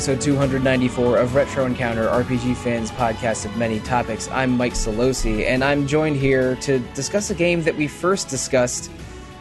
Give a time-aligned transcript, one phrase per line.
[0.00, 4.30] welcome to episode 294 of Retro Encounter, RPG fans podcast of many topics.
[4.30, 8.90] I'm Mike Solosi, and I'm joined here to discuss a game that we first discussed,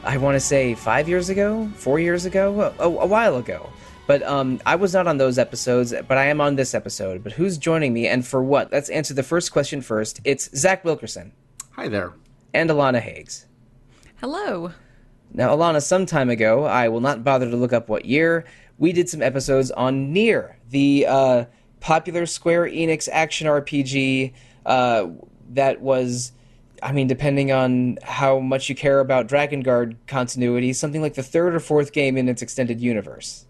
[0.04, 3.70] I want to say, five years ago, four years ago, a, a while ago.
[4.06, 7.24] But um, I was not on those episodes, but I am on this episode.
[7.24, 8.70] But who's joining me and for what?
[8.70, 10.20] Let's answer the first question first.
[10.26, 11.32] It's Zach Wilkerson.
[11.72, 12.12] Hi there.
[12.54, 13.46] And Alana Hagues.
[14.20, 14.74] Hello.
[15.32, 18.46] Now, Alana, some time ago, I will not bother to look up what year,
[18.80, 21.46] we did some episodes on NieR, the uh,
[21.82, 24.34] popular Square Enix action RPG
[24.66, 25.08] uh,
[25.52, 26.32] that was,
[26.82, 31.54] I mean, depending on how much you care about Drakengard continuity, something like the third
[31.54, 33.46] or fourth game in its extended universe.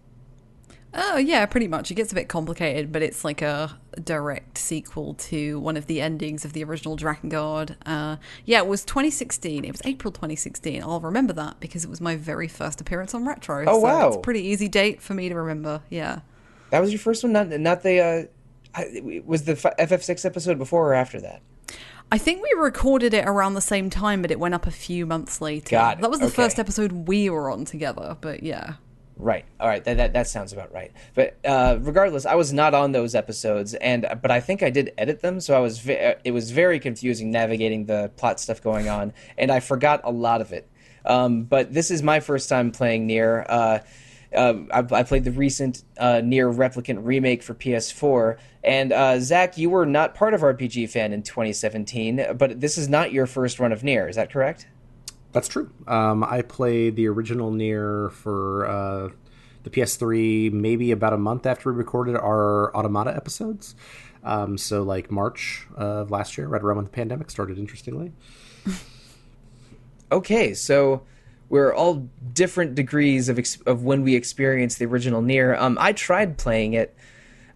[0.92, 1.90] Oh, yeah, pretty much.
[1.90, 6.00] It gets a bit complicated, but it's like a direct sequel to one of the
[6.00, 7.76] endings of the original Drakengard.
[7.86, 9.64] Uh, yeah, it was 2016.
[9.64, 10.82] It was April 2016.
[10.82, 13.64] I'll remember that because it was my very first appearance on Retro.
[13.68, 14.08] Oh, so wow.
[14.08, 15.82] It's a pretty easy date for me to remember.
[15.90, 16.20] Yeah.
[16.70, 17.32] That was your first one?
[17.32, 18.00] Not, not the.
[18.76, 18.82] Uh,
[19.24, 21.42] was the FF6 episode before or after that?
[22.12, 25.06] I think we recorded it around the same time, but it went up a few
[25.06, 25.76] months later.
[25.76, 26.34] That was the Okay.
[26.34, 28.74] first episode we were on together, but yeah.
[29.20, 29.44] Right.
[29.60, 29.84] All right.
[29.84, 30.92] That, that that sounds about right.
[31.14, 34.94] But uh, regardless, I was not on those episodes, and but I think I did
[34.96, 38.62] edit them, so I was ve- uh, it was very confusing navigating the plot stuff
[38.62, 40.70] going on, and I forgot a lot of it.
[41.04, 43.44] Um, but this is my first time playing NieR.
[43.46, 43.78] Uh,
[44.34, 49.58] uh, I, I played the recent uh, NieR Replicant remake for PS4, and uh, Zach,
[49.58, 53.58] you were not part of RPG Fan in 2017, but this is not your first
[53.58, 54.08] run of NieR.
[54.08, 54.66] Is that correct?
[55.32, 55.70] That's true.
[55.86, 59.08] Um, I played the original NieR for uh,
[59.62, 63.74] the PS3 maybe about a month after we recorded our Automata episodes.
[64.24, 68.12] Um, so, like March of last year, right around when the pandemic started, interestingly.
[70.12, 71.02] Okay, so
[71.48, 75.56] we're all different degrees of ex- of when we experienced the original NieR.
[75.56, 76.96] Um, I tried playing it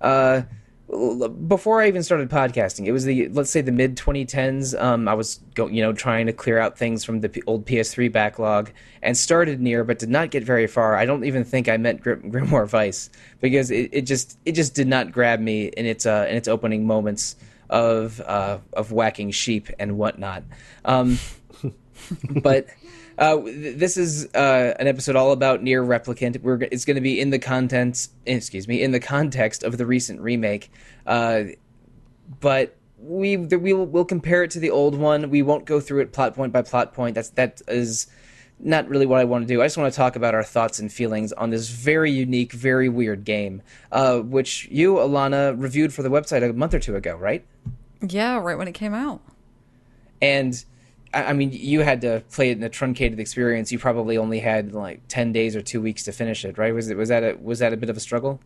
[0.00, 0.42] uh,
[0.88, 2.86] before I even started podcasting.
[2.86, 4.78] It was the let's say the mid 2010s.
[4.80, 7.64] Um, I was go- you know trying to clear out things from the P- old
[7.64, 8.70] PS3 backlog
[9.02, 10.96] and started NieR, but did not get very far.
[10.96, 13.08] I don't even think I met Grim- Grimoire Weiss
[13.40, 16.48] because it, it just it just did not grab me in its uh, in its
[16.48, 17.36] opening moments
[17.70, 20.42] of uh, of whacking sheep and whatnot.
[20.84, 21.18] Um,
[22.42, 22.66] but
[23.18, 26.40] uh, this is uh, an episode all about NieR replicant.
[26.42, 29.86] We're it's going to be in the contents, excuse me, in the context of the
[29.86, 30.72] recent remake.
[31.06, 31.44] Uh,
[32.40, 35.30] but we the, we'll we'll compare it to the old one.
[35.30, 37.14] We won't go through it plot point by plot point.
[37.14, 38.08] That's that is
[38.58, 39.60] not really what I want to do.
[39.62, 42.88] I just want to talk about our thoughts and feelings on this very unique, very
[42.88, 47.16] weird game, uh, which you, Alana, reviewed for the website a month or two ago,
[47.16, 47.44] right?
[48.00, 49.20] Yeah, right when it came out.
[50.22, 50.64] And
[51.14, 53.70] I mean, you had to play it in a truncated experience.
[53.72, 56.74] You probably only had like ten days or two weeks to finish it, right?
[56.74, 58.40] Was it was that a was that a bit of a struggle?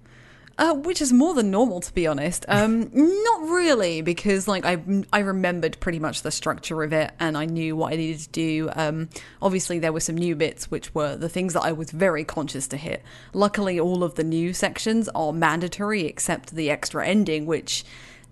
[0.59, 2.45] Uh, which is more than normal, to be honest.
[2.49, 7.39] Um, not really, because like I I remembered pretty much the structure of it, and
[7.39, 8.71] I knew what I needed to do.
[8.75, 9.09] Um,
[9.41, 12.67] obviously, there were some new bits, which were the things that I was very conscious
[12.69, 13.05] to hit.
[13.33, 17.85] Luckily, all of the new sections are mandatory, except the extra ending, which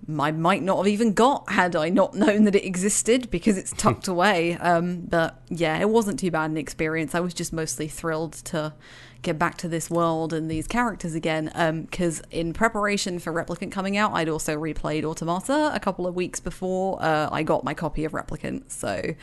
[0.09, 3.73] I might not have even got had I not known that it existed because it's
[3.73, 4.57] tucked away.
[4.57, 7.15] Um, but yeah, it wasn't too bad an experience.
[7.15, 8.73] I was just mostly thrilled to
[9.23, 11.51] get back to this world and these characters again.
[11.91, 16.39] Because in preparation for Replicant coming out, I'd also replayed Automata a couple of weeks
[16.39, 18.71] before uh, I got my copy of Replicant.
[18.71, 19.15] So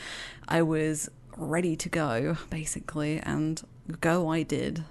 [0.49, 3.61] I was ready to go, basically, and
[4.01, 4.83] go I did.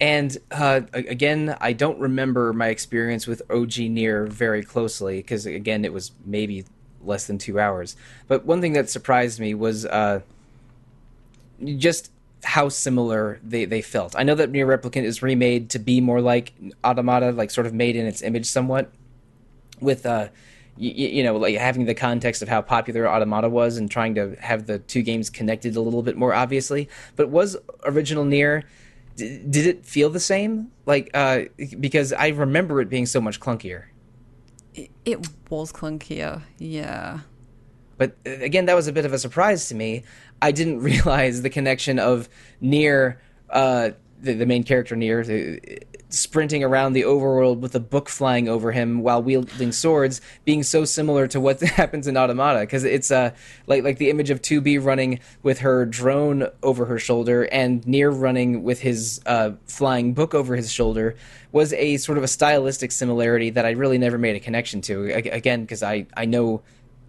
[0.00, 5.84] And uh, again, I don't remember my experience with OG NieR very closely because again,
[5.84, 6.64] it was maybe
[7.02, 7.96] less than two hours.
[8.26, 10.20] But one thing that surprised me was uh,
[11.62, 12.10] just
[12.42, 14.16] how similar they, they felt.
[14.16, 17.74] I know that NieR Replicant is remade to be more like Automata, like sort of
[17.74, 18.90] made in its image somewhat,
[19.80, 20.28] with uh,
[20.78, 24.66] you know, like having the context of how popular Automata was and trying to have
[24.66, 26.88] the two games connected a little bit more obviously.
[27.16, 28.62] But was original NieR
[29.16, 30.70] d- did it feel the same?
[30.86, 31.42] Like uh,
[31.78, 33.84] because I remember it being so much clunkier.
[34.74, 37.20] It, it was clunkier, yeah.
[37.98, 40.04] But uh, again, that was a bit of a surprise to me.
[40.40, 42.28] I didn't realize the connection of
[42.62, 43.16] NieR
[43.50, 43.90] uh,
[44.22, 49.02] the, the main character NieR sprinting around the overworld with a book flying over him
[49.02, 53.30] while wielding swords being so similar to what happens in Automata because it's uh,
[53.66, 58.10] like like the image of 2B running with her drone over her shoulder and NieR
[58.10, 61.16] running with his uh, flying book over his shoulder
[61.52, 65.10] was a sort of a stylistic similarity that I really never made a connection to
[65.12, 66.62] again because I I know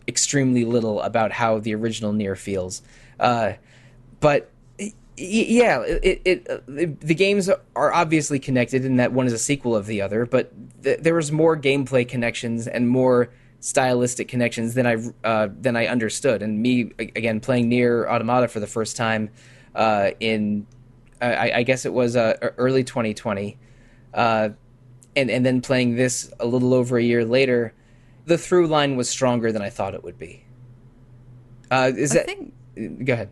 [0.08, 2.82] extremely little about how the original NieR feels.
[3.20, 3.54] Uh,
[4.20, 4.51] but
[5.18, 9.76] yeah, it, it, uh, the games are obviously connected in that one is a sequel
[9.76, 10.52] of the other, but
[10.84, 13.30] th- there was more gameplay connections and more
[13.60, 16.42] stylistic connections than I uh, than I understood.
[16.42, 19.30] And me again playing NieR Automata for the first time
[19.76, 20.66] uh, in
[21.22, 23.58] I, I, guess it was uh, early 2020,
[24.14, 24.50] uh,
[25.16, 27.74] and and then playing this a little over a year later,
[28.26, 30.46] the through line was stronger than I thought it would be.
[31.70, 32.26] Uh, is I that?
[32.26, 33.06] Think...
[33.06, 33.30] Go ahead.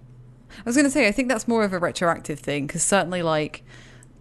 [0.58, 3.22] I was going to say, I think that's more of a retroactive thing because certainly,
[3.22, 3.64] like,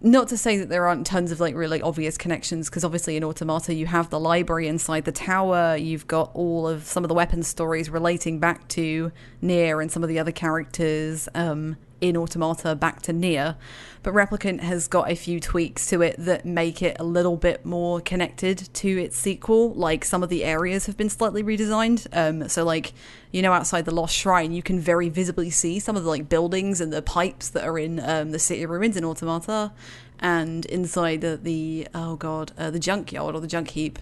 [0.01, 3.23] not to say that there aren't tons of like really obvious connections because obviously in
[3.23, 7.13] automata you have the library inside the tower you've got all of some of the
[7.13, 9.11] weapon stories relating back to
[9.43, 13.55] NieR and some of the other characters um, in Automata back to NieR,
[14.03, 17.65] but Replicant has got a few tweaks to it that make it a little bit
[17.65, 19.73] more connected to its sequel.
[19.73, 22.07] Like some of the areas have been slightly redesigned.
[22.11, 22.93] Um, so like
[23.31, 26.29] you know outside the Lost Shrine, you can very visibly see some of the like
[26.29, 29.71] buildings and the pipes that are in um, the City Ruins in Automata,
[30.19, 33.99] and inside the, the oh god uh, the junkyard or the junk heap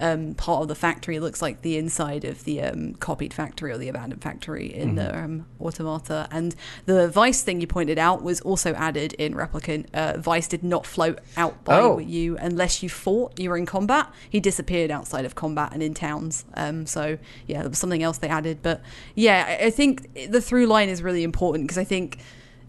[0.00, 3.78] um, part of the factory looks like the inside of the um, copied factory or
[3.78, 5.24] the abandoned factory in mm-hmm.
[5.24, 6.28] um, Automata.
[6.30, 6.54] And
[6.86, 9.86] the Weiss thing you pointed out was also added in Replicant.
[9.94, 11.98] Uh, Weiss did not float out by oh.
[11.98, 14.10] you unless you fought, you were in combat.
[14.28, 16.44] He disappeared outside of combat and in towns.
[16.54, 18.60] Um, so, yeah, there was something else they added.
[18.62, 18.80] But
[19.14, 22.18] yeah, I think the through line is really important because I think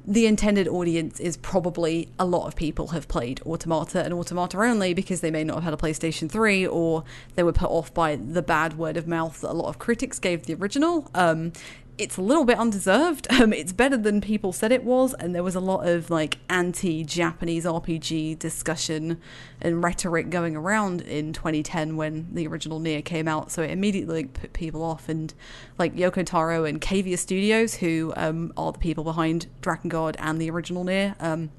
[0.05, 4.93] the intended audience is probably a lot of people have played Automata and Automata only
[4.93, 7.03] because they may not have had a PlayStation 3 or
[7.35, 10.19] they were put off by the bad word of mouth that a lot of critics
[10.19, 11.09] gave the original.
[11.13, 11.53] Um,
[12.01, 13.27] it's a little bit undeserved.
[13.41, 16.37] Um, it's better than people said it was, and there was a lot of like
[16.47, 19.19] anti-Japanese RPG discussion
[19.59, 23.51] and rhetoric going around in 2010 when the original NieR came out.
[23.51, 25.33] So it immediately like, put people off, and
[25.79, 30.51] like Yoko Taro and Cavia Studios, who um, are the people behind Drakengard and the
[30.51, 31.49] original NieR, um,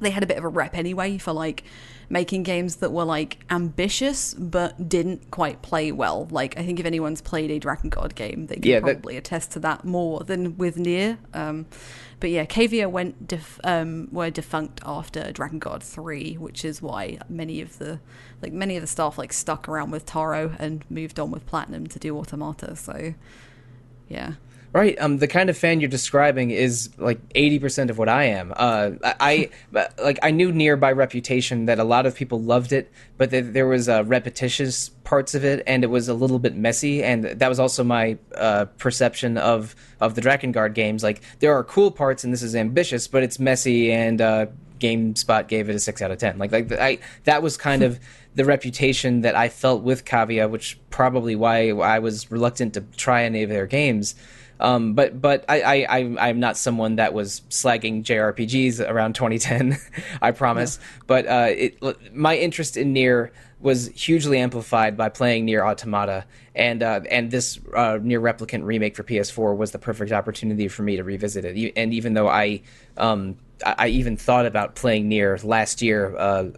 [0.00, 1.64] they had a bit of a rep anyway for like
[2.08, 6.26] making games that were like ambitious but didn't quite play well.
[6.30, 9.20] Like I think if anyone's played a Drakengard game, they can yeah, probably that...
[9.26, 11.18] attest to that more than with NieR.
[11.32, 11.66] Um,
[12.20, 17.60] but yeah, Cavia went def- um, were defunct after Drakengard three, which is why many
[17.60, 18.00] of the
[18.42, 21.86] like many of the staff like stuck around with Taro and moved on with Platinum
[21.88, 22.76] to do Automata.
[22.76, 23.14] So
[24.08, 24.34] yeah.
[24.74, 25.00] Right.
[25.00, 28.52] Um, the kind of fan you're describing is like 80% of what I am.
[28.56, 29.50] Uh, I,
[30.02, 33.54] like I knew NieR by reputation that a lot of people loved it, but that
[33.54, 37.04] there was uh, repetitious parts of it, and it was a little bit messy.
[37.04, 41.04] And that was also my uh, perception of of the Drakengard games.
[41.04, 43.92] Like there are cool parts, and this is ambitious, but it's messy.
[43.92, 44.46] And uh,
[44.80, 46.36] GameSpot gave it a six out of ten.
[46.36, 48.00] Like like I that was kind of
[48.34, 53.22] the reputation that I felt with Cavia, which probably why I was reluctant to try
[53.22, 54.16] any of their games.
[54.60, 59.76] Um, but but I, I I'm not someone that was slagging JRPGs around 2010.
[60.22, 60.78] I promise.
[60.80, 61.02] Yeah.
[61.06, 63.30] But uh, it, my interest in NieR
[63.60, 68.94] was hugely amplified by playing NieR Automata, and uh, and this uh, NieR Replicant remake
[68.94, 71.72] for PS4 was the perfect opportunity for me to revisit it.
[71.76, 72.62] And even though I
[72.96, 76.50] um, I even thought about playing NieR last year, uh,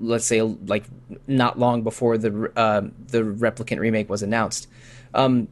[0.00, 0.84] let's say like
[1.26, 4.68] not long before the uh, the Replicant remake was announced.
[5.14, 5.48] Um,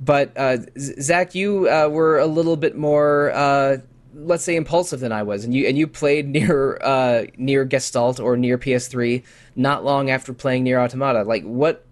[0.00, 3.78] but uh, Zach, you uh, were a little bit more, uh,
[4.14, 8.20] let's say, impulsive than I was, and you and you played NieR uh, NieR Gestalt
[8.20, 9.22] or NieR PS3
[9.56, 11.22] not long after playing NieR Automata.
[11.22, 11.84] Like, what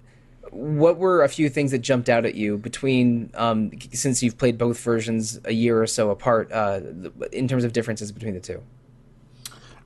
[0.51, 4.59] what were a few things that jumped out at you between um, since you've played
[4.59, 6.81] both versions a year or so apart uh,
[7.33, 8.63] in terms of differences between the two?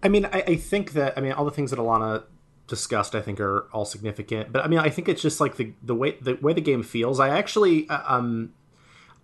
[0.02, 2.24] I mean, I, I, think that I mean all the things that Alana
[2.66, 4.52] discussed i think are all significant.
[4.52, 6.82] But i mean i think it's just like the the way the way the game
[6.82, 7.20] feels.
[7.20, 8.52] I actually uh, um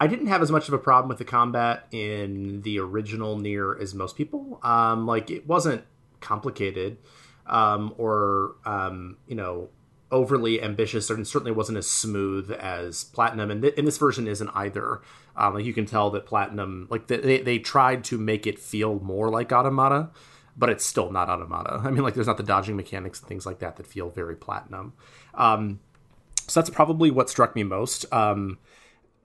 [0.01, 3.81] i didn't have as much of a problem with the combat in the original NieR
[3.81, 4.61] as most people.
[4.63, 5.85] Um like it wasn't
[6.21, 6.99] complicated
[7.47, 9.69] um or um you know
[10.13, 13.51] overly ambitious and certainly wasn't as smooth as platinum.
[13.51, 15.01] And, th- and this version isn't either.
[15.35, 19.01] Um, like you can tell that platinum like they, they tried to make it feel
[19.01, 20.11] more like automata
[20.57, 21.81] but it's still not automata.
[21.85, 24.37] I mean, like there's not the dodging mechanics and things like that that feel very
[24.37, 24.93] platinum.
[25.35, 25.81] Um,
[26.49, 28.05] so that's probably what struck me most.
[28.13, 28.59] Um,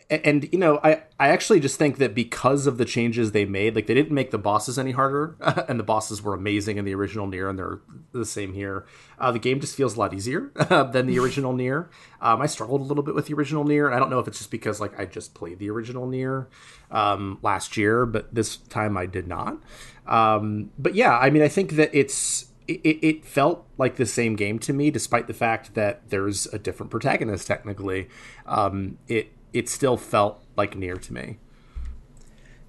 [0.10, 3.44] and, and, you know, I I actually just think that because of the changes they
[3.44, 5.36] made, like they didn't make the bosses any harder,
[5.68, 7.82] and the bosses were amazing in the original NieR, and they're
[8.14, 8.86] the same here.
[9.20, 11.88] Uh, the game just feels a lot easier than the original NieR.
[12.22, 14.28] Um, I struggled a little bit with the original NieR, and I don't know if
[14.28, 16.48] it's just because like I just played the original NieR
[16.90, 19.58] um, last year, but this time I did not.
[20.06, 24.36] Um, but yeah, I mean, I think that it's it, it, felt like the same
[24.36, 27.48] game to me, despite the fact that there's a different protagonist.
[27.48, 28.10] Technically,
[28.46, 31.38] um, it it still felt like NieR to me.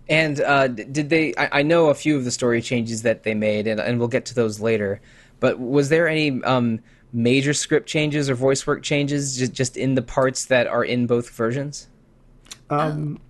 [0.08, 1.34] And uh, did they?
[1.36, 4.08] I, I know a few of the story changes that they made, and, and we'll
[4.08, 5.00] get to those later.
[5.40, 6.80] But was there any um,
[7.12, 11.06] major script changes or voice work changes just, just in the parts that are in
[11.06, 11.88] both versions?
[12.70, 13.20] Um,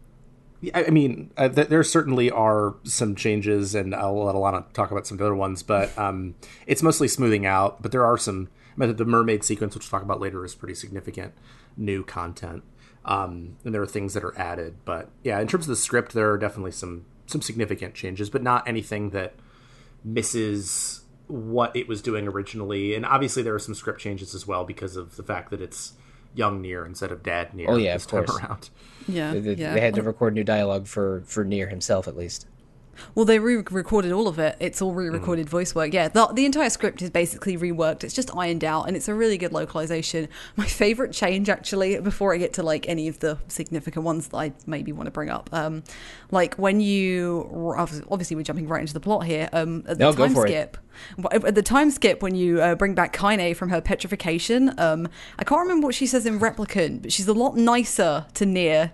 [0.73, 4.93] I I mean, uh, th- there certainly are some changes, and I'll let Alana talk
[4.93, 5.65] about some of the other ones.
[5.65, 6.37] But um,
[6.67, 7.83] it's mostly smoothing out.
[7.83, 8.49] But there are some.
[8.77, 11.35] I mean, the mermaid sequence, which we'll talk about later, is pretty significant
[11.77, 12.63] new content.
[13.05, 14.77] Um, and there are things that are added.
[14.85, 18.43] But yeah, in terms of the script, there are definitely some some significant changes, but
[18.43, 19.35] not anything that
[20.05, 22.95] misses what it was doing originally.
[22.95, 25.93] And obviously, there are some script changes as well because of the fact that it's
[26.35, 27.71] young Nier instead of dad Nier.
[27.71, 28.71] Oh, yeah, this of time around.
[29.07, 29.75] Yeah, They, yeah.
[29.75, 32.47] they had to record new dialogue for for Nier himself, at least.
[33.15, 34.57] Well, they re-recorded all of it.
[34.61, 35.93] It's all re-recorded voice work.
[35.93, 38.05] Yeah, the, the entire script is basically reworked.
[38.05, 40.29] It's just ironed out, and it's a really good localization.
[40.57, 44.37] My favorite change, actually, before I get to like any of the significant ones that
[44.37, 45.83] I maybe want to bring up, um,
[46.31, 49.49] like when you obviously we're jumping right into the plot here.
[49.53, 50.51] Um, at the No, go time for it.
[50.51, 50.77] skip,
[51.33, 55.45] at the time skip when you uh, bring back Kaine from her petrification, um, I
[55.45, 58.93] can't remember what she says in Replicant, but she's a lot nicer to Nier.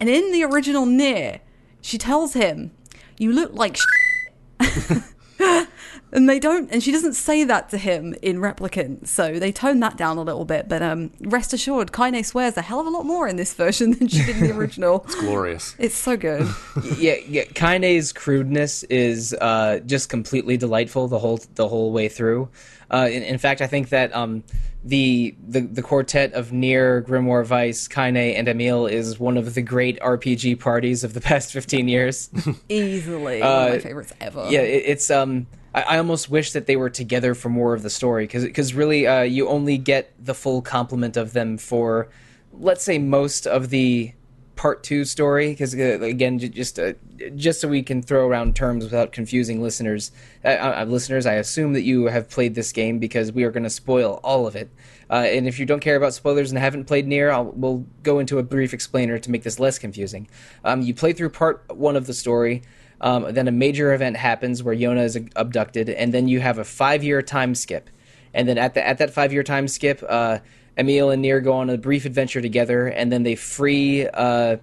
[0.00, 1.40] And in the original Nier,
[1.80, 2.72] she tells him,
[3.18, 5.00] "You look like." Sh-.
[6.12, 9.80] and they don't, and she doesn't say that to him in Replicant, so they tone
[9.80, 10.68] that down a little bit.
[10.68, 13.92] But um, rest assured, Kaine swears a hell of a lot more in this version
[13.98, 15.04] than she did in the original.
[15.04, 15.74] It's glorious.
[15.78, 16.48] It's so good.
[16.98, 17.44] yeah, yeah.
[17.54, 22.48] Kaine's crudeness is uh, just completely delightful the whole the whole way through.
[22.90, 24.44] Uh, in, in fact, I think that um,
[24.84, 29.62] the, the the quartet of Nier, Grimoire Vice, Kaine, and Emil is one of the
[29.62, 32.30] great RPG parties of the past fifteen years.
[32.68, 34.46] Easily one of my favorites ever.
[34.48, 35.46] yeah, it, it's um.
[35.74, 39.06] I, I almost wish that they were together for more of the story because really
[39.06, 42.08] uh, you only get the full complement of them for
[42.52, 44.12] let's say most of the
[44.58, 46.92] part two story because uh, again j- just uh,
[47.36, 50.10] just so we can throw around terms without confusing listeners.
[50.44, 53.62] Uh, uh, listeners i assume that you have played this game because we are going
[53.62, 54.68] to spoil all of it.
[55.08, 58.18] Uh, and if you don't care about spoilers and haven't played NieR I'll, we'll go
[58.18, 60.28] into a brief explainer to make this less confusing.
[60.64, 62.62] Um, you play through part one of the story
[63.00, 66.64] um, then a major event happens where Yona is abducted, and then you have a
[66.64, 67.90] five-year time skip.
[68.34, 70.40] And then at the at that five-year time skip, uh,
[70.78, 74.58] Emil and Nier go on a brief adventure together, and then they free uh,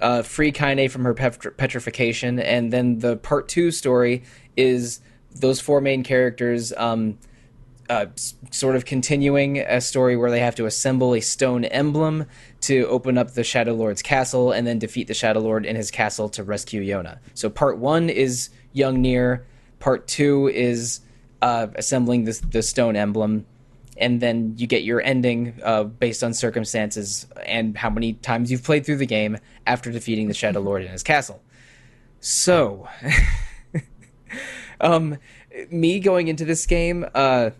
[0.00, 2.38] uh, free Kaine from her petr- petrification.
[2.38, 4.24] And then the part two story
[4.56, 5.00] is
[5.34, 6.72] those four main characters.
[6.76, 7.18] Um,
[7.88, 8.06] uh,
[8.50, 12.26] sort of continuing a story where they have to assemble a stone emblem
[12.60, 15.92] to open up the Shadow Lord's castle and then defeat the Shadow Lord in his
[15.92, 17.18] castle to rescue Yona.
[17.34, 19.46] So part one is young Nier,
[19.78, 21.00] part two is
[21.42, 23.46] uh, assembling the stone emblem,
[23.98, 28.62] and then you get your ending uh, based on circumstances and how many times you've
[28.62, 31.42] played through the game after defeating the Shadow Lord in his castle.
[32.20, 32.88] So,
[34.80, 35.18] um,
[35.70, 37.50] me going into this game, uh,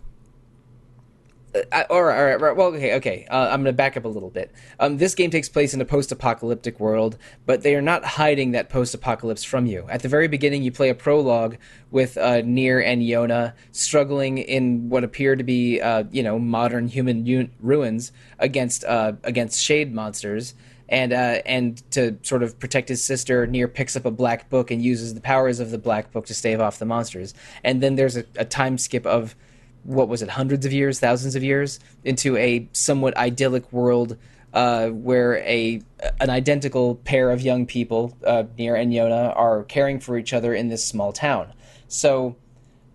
[1.71, 2.55] I, all right, all right, right.
[2.55, 3.27] Well, okay, okay.
[3.29, 4.51] Uh, I'm going to back up a little bit.
[4.79, 8.69] Um, this game takes place in a post-apocalyptic world, but they are not hiding that
[8.69, 9.87] post-apocalypse from you.
[9.89, 11.57] At the very beginning, you play a prologue
[11.91, 16.87] with uh, Nier and Yona struggling in what appear to be, uh, you know, modern
[16.87, 20.53] human u- ruins against uh, against shade monsters.
[20.89, 24.71] And uh, and to sort of protect his sister, Nier picks up a black book
[24.71, 27.33] and uses the powers of the black book to stave off the monsters.
[27.61, 29.35] And then there's a, a time skip of
[29.87, 34.17] what was it, hundreds of years, thousands of years, into a somewhat idyllic world
[34.53, 35.81] uh, where a
[36.19, 40.53] an identical pair of young people, uh, Nier and Yona, are caring for each other
[40.53, 41.53] in this small town.
[41.87, 42.35] So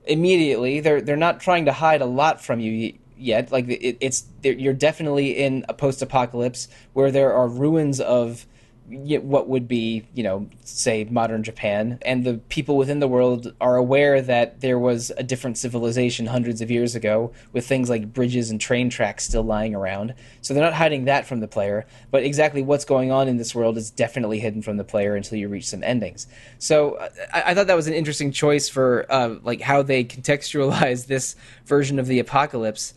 [0.04, 3.50] immediately, they're they're not trying to hide a lot from you yet.
[3.50, 8.46] Like it, it's you're definitely in a post-apocalypse where there are ruins of
[8.88, 13.76] what would be, you know, say modern Japan, and the people within the world are
[13.76, 18.50] aware that there was a different civilization hundreds of years ago with things like bridges
[18.50, 20.14] and train tracks still lying around.
[20.40, 23.54] So they're not hiding that from the player, but exactly what's going on in this
[23.54, 26.26] world is definitely hidden from the player until you reach some endings.
[26.58, 30.04] So uh, I, I thought that was an interesting choice for uh, like how they
[30.04, 31.36] contextualize this
[31.66, 32.94] version of the apocalypse,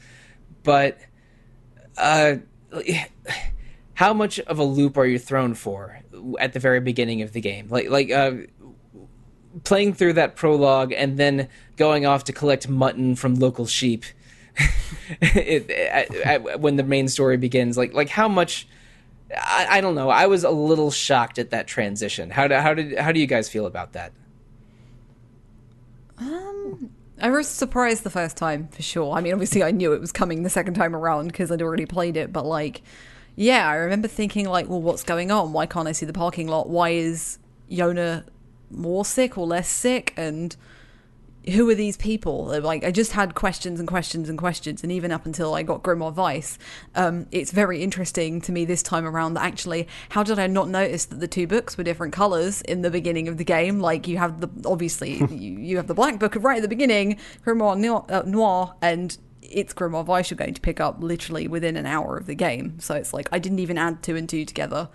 [0.63, 0.97] but.
[1.97, 2.35] Uh,
[3.95, 5.99] how much of a loop are you thrown for
[6.39, 7.67] at the very beginning of the game?
[7.69, 8.33] Like like uh,
[9.63, 11.47] playing through that prologue and then
[11.77, 14.03] going off to collect mutton from local sheep
[15.21, 17.77] it, at, at, when the main story begins.
[17.77, 18.67] Like like how much?
[19.35, 20.09] I, I don't know.
[20.09, 22.29] I was a little shocked at that transition.
[22.29, 24.11] How do, how did how do you guys feel about that?
[26.17, 29.13] Um, I was surprised the first time for sure.
[29.13, 31.85] I mean, obviously, I knew it was coming the second time around because I'd already
[31.85, 32.33] played it.
[32.33, 32.81] But like,
[33.35, 35.53] yeah, I remember thinking like, well, what's going on?
[35.53, 36.69] Why can't I see the parking lot?
[36.69, 37.37] Why is
[37.69, 38.23] Yona
[38.71, 40.13] more sick or less sick?
[40.15, 40.55] And
[41.51, 42.45] who are these people?
[42.61, 45.83] Like, I just had questions and questions and questions, and even up until I got
[45.83, 46.57] Grimoire Weiss,
[46.95, 50.69] um, it's very interesting to me this time around that actually, how did I not
[50.69, 53.79] notice that the two books were different colors in the beginning of the game?
[53.79, 57.19] Like, you have the obviously you, you have the black book right at the beginning,
[57.45, 59.17] Grimoire Noir, uh, Noir and
[59.51, 62.79] it's Grimoire Weiss you're going to pick up literally within an hour of the game.
[62.79, 64.89] So it's like I didn't even add two and two together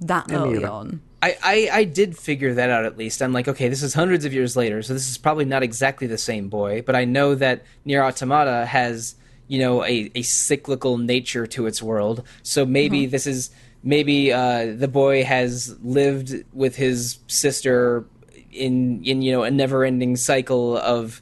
[0.00, 1.02] that early on.
[1.20, 3.22] I, I, I did figure that out at least.
[3.22, 6.06] I'm like, okay, this is hundreds of years later, so this is probably not exactly
[6.06, 9.16] the same boy, but I know that Nier Automata has,
[9.48, 12.22] you know, a, a cyclical nature to its world.
[12.44, 13.10] So maybe mm-hmm.
[13.10, 13.50] this is
[13.82, 18.06] maybe uh, the boy has lived with his sister
[18.52, 21.20] in in you know a never ending cycle of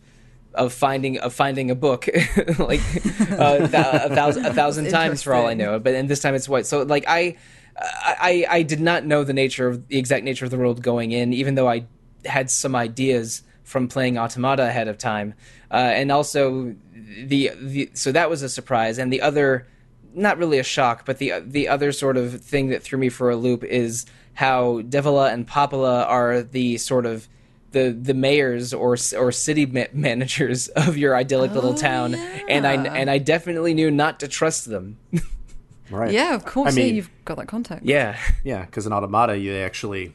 [0.56, 2.08] of finding of finding a book
[2.58, 2.80] like
[3.30, 5.78] uh, th- a thousand a thousand times for all I know.
[5.78, 6.66] But and this time it's white.
[6.66, 7.36] So like I
[7.78, 11.12] I, I did not know the nature of the exact nature of the world going
[11.12, 11.86] in, even though I
[12.24, 15.34] had some ideas from playing Automata ahead of time,
[15.70, 16.74] uh, and also
[17.24, 18.98] the, the so that was a surprise.
[18.98, 19.66] And the other,
[20.14, 23.30] not really a shock, but the the other sort of thing that threw me for
[23.30, 27.28] a loop is how Devola and Popola are the sort of
[27.76, 32.42] the the mayors or or city ma- managers of your idyllic oh, little town, yeah.
[32.48, 34.98] and I and I definitely knew not to trust them.
[35.88, 36.10] Right.
[36.10, 36.72] Yeah, of course.
[36.72, 37.84] I mean, yeah, you've got that contact.
[37.84, 38.18] Yeah.
[38.42, 40.14] Yeah, because in Automata, you actually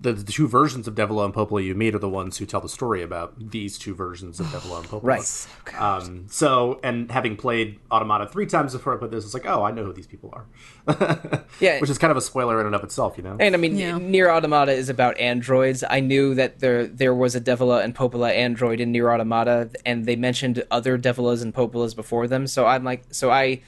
[0.00, 2.60] the, the two versions of Devola and Popola you meet are the ones who tell
[2.60, 5.02] the story about these two versions of Devola and Popola.
[5.02, 5.22] right.
[5.22, 9.46] So, um, so, and having played Automata three times before I put this, it's like,
[9.46, 11.44] oh, I know who these people are.
[11.60, 11.80] yeah.
[11.80, 13.36] Which is kind of a spoiler in and of itself, you know?
[13.40, 13.98] And I mean, yeah.
[13.98, 15.82] Nier Automata is about androids.
[15.88, 20.06] I knew that there there was a Devola and Popola android in NieR Automata, and
[20.06, 22.46] they mentioned other Devolas and Popolas before them.
[22.46, 23.62] So I'm like, so I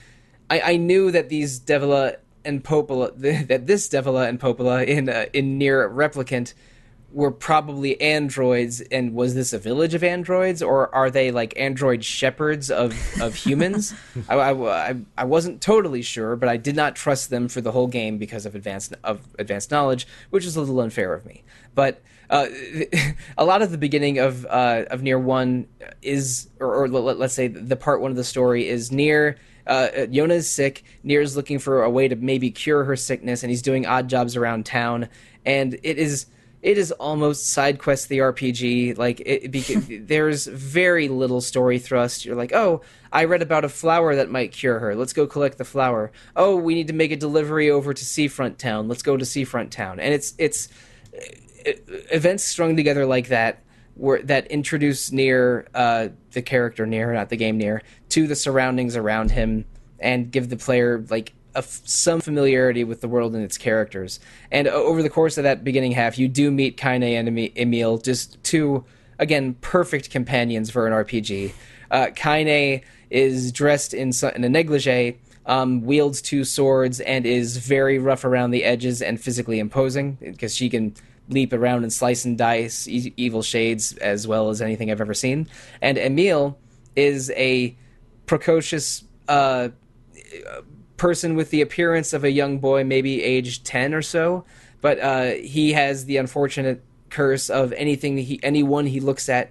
[0.49, 5.27] I, I knew that these Devola and Popola, that this Devola and Popola in uh,
[5.33, 6.55] in Nier Replicant
[7.13, 12.05] were probably androids and was this a village of androids or are they like android
[12.05, 13.93] shepherds of, of humans?
[14.29, 17.89] I, I, I, wasn't totally sure but i did not trust them for the whole
[17.89, 21.43] game because of advanced of advanced knowledge which is a little unfair of me.
[21.75, 22.01] But
[22.31, 22.47] uh,
[23.39, 25.67] a lot of the beginning of uh, of Nier one
[26.01, 29.37] is or, or let, us say the part one of the story is Nier
[29.71, 30.83] uh, Yona is sick.
[31.05, 34.09] Nier is looking for a way to maybe cure her sickness, and he's doing odd
[34.09, 35.09] jobs around town.
[35.47, 36.27] And it is
[36.61, 38.99] it is almost side quest the RPG.
[38.99, 42.25] Like it, it there's very little story thrust.
[42.25, 44.97] You're like, oh, I read about a flower that might cure her.
[44.97, 46.11] Let's go collect the flower.
[46.35, 48.89] Oh, we need to make a delivery over to Seafront Town.
[48.89, 50.01] Let's go to Seafront Town.
[50.01, 50.69] And it's it's
[51.13, 53.63] it, events strung together like that
[54.01, 58.97] were that introduce Nier uh, the character Nier not the game NieR to the surroundings
[58.97, 59.67] around him
[59.99, 64.19] and give the player like some familiarity with the world and its characters.
[64.51, 67.99] And uh, over the course of that beginning half, you do meet Kaine and emil
[67.99, 68.85] just two
[69.19, 71.53] again perfect companions for an RPG.
[71.91, 75.19] Uh, Kaine is dressed in, in a negligee.
[75.45, 80.55] Um, wields two swords and is very rough around the edges and physically imposing because
[80.55, 80.95] she can
[81.31, 85.15] leap around and slice and dice e- evil shades as well as anything I've ever
[85.15, 85.49] seen.
[85.81, 86.59] And Emil
[86.97, 87.77] is a
[88.27, 89.69] precocious uh,
[90.97, 94.45] person with the appearance of a young boy, maybe age 10 or so,
[94.81, 99.51] but uh, he has the unfortunate curse of anything he anyone he looks at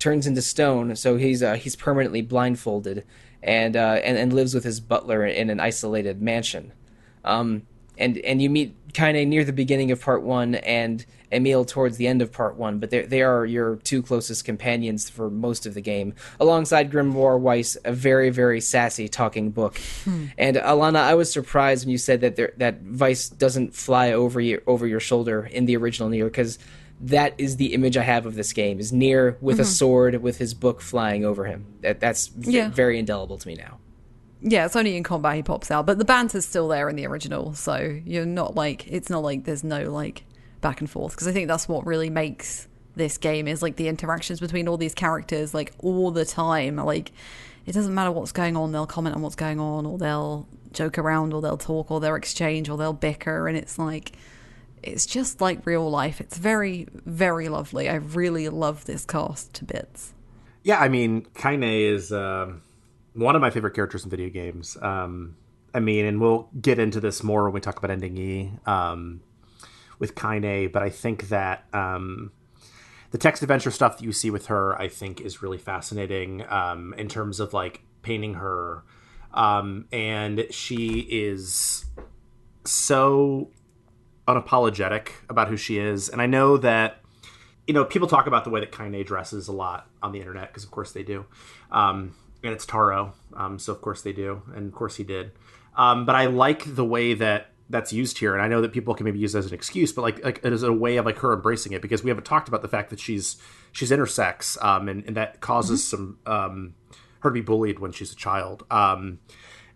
[0.00, 3.04] turns into stone, so he's uh, he's permanently blindfolded
[3.42, 6.72] and, uh, and and lives with his butler in an isolated mansion.
[7.24, 7.62] Um,
[7.98, 12.06] and and you meet Kaine near the beginning of part one and Emil towards the
[12.06, 15.80] end of part one, but they are your two closest companions for most of the
[15.80, 19.78] game, alongside Grimoire Weiss, a very very sassy talking book.
[20.04, 20.26] Hmm.
[20.38, 24.40] And Alana, I was surprised when you said that there, that Weiss doesn't fly over
[24.40, 26.58] your over your shoulder in the original Nier because
[27.00, 29.62] that is the image I have of this game is Nier with mm-hmm.
[29.62, 31.66] a sword with his book flying over him.
[31.80, 32.68] That that's yeah.
[32.68, 33.78] very indelible to me now.
[34.42, 37.06] Yeah, it's only in combat he pops out, but the banter's still there in the
[37.06, 40.24] original, so you're not like it's not like there's no like
[40.60, 43.88] back and forth because I think that's what really makes this game is like the
[43.88, 46.76] interactions between all these characters like all the time.
[46.76, 47.12] Like
[47.66, 50.98] it doesn't matter what's going on, they'll comment on what's going on, or they'll joke
[50.98, 54.12] around, or they'll talk, or they'll exchange, or they'll bicker, and it's like
[54.82, 56.20] it's just like real life.
[56.20, 57.88] It's very, very lovely.
[57.88, 60.14] I really love this cast to bits.
[60.62, 62.12] Yeah, I mean, Kaine is.
[62.12, 62.62] Um
[63.14, 64.76] one of my favorite characters in video games.
[64.80, 65.36] Um,
[65.74, 69.20] I mean, and we'll get into this more when we talk about Ending E um,
[70.00, 72.32] with Kaine, but I think that um,
[73.12, 76.94] the text adventure stuff that you see with her, I think, is really fascinating um,
[76.96, 78.82] in terms of like painting her.
[79.32, 81.84] Um, and she is
[82.64, 83.50] so
[84.26, 87.00] unapologetic about who she is, and I know that
[87.66, 90.48] you know people talk about the way that Kaine dresses a lot on the internet
[90.48, 91.26] because of course they do,
[91.70, 95.30] um, and it's Taro, um, so of course they do, and of course he did.
[95.76, 98.94] Um, but I like the way that that's used here, and I know that people
[98.94, 101.06] can maybe use it as an excuse, but like like it is a way of
[101.06, 103.36] like her embracing it because we haven't talked about the fact that she's
[103.72, 106.74] she's intersex, um, and, and that causes some um,
[107.20, 108.64] her to be bullied when she's a child.
[108.70, 109.20] Um,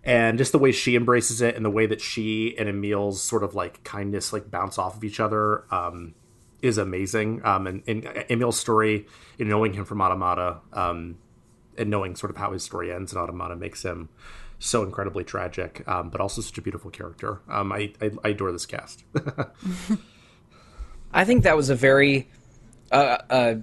[0.02, 3.42] and just the way she embraces it and the way that she and Emil's sort
[3.42, 6.14] of like kindness like bounce off of each other um,
[6.60, 7.40] is amazing.
[7.42, 9.06] Um, and, and Emil's story,
[9.38, 11.16] know, knowing him from Automata um,
[11.78, 14.10] and knowing sort of how his story ends in Automata makes him
[14.64, 17.40] so incredibly tragic, um, but also such a beautiful character.
[17.48, 19.04] Um, I, I, I adore this cast.
[21.12, 22.28] I think that was a very
[22.90, 23.54] uh, uh,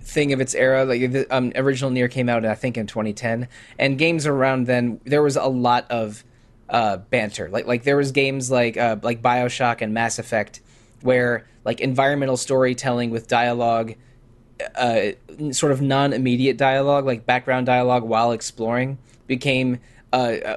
[0.00, 0.84] thing of its era.
[0.84, 5.00] Like the um, original NieR came out, I think, in 2010, and games around then
[5.04, 6.22] there was a lot of
[6.68, 7.48] uh, banter.
[7.48, 10.60] Like like there was games like uh, like Bioshock and Mass Effect,
[11.00, 13.94] where like environmental storytelling with dialogue,
[14.74, 15.12] uh,
[15.50, 19.80] sort of non-immediate dialogue, like background dialogue while exploring, became.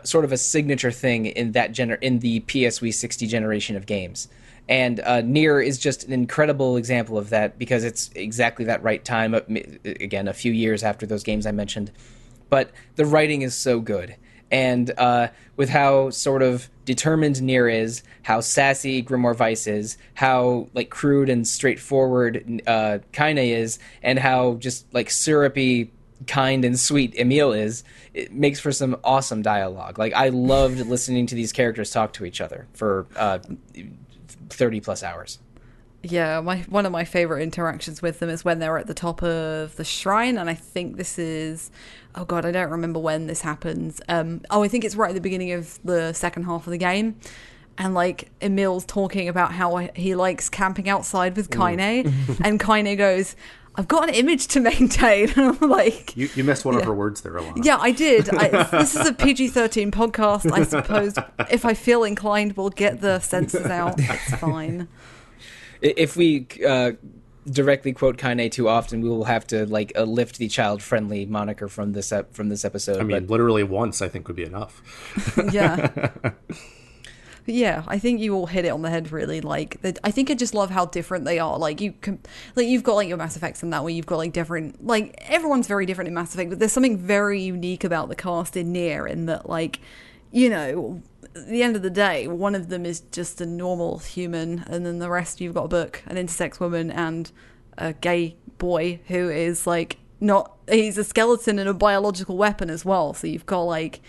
[0.03, 4.27] Sort of a signature thing in that gener- in the PS360 generation of games
[4.69, 9.03] and uh, Nier is just an incredible example of that because it's exactly that right
[9.03, 9.33] time.
[9.33, 9.41] uh,
[9.83, 11.91] Again, a few years after those games I mentioned,
[12.49, 14.15] but the writing is so good,
[14.51, 20.67] and uh, with how sort of determined Nier is, how sassy Grimoire Weiss is, how
[20.75, 25.91] like crude and straightforward uh, is, and how just like syrupy
[26.27, 29.97] kind and sweet Emil is, it makes for some awesome dialogue.
[29.97, 33.39] Like I loved listening to these characters talk to each other for uh,
[34.49, 35.39] 30 plus hours.
[36.01, 39.21] Yeah, my one of my favorite interactions with them is when they're at the top
[39.21, 41.71] of the shrine, and I think this is,
[42.15, 43.99] oh god, I don't remember when this happens.
[44.07, 46.77] Um, oh, I think it's right at the beginning of the second half of the
[46.77, 47.17] game,
[47.77, 52.13] and like Emil's talking about how he likes camping outside with Kaine,
[52.45, 53.35] and Kaine goes,
[53.79, 56.93] "I've got an image to maintain," and I'm like, you, you missed one of her
[56.93, 57.63] words there, Alana.
[57.63, 58.29] yeah, I did.
[58.35, 60.51] I, this is a PG 13 podcast.
[60.51, 61.15] I suppose
[61.49, 63.95] if I feel inclined, we'll get the censors out.
[63.97, 64.89] It's fine.
[65.81, 66.91] If we uh,
[67.49, 71.69] directly quote Kaine too often, we will have to like uh, lift the child-friendly moniker
[71.69, 72.97] from this ep- from this episode.
[72.97, 74.81] I mean, but literally once I think would be enough.
[75.53, 76.09] Yeah.
[77.51, 79.11] Yeah, I think you all hit it on the head.
[79.11, 81.57] Really, like the, I think I just love how different they are.
[81.57, 81.95] Like you,
[82.55, 83.91] like you've got like your Mass Effects and that way.
[83.91, 84.85] you've got like different.
[84.85, 88.55] Like everyone's very different in Mass Effect, but there's something very unique about the cast
[88.55, 89.79] in Nier in that, like,
[90.31, 91.01] you know,
[91.35, 94.85] at the end of the day, one of them is just a normal human, and
[94.85, 97.31] then the rest you've got a book, an intersex woman, and
[97.79, 100.55] a gay boy who is like not.
[100.69, 103.15] He's a skeleton and a biological weapon as well.
[103.15, 104.01] So you've got like.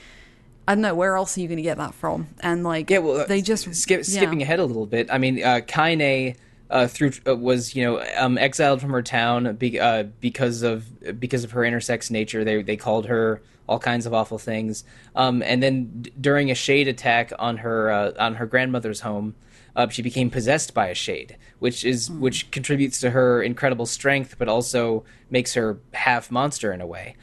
[0.70, 2.98] I don't know where else are you going to get that from, and like yeah,
[2.98, 4.04] well, uh, they just skip, yeah.
[4.04, 5.08] skipping ahead a little bit.
[5.10, 6.36] I mean, uh, Kaine
[6.70, 11.18] uh, through uh, was you know um, exiled from her town be, uh, because of
[11.18, 12.44] because of her intersex nature.
[12.44, 14.84] They they called her all kinds of awful things.
[15.16, 19.34] Um, and then d- during a shade attack on her uh, on her grandmother's home,
[19.74, 24.36] uh, she became possessed by a shade, which is which contributes to her incredible strength,
[24.38, 27.16] but also makes her half monster in a way.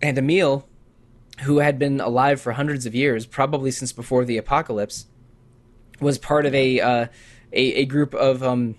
[0.00, 0.68] And Emil,
[1.42, 5.06] who had been alive for hundreds of years, probably since before the apocalypse,
[6.00, 7.06] was part of a uh,
[7.52, 8.76] a, a group of um,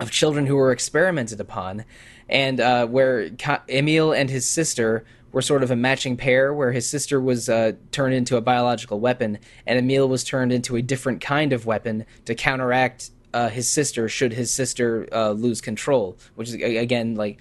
[0.00, 1.84] of children who were experimented upon,
[2.28, 6.72] and uh, where Ka- Emil and his sister were sort of a matching pair, where
[6.72, 10.82] his sister was uh, turned into a biological weapon, and Emil was turned into a
[10.82, 16.16] different kind of weapon to counteract uh, his sister should his sister uh, lose control.
[16.34, 17.38] Which is again like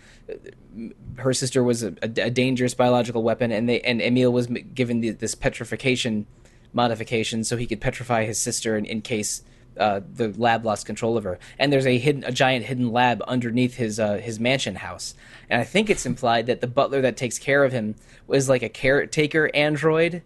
[1.18, 5.02] her sister was a, a, a dangerous biological weapon, and they and Emil was given
[5.02, 6.26] the, this petrification
[6.74, 9.42] modification so he could petrify his sister in, in case
[9.78, 11.40] uh, the lab lost control of her.
[11.58, 15.14] And there's a hidden, a giant hidden lab underneath his uh, his mansion house.
[15.50, 17.96] And I think it's implied that the butler that takes care of him
[18.28, 20.22] was like a caretaker android.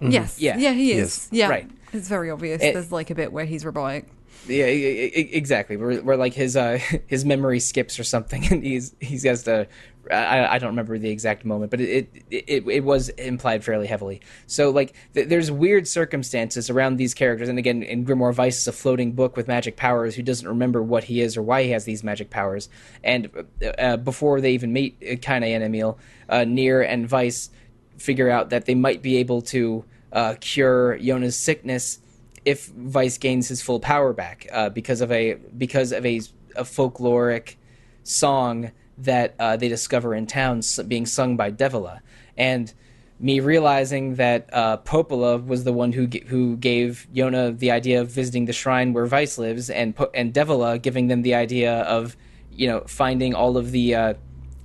[0.00, 0.40] Yes.
[0.40, 0.56] Yeah.
[0.56, 0.98] Yeah, he is.
[0.98, 1.28] Yes.
[1.30, 1.48] Yeah.
[1.48, 1.70] Right.
[1.92, 2.62] It's very obvious.
[2.62, 4.06] It- There's like a bit where he's robotic.
[4.46, 5.76] Yeah, exactly.
[5.76, 9.66] Where, where like his uh, his memory skips or something, and he's he has to.
[10.10, 13.86] I, I don't remember the exact moment, but it it, it, it was implied fairly
[13.86, 14.20] heavily.
[14.46, 18.68] So like th- there's weird circumstances around these characters, and again, in Grimoire Weiss is
[18.68, 21.70] a floating book with magic powers who doesn't remember what he is or why he
[21.70, 22.68] has these magic powers.
[23.02, 23.30] And
[23.78, 27.48] uh, before they even meet uh, Kaine and Emil, uh, and Weiss
[27.96, 31.98] figure out that they might be able to uh, cure Yona's sickness
[32.44, 36.16] if Weiss gains his full power back uh, because of a because of a,
[36.56, 37.56] a folkloric
[38.02, 42.00] song that uh, they discover in town being sung by Devola.
[42.36, 42.72] And
[43.18, 48.10] me realizing that uh, Popola was the one who who gave Yona the idea of
[48.10, 52.16] visiting the shrine where Weiss lives, and and Devola giving them the idea of
[52.50, 54.14] you know finding all of the uh,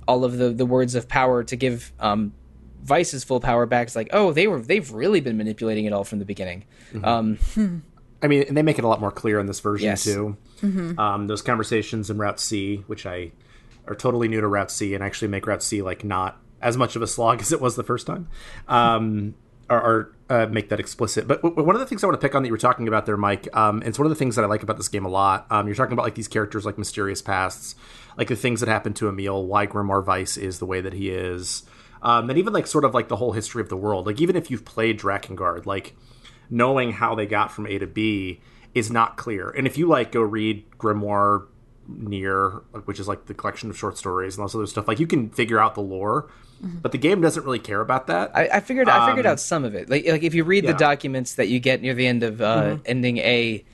[0.06, 2.32] all of the, the words of power to give um,
[2.88, 3.88] Weiss's full power back.
[3.88, 6.64] It's like, oh, they were they've really been manipulating it all from the beginning.
[7.04, 7.38] Um,
[8.22, 10.04] I mean, and they make it a lot more clear in this version Yes.
[10.04, 10.36] too.
[10.62, 13.32] Um, those conversations in Route C, which I
[13.86, 16.96] are totally new to Route C, and actually make Route C like not as much
[16.96, 18.28] of a slog as it was the first time,
[18.68, 19.34] um,
[19.70, 21.26] are, are uh, make that explicit.
[21.26, 22.86] But w- one of the things I want to pick on that you were talking
[22.88, 25.04] about there, Mike, um, it's one of the things that I like about this game
[25.04, 25.46] a lot.
[25.50, 27.74] Um, you're talking about like these characters like mysterious pasts,
[28.18, 31.10] like the things that happen to Emil, why Grimoire Weiss is the way that he
[31.10, 31.62] is.
[32.02, 34.06] Um, and even like sort of like the whole history of the world.
[34.06, 35.94] Like even if you've played Drakengard, like
[36.48, 38.40] knowing how they got from A to B
[38.74, 39.50] is not clear.
[39.50, 41.46] And if you like go read Grimoire
[41.90, 45.00] NieR, which is like the collection of short stories and all this other stuff, like
[45.00, 46.30] you can figure out the lore.
[46.62, 48.36] But the game doesn't really care about that.
[48.36, 49.88] I, I figured I figured Um, out some of it.
[49.88, 50.72] Like like if you read yeah.
[50.72, 53.64] the documents that you get near the end of uh, ending A,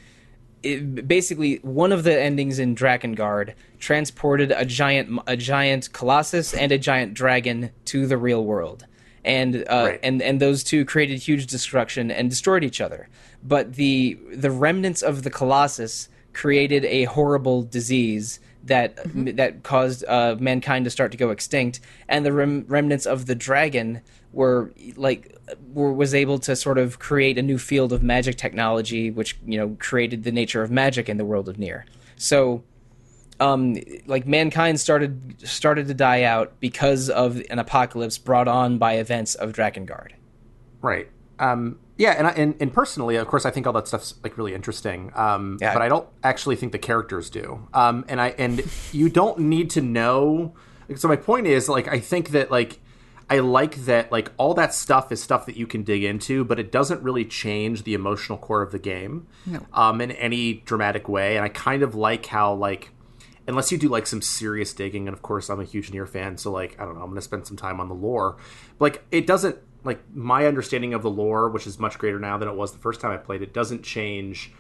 [0.67, 6.73] it, basically one of the endings in Drakengard transported a giant a giant colossus and
[6.73, 8.87] a giant dragon to the real world.
[9.25, 10.01] And uh, Right.
[10.03, 13.09] and and those two created huge destruction and destroyed each other.
[13.43, 18.99] But the the remnants of the colossus created a horrible disease that
[19.37, 23.35] that caused uh, mankind to start to go extinct, and the rem- remnants of the
[23.35, 24.03] dragon
[24.33, 25.37] were like
[25.73, 29.59] were, was able to sort of create a new field of magic technology, which you
[29.59, 31.87] know created the nature of magic in the world of Nier.
[32.17, 32.63] So,
[33.41, 33.77] um,
[34.07, 39.35] like mankind started started to die out because of an apocalypse brought on by events
[39.35, 40.13] of Drakengard.
[40.83, 41.09] Right.
[41.39, 44.37] Um, yeah, and, I, and and personally, of course, I think all that stuff's like
[44.37, 45.13] really interesting.
[45.15, 45.73] Um, Yeah.
[45.73, 47.67] But I don't actually think the characters do.
[47.73, 50.55] Um, and I and you don't need to know.
[50.97, 52.79] So my point is, like, I think that like
[53.29, 56.59] I like that like all that stuff is stuff that you can dig into, but
[56.61, 59.67] it doesn't really change the emotional core of the game No.
[59.73, 61.37] um, in any dramatic way.
[61.37, 62.91] And I kind of like how like
[63.49, 66.37] unless you do like some serious digging, and of course I'm a huge NieR fan,
[66.37, 68.37] so like I don't know, I'm gonna spend some time on the lore.
[68.79, 69.57] But, like it doesn't
[69.87, 72.79] like my understanding of the lore, which is much greater now than it was the
[72.79, 74.53] first time I played it, doesn't change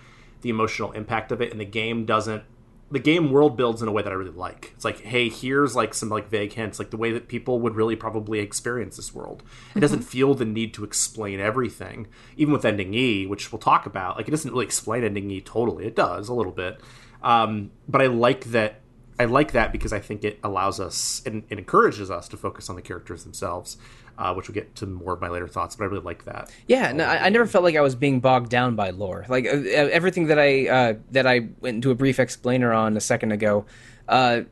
[0.43, 2.45] the emotional impact of it, and the game doesn't.
[2.89, 4.71] The game world builds in a way that I really like.
[4.77, 7.75] It's like, hey, here's like some like vague hints, like the way that people would
[7.75, 9.43] really probably experience this world.
[9.75, 13.87] It doesn't feel the need to explain everything, even with Ending E, which we'll talk
[13.87, 14.17] about.
[14.17, 15.85] Like, it doesn't really explain Ending E totally.
[15.85, 16.81] It does a little bit,
[17.25, 18.83] um, but I like that.
[19.19, 22.69] I like that because I think it allows us and it encourages us to focus
[22.69, 23.79] on the characters themselves,
[24.19, 25.75] uh, which we'll get to more of my later thoughts.
[25.77, 26.51] But I really like that.
[26.69, 29.25] Yeah, no, I, I never felt like I was being bogged down by lore.
[29.29, 33.01] Like uh, everything that I uh, that I went into a brief explainer on a
[33.01, 33.65] second ago
[34.09, 34.43] uh,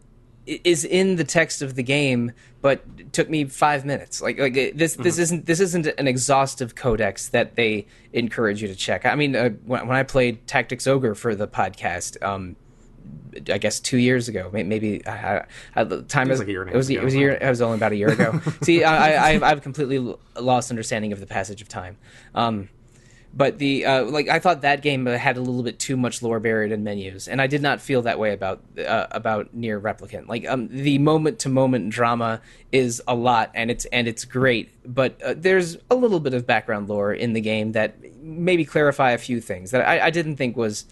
[0.47, 4.23] is in the text of the game, but took me five minutes.
[4.23, 8.69] Like like it- this this isn't this isn't an exhaustive codex that they encourage you
[8.69, 9.05] to check.
[9.05, 12.23] I mean, uh, when, when I played Tactics Ogre for the podcast.
[12.23, 12.57] Um,
[13.51, 16.53] I guess two years ago, maybe I, I, I, the time Feels is like a
[16.53, 17.21] year it was half it was a ago.
[17.21, 18.41] year it was only about a year ago.
[18.63, 21.97] See, I, I, I've, I've completely lost understanding of the passage of time.
[22.35, 22.69] Um,
[23.37, 26.39] but the uh, like, I thought that game had a little bit too much lore
[26.39, 30.29] buried in menus, and I did not feel that way about uh, about NieR Replicant.
[30.29, 32.41] Like, um, the moment to moment drama
[32.71, 34.71] is a lot, and it's and it's great.
[34.87, 39.11] But uh, there's a little bit of background lore in the game that maybe clarify
[39.11, 40.87] a few things that I, I didn't think was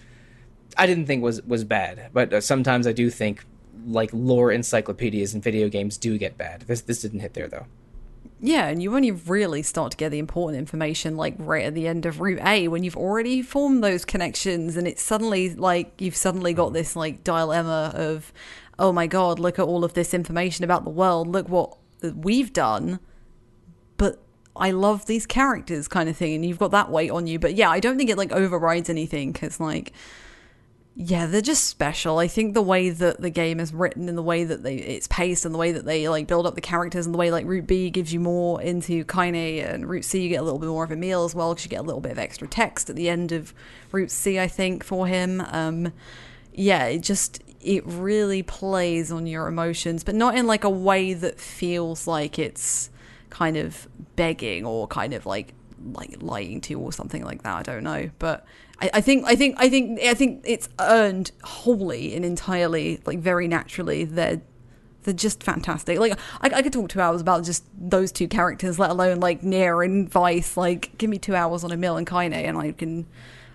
[0.77, 3.45] I didn't think was was bad, but uh, sometimes I do think
[3.87, 6.63] like lore encyclopedias in video games do get bad.
[6.63, 7.67] This this didn't hit there though.
[8.45, 11.87] Yeah, and you only really start to get the important information like right at the
[11.87, 16.17] end of Route A when you've already formed those connections and it's suddenly like you've
[16.17, 18.33] suddenly got this like dilemma of
[18.81, 21.77] oh my god, look at all of this information about the world, look what
[22.17, 22.99] we've done.
[23.97, 24.21] But
[24.57, 27.39] I love these characters kind of thing and you've got that weight on you.
[27.39, 29.93] But yeah, I don't think it like overrides anything cuz like
[30.95, 32.19] yeah, they're just special.
[32.19, 35.07] I think the way that the game is written and the way that they it's
[35.07, 37.47] paced and the way that they like build up the characters and the way like
[37.47, 40.69] Route B gives you more into Kaine and Route C you get a little bit
[40.69, 42.97] more of Emil as well because you get a little bit of extra text at
[42.97, 43.55] the end of
[43.91, 45.41] Route C I think for him.
[45.41, 45.95] Um
[46.53, 51.15] yeah, it just it really plays on your emotions, but not in like a way
[51.15, 52.91] that feels like it's
[53.31, 55.55] kind of begging or kind of like
[55.95, 57.57] like lying to you or something like that.
[57.57, 58.45] I don't know, but
[58.83, 63.21] I, I think I think I think I think it's earned wholly and entirely, like
[63.21, 64.05] very naturally.
[64.05, 64.43] They're
[65.05, 65.99] they're just fantastic.
[65.99, 69.45] Like I, I could talk two hours about just those two characters, let alone like
[69.45, 70.57] Nier and Weiss.
[70.57, 73.07] Like give me two hours on Emil and Kaine, and I can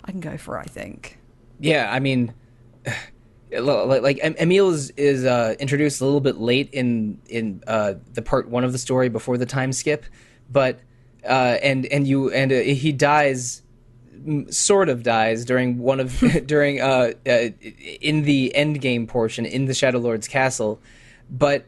[0.06, 0.62] I can go for it.
[0.62, 1.20] I think.
[1.60, 2.34] Yeah, I mean,
[3.52, 8.22] like, like Emil is is uh, introduced a little bit late in in uh, the
[8.22, 10.06] part one of the story before the time skip,
[10.50, 10.80] but
[11.26, 13.62] uh, and and you and uh, he dies
[14.50, 17.50] sort of dies during one of during uh, uh
[18.02, 20.80] in the end game portion in the Shadow Lord's castle,
[21.30, 21.66] but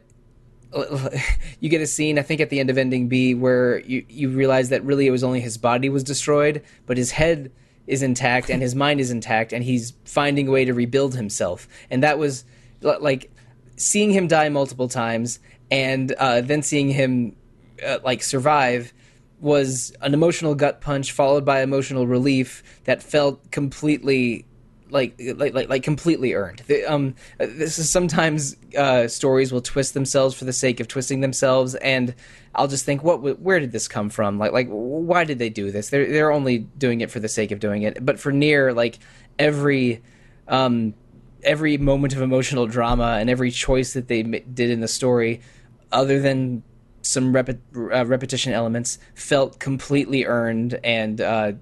[1.60, 4.30] you get a scene I think at the end of Ending B where you you
[4.30, 7.52] realize that really it was only his body was destroyed, but his head
[7.88, 11.68] is intact and his mind is intact and he's finding a way to rebuild himself.
[11.90, 12.46] And that was
[12.82, 13.32] like
[13.78, 15.40] seeing him die multiple times
[15.72, 17.36] and uh, then seeing him
[17.86, 18.94] uh, like survive
[19.40, 24.46] was an emotional gut punch followed by emotional relief that felt completely
[24.92, 26.64] like like like, like completely earned.
[26.68, 31.22] The, um, this is sometimes uh, stories will twist themselves for the sake of twisting
[31.22, 32.16] themselves, and
[32.56, 33.40] I'll just think, what?
[33.40, 34.40] Where did this come from?
[34.40, 35.90] Like like why did they do this?
[35.90, 38.04] They're they're only doing it for the sake of doing it.
[38.04, 39.00] But for NieR like
[39.38, 40.02] every
[40.48, 40.94] um,
[41.44, 45.42] every moment of emotional drama and every choice that they did in the story,
[45.92, 46.64] other than
[47.10, 51.54] some uh, repetition elements, felt completely earned and uh,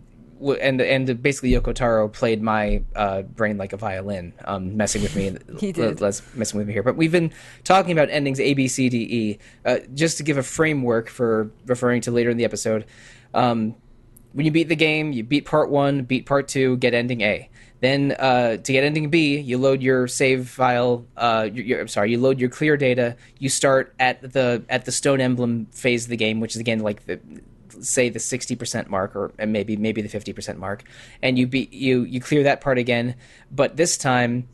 [0.42, 5.16] and and basically Yoko Taro played my uh, brain like a violin, um, messing with
[5.16, 5.36] me.
[5.60, 6.02] he did.
[6.02, 6.84] Less messing with me here.
[6.84, 7.32] But we've been
[7.64, 11.50] talking about endings A, B, C, D, E, uh, just to give a framework for
[11.66, 12.86] referring to later in the episode.
[13.34, 13.76] Um,
[14.34, 17.50] when you beat the game, you beat part one, beat part two, get ending A.
[17.80, 21.06] Then uh, to get ending B, you load your save file.
[21.16, 23.16] Uh, your, your, I'm sorry, you load your clear data.
[23.40, 26.80] You start at the at the stone emblem phase of the game, which is again
[26.80, 27.20] like the
[27.82, 30.84] say the 60% mark or maybe maybe the 50% mark
[31.22, 33.16] and you be you you clear that part again
[33.52, 34.48] but this time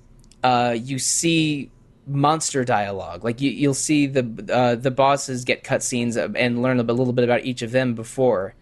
[0.43, 1.71] uh, you see
[2.05, 6.83] monster dialogue like you, you'll see the uh, the bosses get cutscenes and learn a
[6.83, 8.55] little bit about each of them before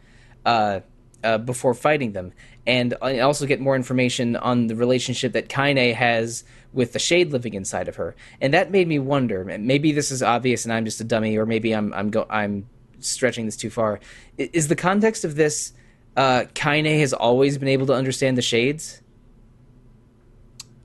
[0.45, 0.79] uh,
[1.23, 2.31] uh before fighting them
[2.67, 6.43] and I also get more information on the relationship that Kaine has
[6.73, 10.23] with the shade living inside of her and that made me wonder maybe this is
[10.23, 12.67] obvious and I'm just a dummy or maybe I'm I'm go- I'm
[13.03, 13.99] stretching this too far.
[14.37, 15.73] Is the context of this
[16.15, 19.01] uh, Kaine has always been able to understand the shades?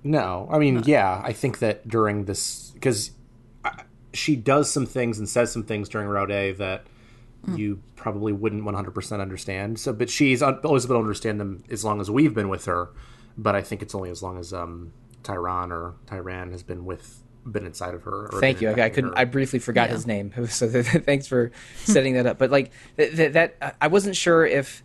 [0.05, 3.11] No, I mean, yeah, I think that during this because
[4.12, 6.87] she does some things and says some things during Route A that
[7.47, 7.59] mm.
[7.59, 9.79] you probably wouldn't 100% understand.
[9.79, 12.67] So, but she's always been able to understand them as long as we've been with
[12.67, 12.91] her.
[13.39, 17.23] But I think it's only as long as um, Tyrann or Tyrann has been with
[17.51, 18.29] been inside of her.
[18.41, 18.71] Thank you.
[18.71, 19.11] I couldn't.
[19.11, 19.19] Her.
[19.19, 19.95] I briefly forgot yeah.
[19.95, 21.53] his name, so thanks for
[21.85, 22.39] setting that up.
[22.39, 24.83] But like th- th- that, I wasn't sure if.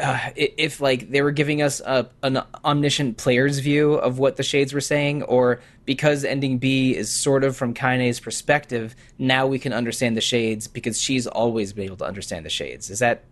[0.00, 4.42] Uh, if like they were giving us a, an omniscient player's view of what the
[4.42, 9.58] shades were saying, or because ending B is sort of from Kaine's perspective, now we
[9.58, 12.90] can understand the shades because she's always been able to understand the shades.
[12.90, 13.24] Is that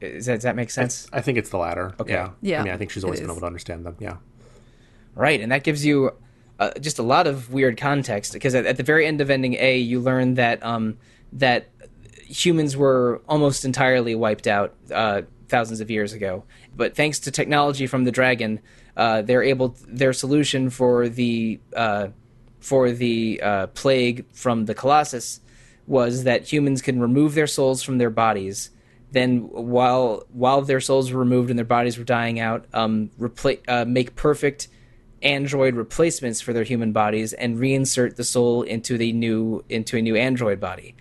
[0.00, 1.08] is that, does that make sense?
[1.12, 1.94] I, I think it's the latter.
[1.98, 2.12] Okay.
[2.12, 2.30] Yeah.
[2.42, 2.60] yeah.
[2.60, 3.96] I mean, I think she's always been able to understand them.
[3.98, 4.16] Yeah.
[5.14, 6.12] Right, and that gives you
[6.58, 9.54] uh, just a lot of weird context because at, at, the very end of ending
[9.54, 10.98] A, you learn that um,
[11.32, 11.68] that
[12.26, 16.44] humans were almost entirely wiped out uh, thousands of years ago.
[16.74, 18.60] But thanks to technology from the dragon,
[18.96, 22.08] uh, they're able their solution for the uh,
[22.60, 25.40] for the uh, plague from the Colossus
[25.86, 28.70] was that humans can remove their souls from their bodies.
[29.12, 33.62] Then, while while their souls were removed and their bodies were dying out, um, repla-
[33.68, 34.68] uh, make perfect
[35.22, 40.02] android replacements for their human bodies and reinsert the soul into the new into a
[40.02, 40.94] new android body.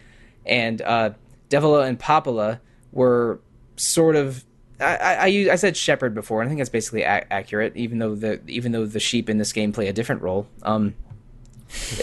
[0.45, 1.11] And uh,
[1.49, 3.39] Devola and Popola were
[3.75, 4.44] sort of
[4.79, 7.75] I, I, I, said shepherd before, and I think that's basically a- accurate.
[7.75, 10.95] Even though the even though the sheep in this game play a different role, um,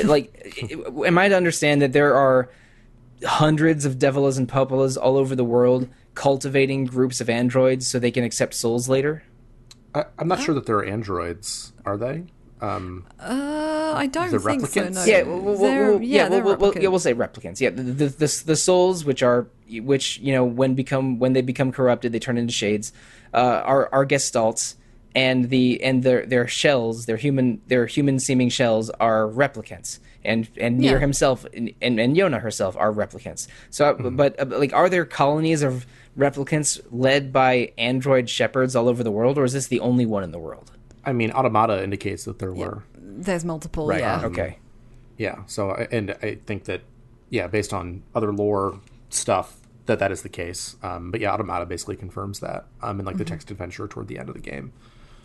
[0.05, 0.63] like,
[1.05, 2.51] am I to understand that there are
[3.25, 8.11] hundreds of Devolas and Popolas all over the world cultivating groups of androids so they
[8.11, 9.23] can accept souls later?
[9.95, 11.73] I, am not sure that they're androids.
[11.85, 12.25] Are they?
[12.63, 14.95] Um, uh, I don't think replicants?
[14.95, 15.01] so.
[15.01, 15.05] No.
[15.05, 17.61] Yeah, we'll, we'll, yeah, yeah, we'll, we'll, yeah, we'll say replicants.
[17.61, 21.43] Yeah, the, the, the the souls, which are which you know when become when they
[21.43, 22.93] become corrupted, they turn into shades.
[23.35, 24.77] Uh, are are gestalts,
[25.15, 30.49] and the and their their shells, their human their human seeming shells are replicants and
[30.57, 30.99] and Nier yeah.
[30.99, 33.49] himself and, and, and Yona herself are replicants.
[33.71, 34.17] So, mm-hmm.
[34.17, 35.87] but uh, like, are there colonies of
[36.17, 40.23] replicants led by android shepherds all over the world, or is this the only one
[40.23, 40.71] in the world?
[41.05, 42.67] I mean, Automata indicates that there yeah.
[42.67, 42.83] were.
[42.97, 44.01] There's multiple, right.
[44.01, 44.17] yeah.
[44.17, 44.59] Um, okay.
[45.19, 45.43] Yeah.
[45.47, 46.83] So, and I think that,
[47.31, 48.81] yeah, based on other lore
[49.11, 50.77] stuff, that that is the case.
[50.83, 53.33] Um, but yeah, Automata basically confirms that um, in like the mm-hmm.
[53.33, 54.73] text adventure toward the end of the game.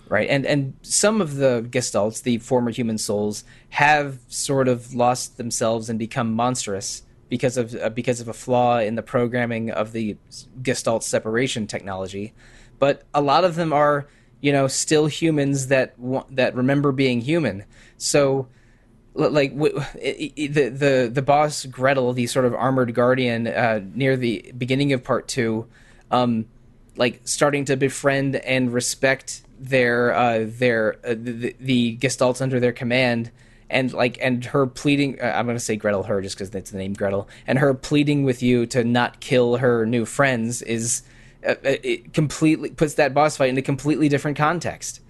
[0.09, 5.37] Right, and and some of the gestalts, the former human souls, have sort of lost
[5.37, 9.91] themselves and become monstrous because of uh, because of a flaw in the programming of
[9.91, 10.15] the
[10.61, 12.33] gestalt separation technology
[12.79, 14.07] but a lot of them are
[14.41, 15.95] you know still humans that
[16.29, 17.63] that remember being human
[17.97, 18.47] so
[19.13, 24.93] like the the the boss Gretel the sort of armored guardian uh, near the beginning
[24.93, 25.65] of part 2
[26.11, 26.45] um,
[26.97, 32.71] like starting to befriend and respect their uh, their uh, the, the Gestalt under their
[32.71, 33.31] command,
[33.69, 35.19] and like and her pleading.
[35.21, 38.23] Uh, I'm to say Gretel her just because that's the name Gretel, and her pleading
[38.23, 41.03] with you to not kill her new friends is
[41.45, 45.01] uh, uh, it completely puts that boss fight in a completely different context.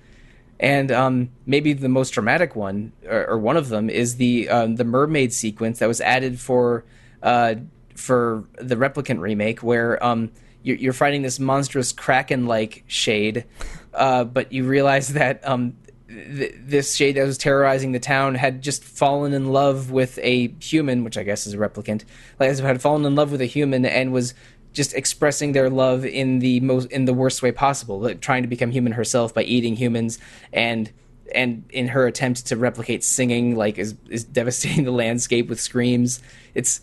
[0.59, 4.75] And um, maybe the most dramatic one, or, or, one of them, is the um,
[4.75, 6.83] the mermaid sequence that was added for
[7.21, 7.55] uh,
[7.95, 10.31] for the replicant remake, where um,
[10.63, 13.45] you're, you're fighting this monstrous kraken-like shade,
[13.93, 15.75] uh, but you realize that um,
[16.07, 20.49] th- this shade that was terrorizing the town had just fallen in love with a
[20.59, 22.03] human, which I guess is a replicant.
[22.39, 24.33] Like had fallen in love with a human and was
[24.77, 28.47] just expressing their love in the most in the worst way possible, like trying to
[28.47, 30.19] become human herself by eating humans
[30.53, 30.91] and
[31.33, 36.21] and in her attempt to replicate singing like is is devastating the landscape with screams.
[36.53, 36.79] It's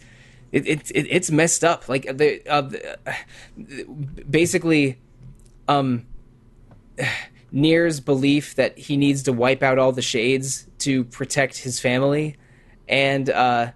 [0.51, 1.89] it, it, it it's messed up.
[1.89, 2.69] Like the, uh,
[4.29, 4.99] basically,
[5.69, 6.07] um,
[7.53, 12.37] Nier's belief that he needs to wipe out all the shades to protect his family,
[12.89, 13.71] and uh,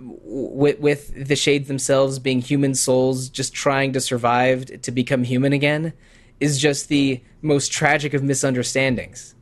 [0.00, 5.52] with with the shades themselves being human souls just trying to survive to become human
[5.52, 5.92] again,
[6.40, 9.34] is just the most tragic of misunderstandings.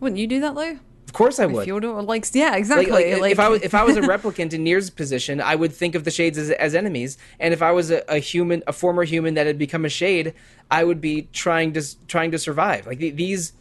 [0.00, 0.78] Wouldn't you do that, Lou?
[1.12, 1.68] Of course I would.
[1.68, 2.90] Fjodor likes, yeah, exactly.
[2.90, 5.54] Like, like, like, if I was if I was a replicant in Nier's position, I
[5.54, 7.18] would think of the shades as, as enemies.
[7.38, 10.32] And if I was a, a, human, a former human that had become a shade,
[10.70, 12.86] I would be trying to trying to survive.
[12.86, 13.52] Like these,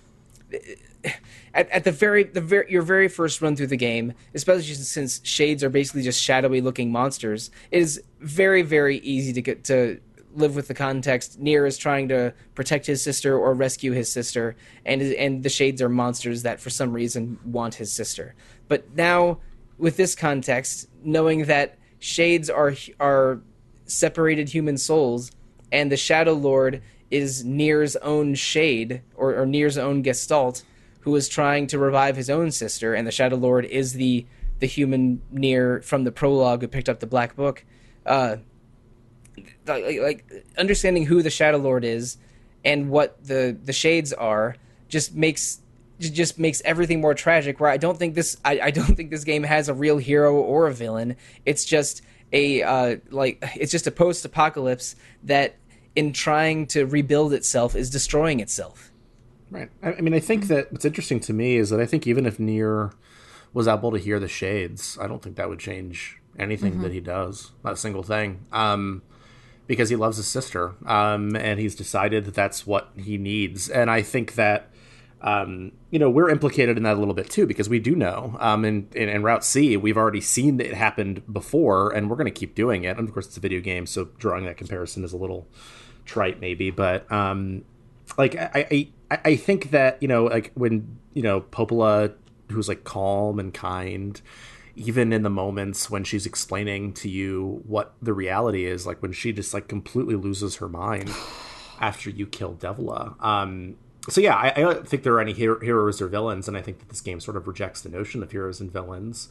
[1.54, 5.22] at, at the very the very your very first run through the game, especially since
[5.24, 10.00] shades are basically just shadowy looking monsters, it is very very easy to get to
[10.34, 11.40] live with the context.
[11.40, 15.82] Nier is trying to protect his sister or rescue his sister, and and the shades
[15.82, 18.36] are monsters that for some reason want his sister.
[18.68, 19.40] But now,
[19.78, 23.42] with this context, knowing that shades are are
[23.86, 25.32] separated human souls,
[25.72, 30.64] and the Shadow Lord is Nier's own shade or, or Nier's own Gestalt,
[31.02, 34.26] who is trying to revive his own sister, and the Shadow Lord is the
[34.60, 37.66] the human Nier from the prologue who picked up the Black Book.
[38.06, 38.38] Uh,
[39.66, 42.18] like, like understanding who the Shadow Lord is
[42.64, 44.56] and what the the shades are
[44.88, 45.60] just makes
[46.00, 47.60] just makes everything more tragic.
[47.60, 50.36] Where I don't think this I, I don't think this game has a real hero
[50.36, 51.16] or a villain.
[51.46, 55.56] It's just a uh, like it's just a post apocalypse that
[55.96, 58.91] in trying to rebuild itself is destroying itself.
[59.52, 59.70] Right.
[59.84, 62.40] I, mean, I think that what's interesting to me is that I think even if
[62.40, 62.92] Nier
[63.54, 66.84] was able to hear the shades, I don't think that would change anything mm-hmm.
[66.84, 67.52] that he does.
[67.64, 68.46] Not a single thing.
[68.54, 69.02] Um,
[69.68, 73.70] because he loves his sister, um, and he's decided that that's what he needs.
[73.70, 74.70] And I think that
[75.22, 78.36] um, you know we're implicated in that a little bit too because we do know
[78.40, 82.18] um, in, in, in Route C we've already seen that it happened before, and we're
[82.18, 82.98] going to keep doing it.
[82.98, 85.48] And of course, it's a video game, so drawing that comparison is a little
[86.06, 86.70] trite, maybe.
[86.72, 87.64] But um,
[88.18, 88.88] like I, I
[89.24, 92.14] I think that you know like when you know Popola,
[92.50, 94.22] who's like calm and kind
[94.76, 99.12] even in the moments when she's explaining to you what the reality is, like when
[99.12, 101.12] she just like completely loses her mind
[101.80, 103.22] after you kill Devola.
[103.24, 103.76] Um,
[104.10, 106.62] so yeah, I, I, don't think there are any hero- heroes or villains, and I
[106.62, 109.30] think that this game sort of rejects the notion of heroes and villains.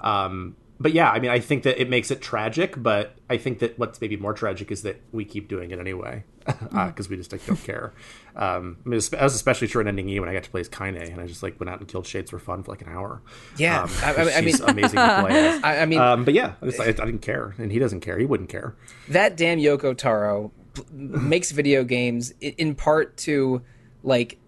[0.00, 3.60] Um, but yeah, I mean, I think that it makes it tragic, but I think
[3.60, 7.16] that what's maybe more tragic is that we keep doing it anyway because uh, we
[7.16, 7.92] just like don't care.
[8.36, 10.60] Um, I, mean, I was especially sure in ending E when I got to play
[10.60, 12.82] as Kaine, and I just like went out and killed shades for fun for like
[12.82, 13.22] an hour.
[13.56, 15.48] Yeah, um, I, I, mean, amazing to play.
[15.48, 15.60] As.
[15.64, 18.18] I, mean, um, but yeah, I, just, I, didn't care, and he doesn't care.
[18.18, 18.76] He wouldn't care.
[19.08, 20.52] That damn Yoko Taro
[20.92, 23.62] makes video games in part to
[24.02, 24.38] like,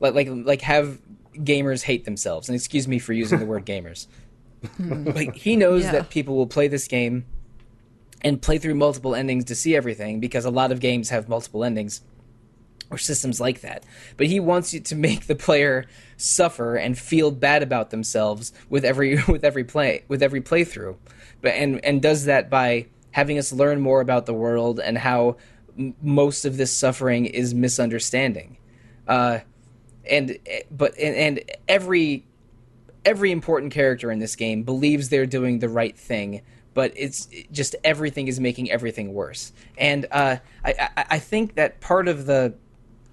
[0.00, 1.00] like, like, like have
[1.32, 2.48] gamers hate themselves.
[2.48, 4.06] And excuse me for using the word gamers.
[4.78, 5.92] like he knows yeah.
[5.92, 7.24] that people will play this game
[8.26, 11.62] and play through multiple endings to see everything because a lot of games have multiple
[11.62, 12.00] endings
[12.90, 13.84] or systems like that.
[14.16, 18.84] But he wants you to make the player suffer and feel bad about themselves with
[18.84, 20.96] every with every play with every playthrough.
[21.40, 25.36] But and and does that by having us learn more about the world and how
[25.78, 28.56] m- most of this suffering is misunderstanding.
[29.06, 29.38] Uh,
[30.10, 30.36] and
[30.72, 32.26] but and, and every
[33.04, 36.42] every important character in this game believes they're doing the right thing
[36.76, 39.54] but it's just everything is making everything worse.
[39.78, 42.52] And uh, I, I, I think that part of the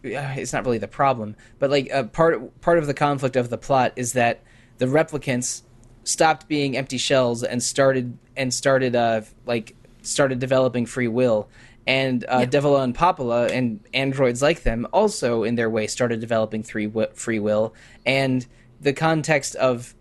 [0.06, 3.50] uh, it's not really the problem, but like uh, part part of the conflict of
[3.50, 4.42] the plot is that
[4.80, 5.62] the replicants
[6.04, 11.48] stopped being empty shells and started and started uh like started developing free will.
[11.88, 16.64] And uh, Devola and Popola and androids like them also, in their way, started developing
[16.64, 17.74] free free will.
[18.06, 18.46] And
[18.82, 19.96] the context of,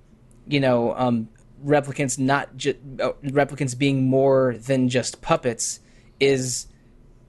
[0.48, 1.28] you know, um,
[1.64, 5.80] replicants not ju- uh, replicants being more than just puppets
[6.20, 6.66] is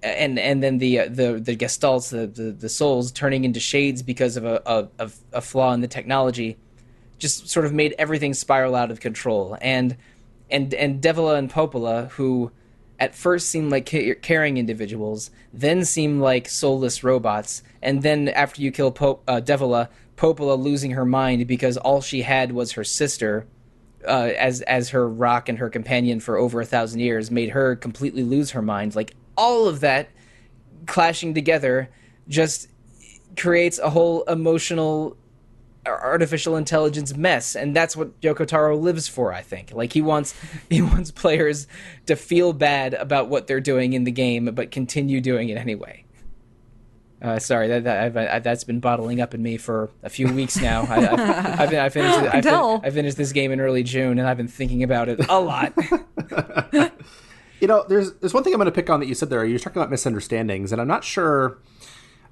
[0.04, 4.04] and and then the uh, the the gestalts, the, the the souls turning into shades
[4.04, 4.62] because of a,
[5.00, 6.58] a a flaw in the technology,
[7.18, 9.58] just sort of made everything spiral out of control.
[9.62, 9.96] And
[10.52, 12.52] and and Devola and Popola, who
[13.00, 18.62] at first seemed like ca- caring individuals, then seem like soulless robots, and then after
[18.62, 19.40] you kill po- uh,
[20.16, 23.48] Popola losing her mind because all she had was her sister.
[24.08, 27.76] Uh, as as her rock and her companion for over a thousand years made her
[27.76, 28.96] completely lose her mind.
[28.96, 30.10] Like all of that
[30.86, 31.90] clashing together
[32.28, 32.68] just
[33.38, 35.18] creates a whole emotional
[35.86, 37.56] artificial intelligence mess.
[37.56, 39.72] And that's what Yoko Taro lives for I think.
[39.74, 40.36] Like he wants
[40.70, 41.68] he wants players
[42.06, 46.03] to feel bad about what they're doing in the game but continue doing it anyway
[47.24, 50.58] uh, sorry that, that I've, that's been bottling up in me for a few weeks
[50.62, 53.84] now I, I've, I've, been, I finished I, fin- I finished this game in early
[53.84, 55.74] June and I've been thinking about it a lot
[57.60, 59.44] you know there's there's one thing I'm going to pick on that you said there
[59.46, 61.60] you're talking about misunderstandings and I'm not sure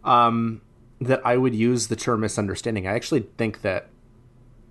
[0.04, 0.62] um
[1.02, 2.88] that I would use the term misunderstanding.
[2.88, 3.90] I actually think that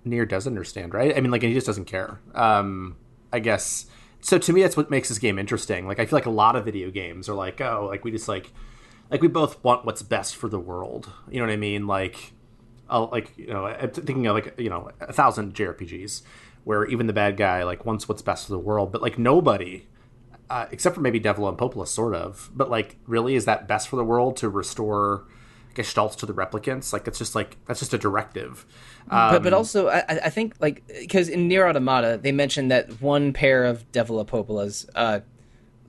[0.05, 1.15] Nier does understand, right?
[1.15, 2.19] I mean, like, he just doesn't care.
[2.33, 2.95] Um,
[3.33, 3.85] I guess.
[4.21, 5.87] So to me, that's what makes this game interesting.
[5.87, 8.27] Like, I feel like a lot of video games are like, oh, like we just
[8.27, 8.51] like,
[9.11, 11.11] like we both want what's best for the world.
[11.29, 11.85] You know what I mean?
[11.85, 12.33] Like,
[12.89, 16.23] uh, like you know, I'm thinking of like you know a thousand JRPGs
[16.63, 19.87] where even the bad guy like wants what's best for the world, but like nobody.
[20.49, 23.87] Uh, except for maybe Devola and Popola, sort of, but like, really, is that best
[23.87, 25.23] for the world to restore
[25.75, 26.93] gestalts to the replicants.
[26.93, 28.65] Like it's just like that's just a directive.
[29.09, 32.71] Um, but but um, also I, I think like because in NieR Automata they mentioned
[32.71, 35.21] that one pair of Devola Popolas uh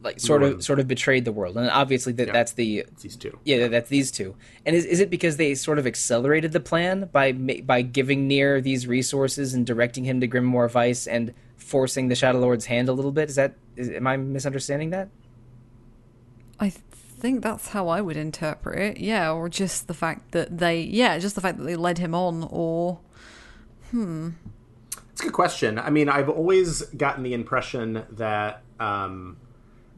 [0.02, 1.56] like sort of sort of betrayed the world.
[1.56, 3.38] And obviously that yeah, that's the it's these two.
[3.44, 4.34] Yeah that's these two.
[4.66, 8.60] And is, is it because they sort of accelerated the plan by by giving Nier
[8.60, 12.92] these resources and directing him to Grimoire Weiss and forcing the Shadow Lord's hand a
[12.92, 13.28] little bit?
[13.28, 15.08] Is that is, am I misunderstanding that?
[16.60, 18.98] I think that's how I would interpret it.
[18.98, 22.14] Yeah, or just the fact that they, yeah, just the fact that they led him
[22.14, 22.98] on, or,
[23.90, 24.30] hmm.
[25.12, 25.78] It's a good question.
[25.78, 29.36] I mean, I've always gotten the impression that um,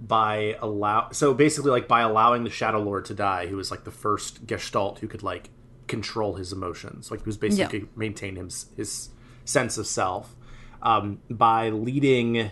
[0.06, 3.84] by allow, so basically, like by allowing the Shadow Lord to die, who was like
[3.84, 5.50] the first Gestalt who could like
[5.86, 7.86] control his emotions, like he was basically yeah.
[7.96, 9.10] maintain his his
[9.44, 10.36] sense of self,
[10.82, 12.50] um, by leading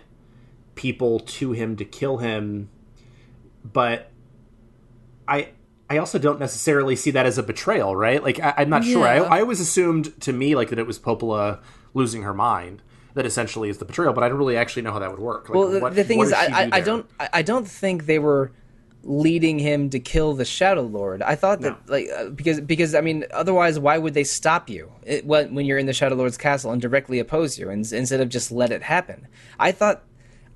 [0.75, 2.71] people to him to kill him,
[3.65, 4.11] but
[5.29, 5.51] I
[5.91, 8.23] I also don't necessarily see that as a betrayal, right?
[8.23, 8.93] Like I, am not yeah.
[8.93, 9.07] sure.
[9.07, 11.61] I, I always assumed to me like that it was Popola
[11.93, 12.83] losing her mind
[13.15, 15.49] that essentially is the betrayal, but I don't really actually know how that would work.
[15.49, 18.19] Like, well, the, what, the thing is, I, do I, don't I don't think they
[18.19, 18.53] were
[19.05, 21.23] leading him to kill the Shadow Lord.
[21.23, 21.93] I thought that no.
[21.93, 25.67] like uh, because because I mean otherwise why would they stop you it, when, when
[25.67, 28.71] you're in the Shadow Lord's castle and directly oppose you and, instead of just let
[28.71, 29.27] it happen?
[29.59, 30.03] I thought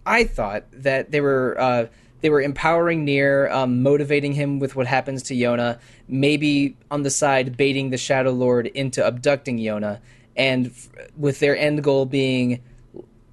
[0.04, 1.56] I thought that they were.
[1.58, 1.86] Uh,
[2.22, 5.78] they were empowering Nier, um, motivating him with what happens to Yona,
[6.08, 10.00] maybe on the side baiting the Shadow Lord into abducting Yona,
[10.36, 12.62] and f- with their end goal being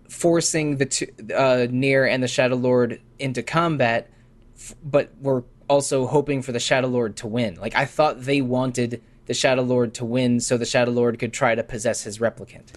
[0.09, 4.09] forcing the two, uh, Nier and the Shadow Lord into combat,
[4.55, 7.55] f- but we're also hoping for the Shadow Lord to win.
[7.55, 11.33] Like I thought they wanted the Shadow Lord to win so the Shadow Lord could
[11.33, 12.73] try to possess his replicant.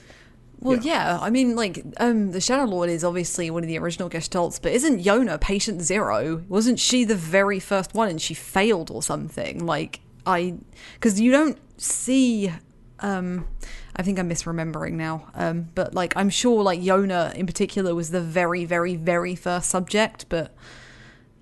[0.60, 1.10] Well, yeah.
[1.10, 1.18] yeah.
[1.20, 4.72] I mean, like, um, the Shadow Lord is obviously one of the original Gestalts, but
[4.72, 6.44] isn't Yona patient zero?
[6.48, 9.66] Wasn't she the very first one and she failed or something?
[9.66, 10.54] Like, I.
[10.94, 12.52] Because you don't see.
[13.01, 13.47] Um,
[13.94, 15.28] I think I'm misremembering now.
[15.34, 19.70] Um, but, like, I'm sure, like, Yona in particular was the very, very, very first
[19.70, 20.55] subject, but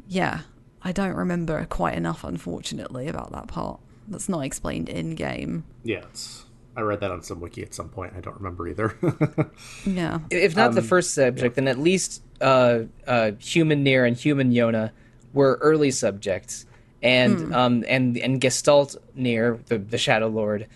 [0.08, 0.40] yeah,
[0.82, 3.80] I don't remember quite enough, unfortunately, about that part.
[4.08, 5.64] That's not explained in game.
[5.82, 6.44] Yeah, it's
[6.76, 8.14] I read that on some wiki at some point.
[8.16, 8.96] I don't remember either.
[9.86, 10.20] yeah.
[10.30, 11.64] If not um, the first subject, yeah.
[11.64, 14.90] then at least uh, uh, human Nier and human Yona
[15.32, 16.66] were early subjects,
[17.02, 17.54] and hmm.
[17.54, 20.68] um, and and Gestalt Nier, the the Shadow Lord, w-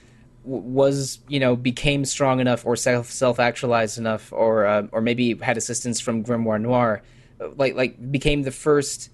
[0.49, 5.35] was you know became strong enough or self self actualized enough, or uh, or maybe
[5.37, 7.03] had assistance from Grimoire Noir,
[7.57, 9.11] like like became the first.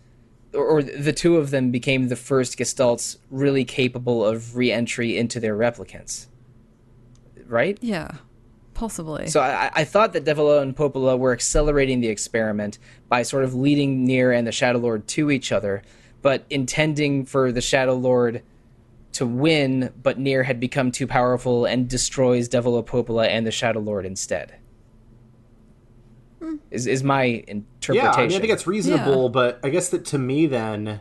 [0.53, 5.57] Or the two of them became the first Gestalts really capable of re-entry into their
[5.57, 6.29] replicants
[7.47, 7.79] right?
[7.81, 8.11] Yeah,
[8.75, 9.29] possibly.
[9.29, 12.79] So I, I thought that Devola and Popola were accelerating the experiment
[13.09, 15.83] by sort of leading Nier and the Shadow Lord to each other,
[16.23, 18.43] but intending for the Shadow Lord
[19.15, 23.81] to win, but Nier had become too powerful and destroys Devola Popola and the Shadow
[23.81, 24.57] Lord instead.
[26.41, 26.57] Hmm.
[26.71, 27.95] Is is my interpretation?
[27.95, 29.29] Yeah, I, mean, I think it's reasonable, yeah.
[29.29, 31.01] but I guess that to me then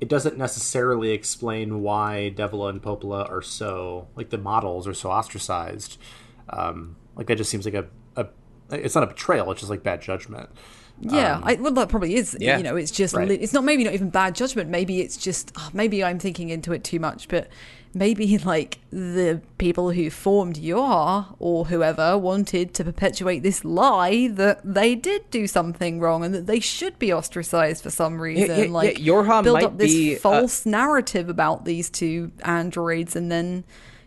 [0.00, 5.10] it doesn't necessarily explain why Devola and Popola are so like the models are so
[5.10, 5.98] ostracized.
[6.50, 7.86] Um, like that just seems like a,
[8.16, 8.26] a
[8.70, 10.50] it's not a betrayal; it's just like bad judgment.
[11.00, 12.36] Yeah, I, well, that probably is.
[12.40, 12.56] Yeah.
[12.56, 13.30] You know, it's just right.
[13.30, 14.70] it's not maybe not even bad judgment.
[14.70, 17.28] Maybe it's just oh, maybe I'm thinking into it too much.
[17.28, 17.48] But
[17.92, 24.60] maybe like the people who formed YoRHa or whoever wanted to perpetuate this lie that
[24.64, 28.48] they did do something wrong and that they should be ostracized for some reason.
[28.48, 32.32] yeah, yeah, like YoRHa build might up this be, uh, false narrative about these two
[32.42, 33.64] androids and then.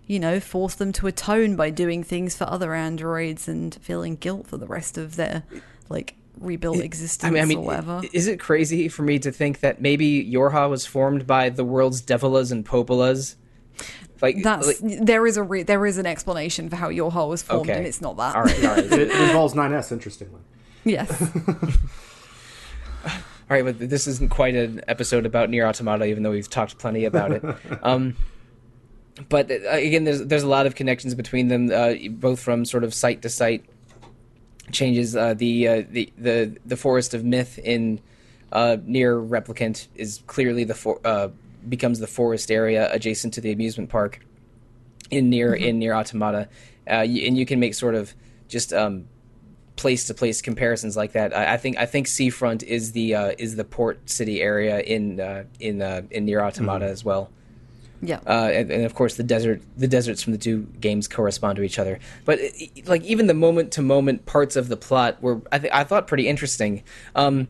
[0.08, 4.48] You know, force them to atone by doing things for other androids and feeling guilt
[4.48, 5.44] for the rest of their
[5.88, 8.02] like rebuilt existence I mean, I mean, or whatever.
[8.14, 12.02] is it crazy for me to think that maybe YoRHa was formed by the world's
[12.02, 13.36] Devolas and Popolas?
[14.22, 17.42] Like That's like, there is a re- there is an explanation for how YoRHa was
[17.42, 17.78] formed, Okay.
[17.78, 18.36] and it's not that.
[18.36, 18.84] all right, all right.
[18.86, 20.42] it, it involves 9S, interestingly.
[20.84, 21.10] yes,
[23.50, 26.78] All right, but this isn't quite an episode about NieR Automata, even though we've talked
[26.78, 27.44] plenty about it.
[27.82, 28.16] um,
[29.28, 32.84] but uh, again, there's there's a lot of connections between them, uh, both from sort
[32.84, 33.66] of site to site
[34.72, 35.16] changes.
[35.16, 38.00] Uh, the uh, the the the forest of myth in
[38.52, 41.30] uh, NieR Replicant is clearly the for, uh,
[41.68, 44.26] becomes the forest area adjacent to the amusement park
[45.12, 46.50] in NieR in NieR Automata,
[46.88, 48.14] uh, and you can make sort of
[48.48, 49.06] just um,
[49.76, 51.36] place to place comparisons like that.
[51.36, 55.20] I, I think I think Seafront is the uh, is the port city area in
[55.20, 57.30] uh, in uh, in NieR Automata as well.
[58.02, 61.58] Yeah, Uh, and, and of course the desert the deserts from the two games correspond
[61.58, 62.00] to each other.
[62.26, 65.60] But i- i- like even the moment to moment parts of the plot were I
[65.60, 66.84] th- I thought pretty interesting.
[67.16, 67.48] Um,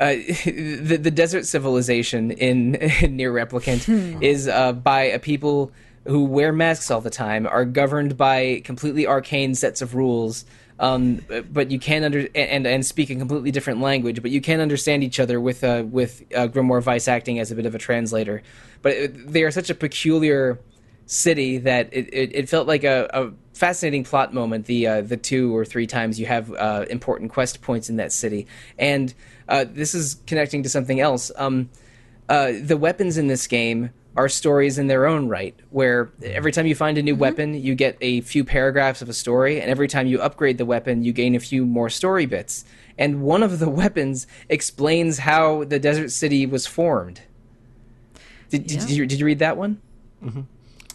[0.00, 5.70] uh, the the desert civilization in, in NieR replicant is uh, by a people
[6.04, 10.44] who wear masks all the time, are governed by completely arcane sets of rules.
[10.78, 11.20] Um,
[11.52, 15.04] but you can under and and speak a completely different language, but you can understand
[15.04, 18.42] each other with uh, with uh, Grimoire Weiss acting as a bit of a translator.
[18.80, 20.58] But it, they are such a peculiar
[21.06, 24.66] city that it, it, it felt like a, a fascinating plot moment.
[24.66, 28.12] The uh, the two or three times you have uh, important quest points in that
[28.12, 28.46] city,
[28.78, 29.12] and
[29.48, 31.30] uh, this is connecting to something else.
[31.36, 31.70] Um,
[32.28, 36.24] uh, the weapons in this game are stories in their own right, where mm-hmm.
[36.34, 37.20] every time you find a new mm-hmm.
[37.20, 40.66] weapon, you get a few paragraphs of a story, and every time you upgrade the
[40.66, 42.64] weapon, you gain a few more story bits.
[42.98, 47.22] And one of the weapons explains how the desert city was formed.
[48.50, 48.96] Did, did, Yeah.
[48.96, 49.80] you, did you read that one?
[50.22, 50.42] Mm-hmm.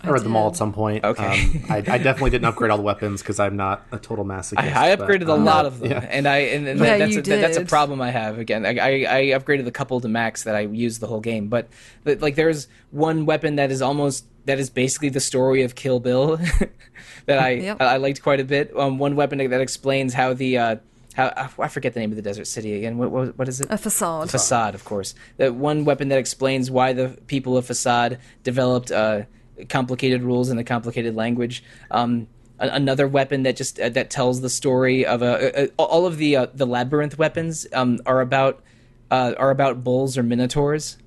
[0.03, 1.03] I read them all at some point.
[1.03, 1.25] Okay.
[1.25, 4.59] Um, I, I definitely didn't upgrade all the weapons because I'm not a total masochist.
[4.75, 6.05] I, I but, upgraded a um, lot of them, yeah.
[6.09, 8.37] and I and, and Yeah, that's you a, that- that's a problem I have.
[8.37, 11.47] Again, I, I, I upgraded a couple to max that I used the whole game,
[11.47, 11.67] but,
[12.03, 15.99] but like there's one weapon that is almost that is basically the story of Kill
[15.99, 16.37] Bill
[17.25, 17.81] that I Yep.
[17.81, 18.71] I liked quite a bit.
[18.77, 20.75] Um, one weapon that explains how the uh,
[21.15, 22.97] how I forget the name of the desert city again.
[22.97, 23.67] What what, what is it?
[23.71, 24.29] a facade.
[24.29, 25.15] Facade, of course.
[25.37, 29.23] That one weapon that explains why the people of Facade developed uh,
[29.69, 31.63] complicated rules and a complicated language.
[31.91, 32.27] Um,
[32.59, 36.17] a- another weapon that just uh, that tells the story of a, uh, all of
[36.17, 38.63] the uh, the labyrinth weapons um, are about
[39.11, 40.97] uh, are about bulls or minotaurs.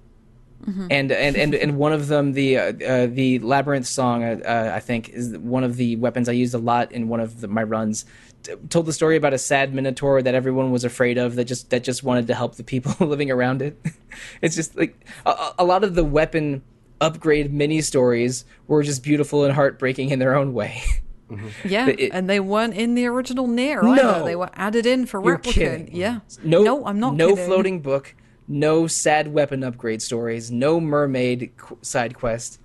[0.90, 4.72] And, and and and one of them, the uh, uh, the labyrinth song, uh, uh,
[4.74, 7.48] I think, is one of the weapons I used a lot in one of the,
[7.48, 8.05] my runs.
[8.42, 11.70] T- told the story about a sad minotaur that everyone was afraid of, that just
[11.70, 13.80] that just wanted to help the people living around it.
[14.42, 14.94] it's just like
[15.24, 16.62] a- a, a lot of the weapon
[17.01, 20.82] upgrade mini stories were just beautiful and heartbreaking in their own way.
[21.64, 23.92] yeah, it- and they weren't in the original Nier No.
[23.92, 24.24] either.
[24.24, 25.53] They were added in for You're Replicant.
[25.53, 25.96] kidding.
[25.96, 27.14] Yeah, No, I'm not.
[27.14, 27.46] No kidding.
[27.46, 28.14] floating book,
[28.48, 32.59] no sad weapon upgrade stories, no mermaid qu- side quest.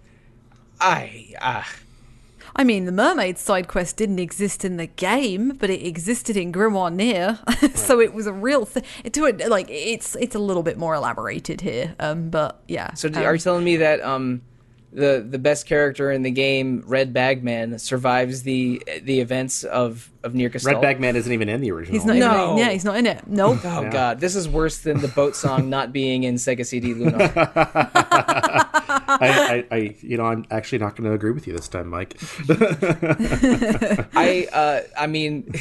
[0.82, 1.68] I ah.
[2.58, 6.54] I mean, the mermaid side quest didn't exist in the game, but it existed in
[6.54, 8.84] Grimoire NieR, so it was a real thing.
[9.12, 12.94] To it, like it's it's a little bit more elaborated here, um, but yeah.
[12.94, 14.42] So um, are you telling me that um,
[14.96, 20.34] the the best character in the game, Red Bagman, survives the the events of of
[20.34, 21.94] NieR Red Bagman isn't even in the original.
[22.00, 22.16] he's not.
[22.16, 22.46] No.
[22.54, 23.28] Even, yeah, he's not in it.
[23.28, 23.60] Nope.
[23.64, 23.92] Oh Yeah.
[23.92, 27.32] god, this is worse than the boat song not being in Sega CD Lunar.
[29.18, 31.88] I, I, I, you know, I'm actually not going to agree with you this time,
[31.90, 32.18] Mike.
[32.50, 35.54] I uh, I mean,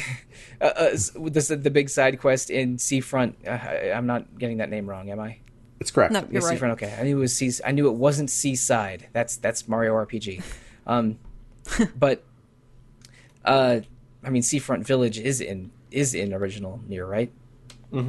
[0.61, 3.35] uh, uh, this the big side quest in Seafront.
[3.45, 5.39] Uh, I, I'm not getting that name wrong, am I?
[5.79, 6.13] It's correct.
[6.13, 6.71] No, you're Yes, right.
[6.71, 7.51] Okay, I knew it was Sea.
[7.65, 9.07] I knew it wasn't Seaside.
[9.13, 10.41] That's that's Mario RPG.
[10.87, 11.17] Um,
[11.97, 12.23] but
[13.43, 13.81] uh,
[14.23, 17.31] I mean, Seafront Village is in is in original NieR right.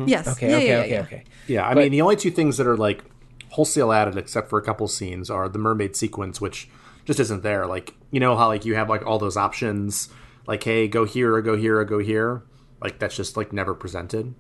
[0.07, 0.27] Yes.
[0.27, 1.01] Okay, Yeah, okay, yeah, okay, yeah.
[1.03, 1.25] okay.
[1.47, 3.05] Yeah, I But- mean, the only two things that are like
[3.51, 6.69] wholesale added, except for a couple scenes, are the mermaid sequence, which
[7.05, 7.67] just isn't there.
[7.67, 10.09] Like, you know how like you have like all those options,
[10.49, 12.43] like, hey, go here or go here or go here.
[12.83, 14.35] Like that's just like never presented.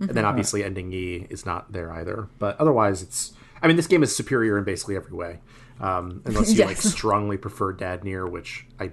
[0.00, 2.28] And then obviously ending E is not there either.
[2.38, 3.32] But otherwise, it's.
[3.62, 5.40] I mean, this game is superior in basically every way,
[5.80, 8.92] um, unless you like strongly prefer Dad Nier, which I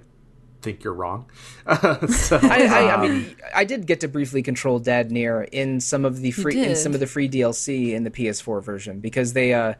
[0.60, 1.30] think you're wrong.
[2.08, 5.80] so, I, I, I um, mean, I did get to briefly control Dad Nier in
[5.80, 9.32] some of the free in some of the free DLC in the PS4 version because
[9.32, 9.74] they uh,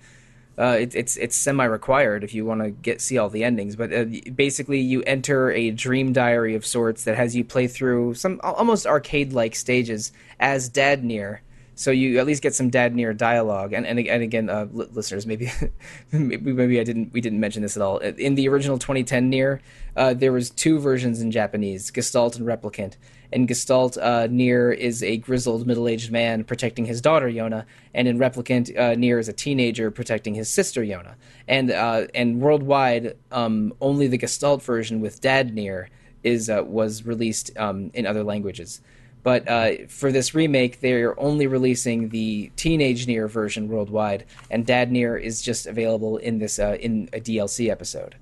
[0.59, 3.76] uh it, it's it's semi required if you want to get see all the endings.
[3.76, 4.04] But uh,
[4.34, 8.86] basically, you enter a dream diary of sorts that has you play through some almost
[8.86, 11.42] arcade like stages as Dad Nier.
[11.74, 14.88] So you at least get some Dad Nier dialogue, and and, and again, uh, li-
[14.92, 15.48] listeners, maybe,
[16.12, 17.98] maybe maybe I didn't we didn't mention this at all.
[17.98, 19.61] In the original 2010 NieR,
[19.96, 22.96] uh, there was two versions in Japanese, Gestalt and Replicant.
[23.32, 27.64] And Gestalt uh, Nier is a grizzled middle-aged man protecting his daughter Yona,
[27.94, 31.14] and in Replicant, uh, Nier is a teenager protecting his sister Yona.
[31.46, 35.90] And uh, and worldwide, um, only the Gestalt version with Dad Nier
[36.22, 38.80] is uh, was released um, in other languages.
[39.22, 44.90] But uh, for this remake, they're only releasing the Teenage Nier version worldwide, and Dad
[44.90, 48.14] Nier is just available in this uh, in a DLC episode.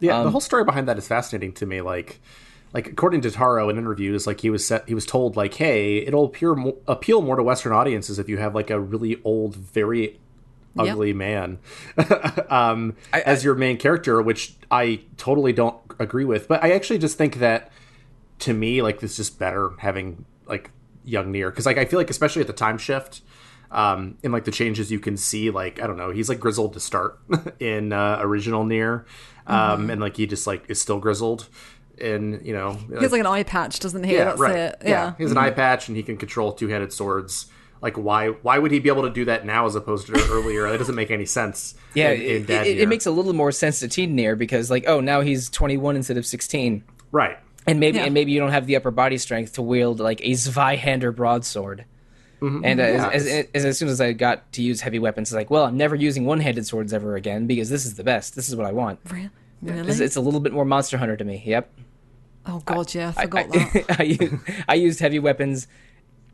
[0.00, 1.80] Yeah, Um, the whole story behind that is fascinating to me.
[1.80, 2.20] Like,
[2.72, 5.98] like according to Taro in interviews, like he was set, he was told like, "Hey,
[5.98, 9.54] it'll appear mo- appeal more to Western audiences if you have like a really old,
[9.56, 10.18] very
[10.74, 10.86] Yep.
[10.92, 11.58] ugly man
[12.48, 16.48] um, as your main character," which I totally don't agree with.
[16.48, 17.70] But I actually just think that
[18.40, 20.70] to me, like, this is just better having like
[21.04, 23.20] young Nier because like I feel like especially at the time shift.
[23.70, 26.74] Um, in like the changes you can see, like I don't know, he's like grizzled
[26.74, 27.18] to start
[27.58, 29.06] in uh, original NieR,
[29.46, 31.48] um, and like he just like is still grizzled,
[32.02, 34.14] and you know, He has like an eye patch, doesn't he?
[34.14, 34.76] yeah, That's right, it.
[34.82, 34.88] yeah.
[34.90, 35.14] Yeah.
[35.16, 37.46] he has an eye patch and he can control two handed swords.
[37.80, 40.70] Like why why would he be able to do that now as opposed to earlier?
[40.70, 41.74] That doesn't make any sense.
[41.94, 44.70] Yeah, in, in it, it, it makes a little more sense to Teen Nier because,
[44.70, 47.36] like, oh, now he's 21 instead of 16, right.
[47.66, 48.04] and maybe Yeah.
[48.06, 51.84] and maybe you don't have the upper body strength to wield like a Zweihander broadsword.
[52.40, 55.28] And uh, Yeah, as, as, as, as soon as I got to use heavy weapons,
[55.28, 58.34] it's like, well, I'm never using one-handed swords ever again because this is the best.
[58.36, 58.98] This is what I want.
[59.10, 59.28] Re-
[59.60, 59.88] Really?
[59.90, 61.42] It's, it's a little bit more Monster Hunter to me.
[61.44, 61.70] Yep.
[62.46, 63.96] Oh god, yeah, I I, forgot that.
[63.98, 64.34] I, used,
[64.68, 65.66] I used heavy weapons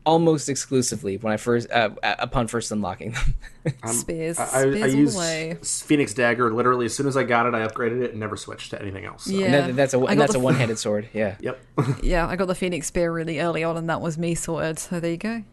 [0.05, 3.35] almost exclusively when I first uh, upon first unlocking them.
[3.85, 5.57] Spears, I, I, spears I all used the way.
[5.61, 8.71] Phoenix Dagger literally as soon as I got it, I upgraded it and never switched
[8.71, 9.25] to anything else.
[9.25, 9.31] So.
[9.31, 9.45] Yeah.
[9.45, 11.09] and that, that's a and that's the a f- one-handed sword.
[11.13, 11.35] Yeah.
[11.41, 11.59] Yep.
[12.03, 14.79] Yeah, I got the Phoenix Spear really early on, and that was me sorted.
[14.79, 15.43] So there you go.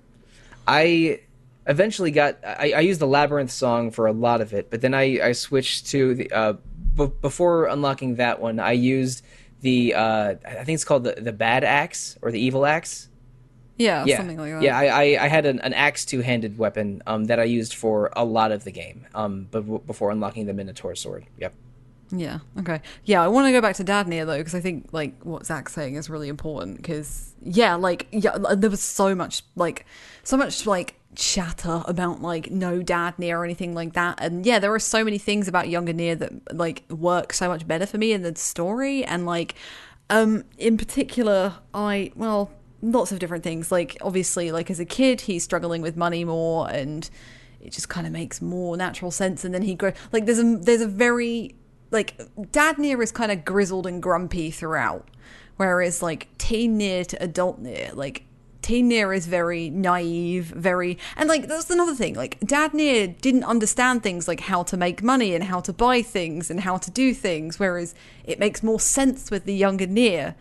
[0.66, 1.20] I
[1.66, 4.94] eventually got I, I used the labyrinth song for a lot of it, but then
[4.94, 6.52] I, I switched to the uh,
[6.94, 8.59] b- before unlocking that one.
[8.59, 9.22] I used
[9.61, 13.09] the uh, I think it's called the the bad axe or the evil axe.
[13.78, 14.62] Yeah, Yeah, something like that.
[14.62, 14.78] yeah.
[14.78, 18.11] I, I, I had an, an axe two handed weapon um, that I used for
[18.16, 21.26] a lot of the game, um, but w- before unlocking the Minotaur sword.
[21.38, 21.52] Yep.
[22.11, 22.38] Yeah.
[22.59, 22.80] Okay.
[23.04, 25.44] Yeah, I want to go back to Dad Nier though because I think like what
[25.44, 29.84] Zach's saying is really important because yeah, like yeah, there was so much like
[30.22, 34.59] so much like chatter about like no dad Nier or anything like that, and yeah,
[34.59, 37.99] there are so many things about Younger Nier that like work so much better for
[37.99, 39.55] me in the story, and like
[40.11, 42.51] um in particular, I well
[42.83, 43.73] lots of different things.
[43.73, 47.09] Like obviously like as a kid he's struggling with money more and
[47.61, 49.45] it just kind of makes more natural sense.
[49.45, 51.55] And then he grows like there's a there's a very
[51.91, 52.21] like
[52.53, 55.09] dad Nier is kind of grizzled and grumpy throughout.
[55.57, 58.26] Whereas like teen Nier to adult Nier like
[58.62, 64.02] teen is very naive very and like that's another thing like dad Nier didn't understand
[64.02, 67.14] things like how to make money and how to buy things and how to do
[67.14, 67.94] things whereas
[68.24, 70.34] it makes more sense with the younger Nier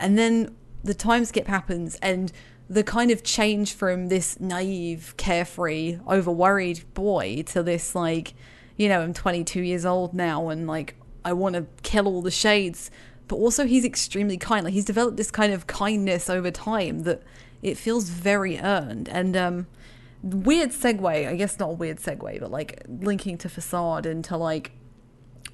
[0.00, 2.32] and then the time skip happens and
[2.68, 8.34] the kind of change from this naive, carefree, over worried boy to this like,
[8.76, 10.94] you know, I'm 22 years old now and like
[11.24, 12.90] I want to kill all the shades.
[13.26, 14.64] But also he's extremely kind.
[14.64, 17.22] Like he's developed this kind of kindness over time that
[17.62, 19.08] it feels very earned.
[19.08, 19.66] And um
[20.22, 24.36] weird segue, I guess not a weird segue, but like linking to facade and to
[24.36, 24.72] like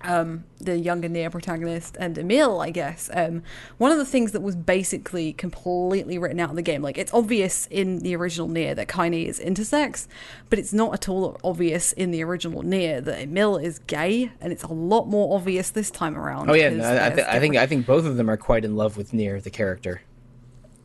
[0.05, 3.11] um, the younger Nier protagonist and Emil, I guess.
[3.13, 3.43] Um,
[3.79, 7.13] one of the things that was basically completely written out of the game, like it's
[7.15, 10.07] obvious in the original NieR that Kaine is intersex,
[10.51, 14.53] but it's not at all obvious in the original NieR that Emil is gay, and
[14.53, 16.51] it's a lot more obvious this time around.
[16.51, 18.77] Oh yeah, no, I, th- I think I think both of them are quite in
[18.77, 20.03] love with Nier, the character.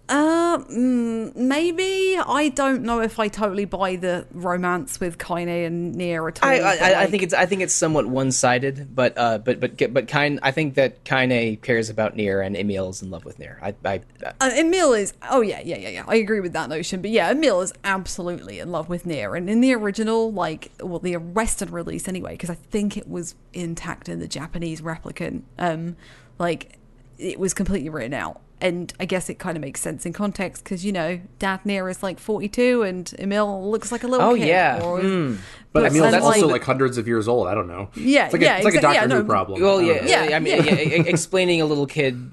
[0.09, 5.93] Uh, mm, maybe I don't know if I totally buy the romance with Kaine and
[5.93, 6.49] Nier at all.
[6.49, 9.93] I, I, I think it's I think it's somewhat one sided, but uh, but but
[9.93, 13.37] but Kaine, I think that Kaine cares about Nier and Emil is in love with
[13.37, 13.59] Nier.
[13.61, 14.01] I, I
[14.41, 15.13] Uh, Emil is.
[15.29, 16.03] Oh yeah, yeah, yeah, yeah.
[16.07, 17.01] I agree with that notion.
[17.01, 20.97] But yeah, Emil is absolutely in love with Nier, and in the original, like, well,
[20.97, 25.43] the Western release anyway, because I think it was intact in the Japanese replicant.
[25.59, 25.97] Um,
[26.39, 26.79] like,
[27.19, 30.63] it was completely written out, and I guess it kind of makes sense in context
[30.63, 34.35] because you know, Dad Nier is like forty-two, and Emil looks like a little Oh,
[34.35, 34.47] kid.
[34.47, 34.81] yeah.
[34.83, 35.35] or- Hmm.
[35.71, 37.47] But I mean, and, that's also like- like hundreds of years old.
[37.47, 37.89] I don't know.
[37.95, 39.61] Yeah, it's like a, yeah, it's like a Doctor yeah, Who no, problem.
[39.61, 40.07] well yeah, know.
[40.29, 40.73] Yeah, I mean yeah.
[40.73, 42.31] yeah, explaining a little kid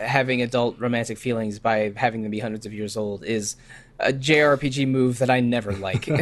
[0.00, 3.54] having adult romantic feelings by having them be hundreds of years old is
[4.00, 6.08] a JRPG move that I never like.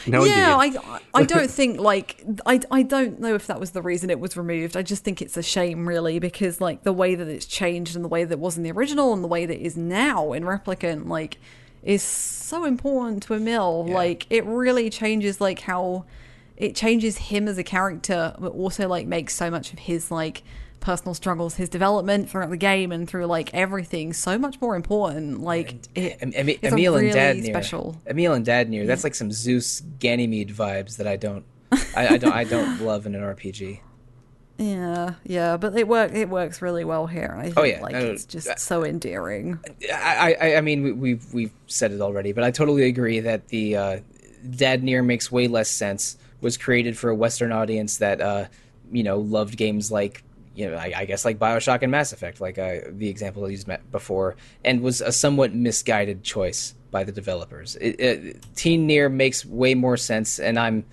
[0.06, 0.56] No, yeah.
[0.56, 4.20] I I don't think like I I don't know if that was the reason it
[4.20, 4.76] was removed.
[4.76, 8.04] I just think it's a shame really because like the way that it's changed and
[8.04, 10.32] the way that it was in the original and the way that it is now
[10.32, 11.38] in Replicant like
[11.82, 13.86] is so important to Emil.
[13.86, 16.04] Like it really changes like how
[16.56, 20.42] it changes him as a character, but also like makes so much of his like
[20.80, 25.40] personal struggles, his development throughout the game and through like everything so much more important.
[25.40, 27.52] Like it, Em- Em- it's Emil and really Dad Nier.
[27.54, 28.00] special.
[28.06, 28.86] Emil and Dad Nier.
[28.86, 31.44] That's like some Zeus Ganymede vibes that I don't.
[31.96, 32.32] I, I don't.
[32.32, 33.80] I don't love in an RPG.
[34.58, 37.34] Yeah, yeah, but it work it works really well here.
[37.38, 39.58] I think, Oh, yeah, like no, it's just so endearing.
[39.90, 43.48] I, I, I mean, we, we've we've said it already, but I totally agree that
[43.48, 44.00] the uh,
[44.56, 46.18] Dad Nier makes way less sense.
[46.42, 48.46] Was created for a Western audience that uh,
[48.92, 50.22] you know loved games like
[50.60, 53.48] you know I, I guess like Bioshock and Mass Effect, like uh, the example I
[53.48, 57.76] used ma- before, and was a somewhat misguided choice by the developers.
[57.76, 60.84] It, it, Teen Nier makes way more sense, and I'm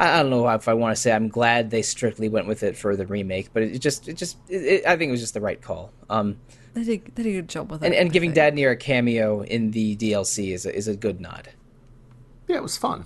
[0.00, 2.62] I I don't know if I want to say I'm glad they strictly went with
[2.62, 5.20] it for the remake, but it just it just it, it, I think it was
[5.20, 5.92] just the right call.
[6.10, 6.36] Um,
[6.74, 7.86] They did, they did a good job with it.
[7.86, 8.36] and, and giving think.
[8.36, 11.50] Dad Nier a cameo in the DLC is a, is a good nod.
[12.48, 13.04] yeah, it was fun.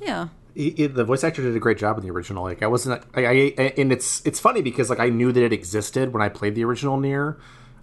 [0.00, 2.44] Yeah, He- he- the voice actor did a great job in the original.
[2.44, 3.32] Like I wasn't, I, I,
[3.76, 6.64] and it's it's funny because like I knew that it existed when I played the
[6.64, 7.36] original NieR,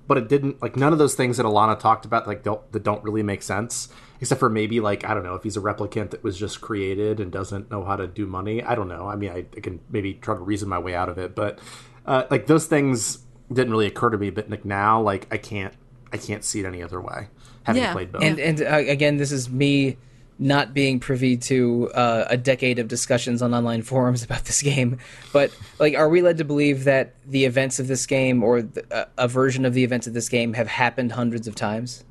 [0.07, 2.83] but it didn't like none of those things that Alana talked about like don't that
[2.83, 3.89] don't really make sense.
[4.21, 7.19] Except for maybe like I don't know if he's a replicant that was just created
[7.19, 8.63] and doesn't know how to do money.
[8.63, 9.07] I don't know.
[9.07, 11.57] I mean, I, I can maybe try to reason my way out of it, but
[12.05, 13.19] uh, like those things
[13.51, 14.29] didn't really occur to me.
[14.29, 15.73] But like now, like I can't,
[16.13, 17.29] I can't see it any other way.
[17.63, 17.93] Having Yeah.
[17.93, 19.97] played both, And and uh, again, this is me
[20.43, 24.97] not being privy to uh, a decade of discussions on online forums about this game.
[25.31, 28.83] But like, are we led to believe that the events of this game or the,
[28.91, 32.03] uh, a version of the events of this game have happened hundreds of times?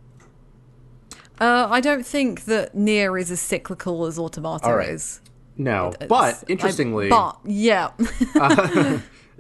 [1.41, 4.91] uh, I don't think that NieR is as cyclical as Automata All right.
[4.91, 5.21] is.
[5.57, 5.89] no.
[5.89, 7.91] It's- But I- interestingly, but yeah,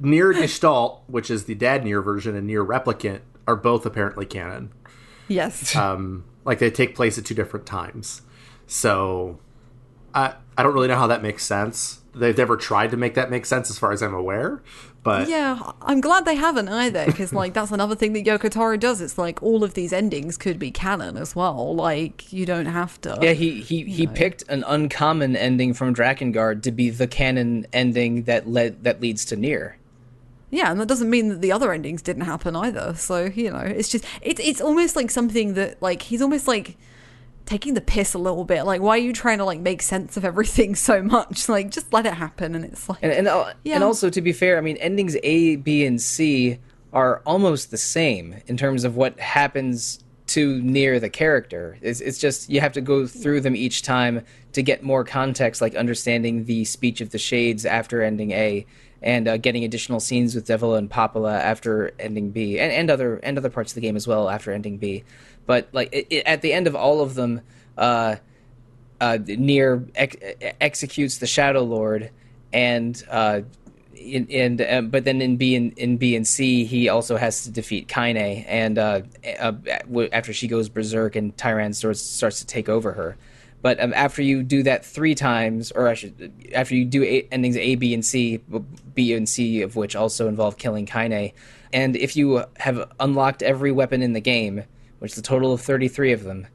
[0.00, 4.72] NieR Gestalt, which is the Dad Nier version, and NieR Replicant are both apparently canon.
[5.28, 8.22] yes, Um, like they take place at two different times.
[8.70, 9.40] So
[10.14, 12.02] I I don't really know how that makes sense.
[12.14, 14.62] They've never tried to make that make sense, as far as I'm aware.
[15.02, 15.72] But yeah.
[15.82, 19.00] I'm glad they haven't either, because like that's another thing that Yoko Taro does.
[19.00, 21.74] It's like all of these endings could be canon as well.
[21.74, 23.18] Like you don't have to.
[23.20, 28.22] Yeah, he he, he picked an uncommon ending from Drakengard to be the canon ending
[28.24, 29.74] that led that leads to NieR.
[30.52, 32.94] Yeah, and that doesn't mean that the other endings didn't happen either.
[32.94, 36.76] So you know, it's just it's it's almost like something that like he's almost like
[37.46, 38.62] taking the piss a little bit.
[38.64, 41.48] Like, why are you trying to like make sense of everything so much?
[41.48, 42.54] Like, just let it happen.
[42.54, 43.76] And it's like, And and, al- Yeah.
[43.76, 46.58] and also to be fair, I mean endings A, B, and C
[46.92, 51.76] are almost the same in terms of what happens to Nier the character.
[51.82, 55.60] It's, it's just you have to go through them each time to get more context,
[55.60, 58.64] like understanding the speech of the shades after ending A,
[59.02, 63.16] and uh, getting additional scenes with Devola and Popola after ending B, and, and other
[63.16, 65.02] and other parts of the game as well after ending B.
[65.46, 67.40] But like it, it, at the end of all of them,
[67.76, 68.16] uh,
[69.00, 70.16] uh, Nier ex-
[70.60, 72.10] executes the Shadow Lord,
[72.52, 73.40] and uh,
[73.94, 77.44] in, and um, but then in B and in B and C, he also has
[77.44, 79.02] to defeat Kaine, and uh,
[79.38, 79.52] uh,
[80.12, 83.16] after she goes berserk and Tyrann starts starts to take over her.
[83.62, 87.56] But um, after you do that three times, or should, after you do a- endings
[87.58, 88.40] A, B, and C,
[88.94, 91.32] B and C of which also involve killing Kaine,
[91.72, 94.64] and if you have unlocked every weapon in the game,
[95.00, 96.46] which is a total of thirty-three of them,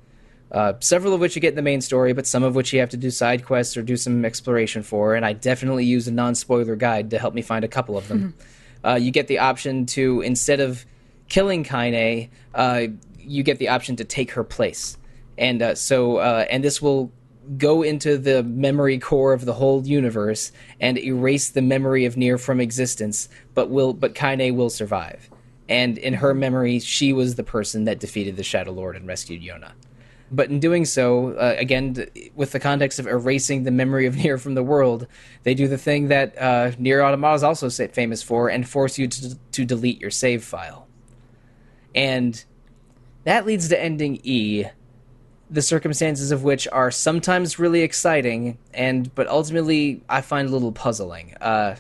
[0.51, 2.79] uh, several of which you get in the main story, but some of which you
[2.79, 5.15] have to do side quests or do some exploration for.
[5.15, 8.07] And I definitely use a non spoiler guide to help me find a couple of
[8.07, 8.33] them.
[8.85, 10.85] uh, you get the option to, instead of
[11.27, 12.87] killing Kaine, uh,
[13.19, 14.97] you get the option to take her place.
[15.37, 17.11] And uh, so, uh, and this will
[17.57, 22.37] go into the memory core of the whole universe and erase the memory of Nier
[22.37, 25.29] from existence, but will but Kaine will survive.
[25.67, 29.41] And in her memory, she was the person that defeated the Shadow Lord and rescued
[29.41, 29.71] Yona.
[30.31, 34.37] But in doing so, uh, again, with the context of erasing the memory of Nier
[34.37, 35.07] from the world,
[35.43, 39.07] they do the thing that uh, Nier Automata is also famous for and force you
[39.07, 40.87] to, to delete your save file.
[41.93, 42.43] And
[43.23, 44.65] that leads to ending E,
[45.49, 50.71] the circumstances of which are sometimes really exciting, and but ultimately I find a little
[50.71, 51.35] puzzling.
[51.39, 51.75] Uh,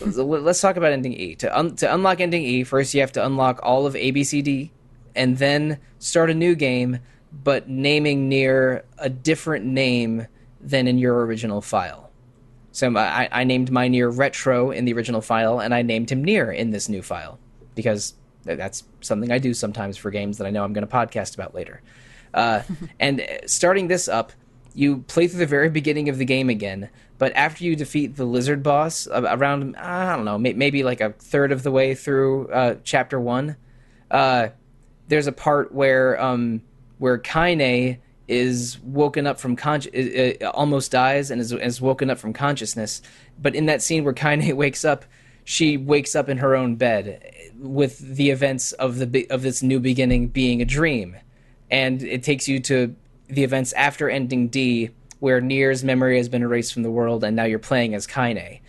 [0.00, 1.34] let's talk about ending E.
[1.36, 4.24] To un- to unlock ending E, first you have to unlock all of A, B,
[4.24, 4.72] C, D,
[5.14, 6.98] and then start a new game,
[7.32, 10.26] but naming Nier a different name
[10.60, 12.10] than in your original file.
[12.72, 16.24] So I, I named my Nier retro in the original file, and I named him
[16.24, 17.38] Nier in this new file
[17.74, 18.14] because
[18.44, 21.54] That's something I do sometimes for games that I know I'm going to podcast about
[21.54, 21.80] later.
[22.32, 22.62] Uh,
[23.00, 24.32] and uh, starting this up,
[24.74, 28.24] you play through the very beginning of the game again, but after you defeat the
[28.24, 32.76] lizard boss around, I don't know, maybe like a third of the way through uh,
[32.82, 33.56] chapter one,
[34.10, 34.48] uh,
[35.08, 36.62] there's a part where um,
[36.98, 39.82] where Kaine is woken up from con-
[40.54, 43.02] almost dies and is, is woken up from consciousness.
[43.40, 45.04] But in that scene where Kaine wakes up,
[45.44, 47.22] she wakes up in her own bed
[47.58, 51.16] with the events of the of this new beginning being a dream,
[51.70, 52.96] and it takes you to
[53.28, 57.36] the events after ending D, where Nier's memory has been erased from the world, and
[57.36, 58.60] now you're playing as Kaine.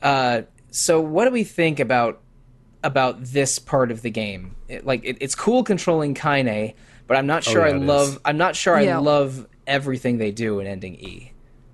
[0.00, 2.20] Uh, so, what do we think about
[2.82, 4.56] about this part of the game?
[4.68, 6.74] It, like, it, it's cool controlling Kaine,
[7.06, 8.08] but I'm not sure oh, yeah, I love.
[8.08, 8.18] Is.
[8.24, 8.96] I'm not sure yeah.
[8.96, 11.32] I love everything they do in ending E.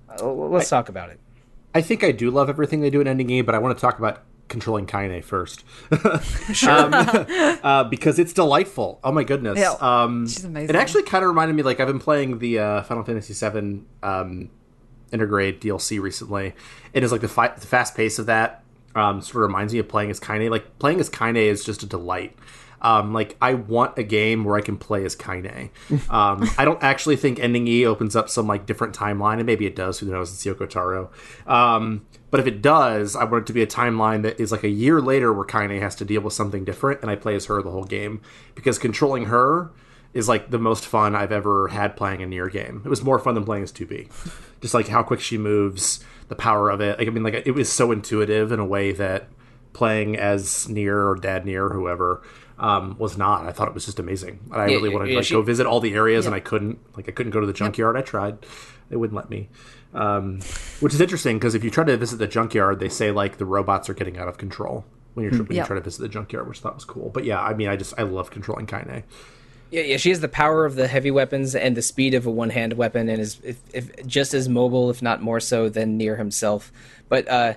[0.09, 1.21] Uh, let's I, talk about it.
[1.75, 3.81] I think I do love everything they do in ending E, but I want to
[3.81, 5.65] talk about controlling Kaine first.
[6.53, 6.71] sure.
[6.71, 9.01] um, uh, because it's delightful.
[9.05, 9.59] Oh my goodness.
[9.59, 9.75] Yeah.
[9.81, 10.71] Um, She's amazing.
[10.71, 13.83] It actually kind of reminded me, like, I've been playing the uh, Final Fantasy VII
[14.03, 14.51] um,
[15.13, 16.47] Intergrade DLC recently.
[16.47, 16.55] And
[16.95, 18.63] It is like the, fi- the fast pace of that
[18.95, 20.51] um, sort of reminds me of playing as Kaine.
[20.51, 22.37] Like, playing as Kaine is just a delight.
[22.81, 25.71] Um, like I want a game where I can play as Kaine.
[26.11, 29.67] Um, I don't actually think Ending E opens up some like different timeline, and maybe
[29.67, 29.99] it does.
[29.99, 30.33] Who knows?
[30.33, 31.11] It's Yoko Taro.
[31.47, 34.65] Um, but if it does, I want it to be a timeline that is like
[34.65, 37.47] a year later where Kaine has to deal with something different, and I play as
[37.47, 38.21] her the whole game
[38.55, 39.71] because controlling her
[40.15, 42.83] is like the most fun I've ever had playing a Nier game.
[42.85, 44.11] It was more fun than playing as 2B.
[44.61, 46.99] Just like how quick she moves, the power of it.
[46.99, 49.29] Like I mean, like it was so intuitive in a way that
[49.73, 52.23] playing as Nier or Dad Nier or whoever
[52.59, 53.47] um, was not.
[53.47, 54.41] I thought it was just amazing.
[54.51, 56.31] And I yeah, really wanted yeah, to like she, go visit all the areas, yeah.
[56.31, 56.79] and I couldn't.
[56.97, 57.97] Like I couldn't go to the junkyard.
[57.97, 58.39] I tried.
[58.91, 59.49] They wouldn't let me.
[59.95, 60.41] Um,
[60.81, 63.47] which is interesting because if you try to visit the junkyard, they say like the
[63.47, 64.85] robots are getting out of control
[65.15, 65.65] when you're when yep.
[65.65, 67.11] you try to visit the junkyard, which I thought was cool.
[67.11, 69.05] But yeah, I mean, I just I love controlling Kaine.
[69.71, 72.31] Yeah, yeah, she has the power of the heavy weapons and the speed of a
[72.31, 76.17] one-hand weapon, and is if, if just as mobile, if not more so, than Nier
[76.17, 76.73] himself.
[77.11, 77.55] But uh,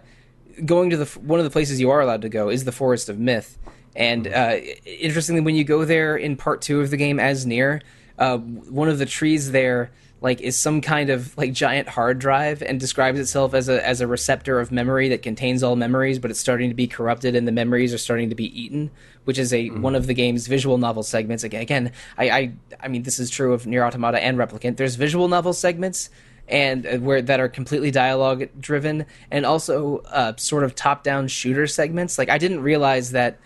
[0.66, 3.08] going to the one of the places you are allowed to go is the Forest
[3.08, 3.58] of Myth,
[3.96, 7.82] and uh, interestingly, when you go there in part two of the game as Nier,
[8.18, 12.61] uh, one of the trees there like is some kind of like giant hard drive
[12.61, 16.30] and describes itself as a as a receptor of memory that contains all memories, but
[16.30, 18.91] it's starting to be corrupted and the memories are starting to be eaten,
[19.24, 19.82] which is a mm-hmm.
[19.82, 21.43] one of the game's visual novel segments.
[21.43, 24.78] Again, again, I, I I mean this is true of Nier Automata and Replicant.
[24.78, 26.11] There's visual novel segments
[26.47, 31.28] and uh, where that are completely dialogue driven, and also uh, sort of top down
[31.28, 32.19] shooter segments.
[32.19, 33.39] Like I didn't realize that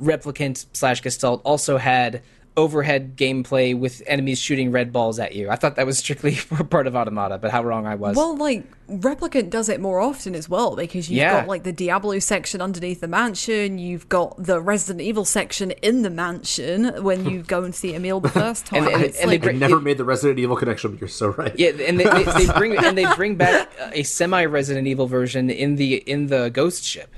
[0.00, 2.22] Replicant slash Gestalt also had
[2.56, 5.50] overhead gameplay with enemies shooting red balls at you.
[5.50, 6.36] I thought that was strictly
[6.70, 8.16] part of Automata, but how wrong I was.
[8.16, 11.40] Well, like Replicant does it more often as well because you've yeah.
[11.40, 16.02] got like the Diablo section underneath the mansion, you've got the Resident Evil section in
[16.02, 18.86] the mansion when you go and see Emil the first time.
[18.86, 21.28] and, and, and like, bring, never it, made the Resident Evil connection, but you're so
[21.28, 21.58] right.
[21.58, 25.50] Yeah, and they, they, they bring and they bring back a semi Resident Evil version
[25.50, 27.10] in the in the Ghost ship.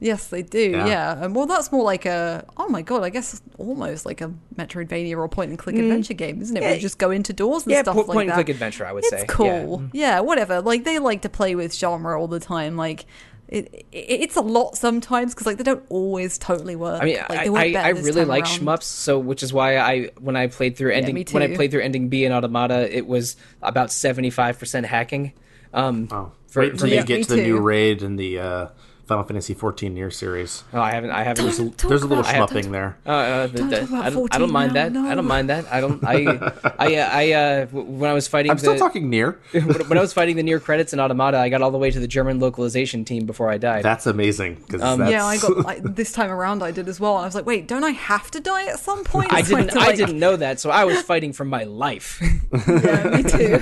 [0.00, 0.70] Yes, they do.
[0.70, 0.86] Yeah.
[0.86, 1.24] yeah.
[1.24, 5.16] And well, that's more like a oh my god, I guess almost like a Metroidvania
[5.16, 5.80] or point and click mm.
[5.80, 6.60] adventure game, isn't it?
[6.62, 6.68] Yeah.
[6.68, 8.38] Where you just go into doors and yeah, stuff po- like point that.
[8.38, 9.22] and click adventure, I would it's say.
[9.22, 9.82] It's cool.
[9.92, 10.16] Yeah.
[10.16, 10.62] yeah, whatever.
[10.62, 12.78] Like they like to play with genre all the time.
[12.78, 13.04] Like
[13.48, 17.02] it, it, it's a lot sometimes because like they don't always totally work.
[17.02, 18.60] I mean, like, I, I, I really like around.
[18.60, 21.72] shmups, so which is why I when I played through ending yeah, when I played
[21.72, 25.34] through ending B in Automata, it was about seventy five percent hacking.
[25.74, 28.38] Um, oh, for, wait until you get to the new raid and the.
[28.38, 28.68] Uh
[29.10, 30.62] Final Fantasy 14 Nier series.
[30.72, 31.10] Oh, I haven't.
[31.10, 31.44] I haven't.
[31.44, 32.96] There's a, there's a little schmupping there.
[33.04, 34.92] Uh, uh, the, the, I, don't, I, don't, mind now, that.
[34.92, 35.04] No.
[35.04, 35.66] I don't mind that.
[35.66, 36.04] I don't.
[36.04, 36.14] I.
[36.78, 36.94] I.
[36.94, 37.32] Uh, I.
[37.32, 38.52] Uh, when I was fighting.
[38.52, 39.40] I'm the, still talking near.
[39.50, 41.98] when I was fighting the Nier credits in Automata, I got all the way to
[41.98, 43.82] the German localization team before I died.
[43.82, 44.62] That's amazing.
[44.80, 45.10] Um, that's...
[45.10, 46.62] Yeah, I got I, this time around.
[46.62, 47.16] I did as well.
[47.16, 49.32] I was like, wait, don't I have to die at some point?
[49.32, 49.76] I didn't.
[49.76, 52.20] I didn't know that, so I was fighting for my life.
[52.22, 53.54] yeah, me too.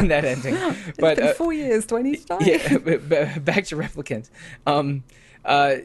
[0.00, 1.86] in that ending, it's but been uh, four years.
[1.86, 2.38] Do I need to die?
[2.40, 3.38] Yeah.
[3.38, 4.30] Back to replicant.
[4.66, 5.04] Um,
[5.44, 5.76] uh,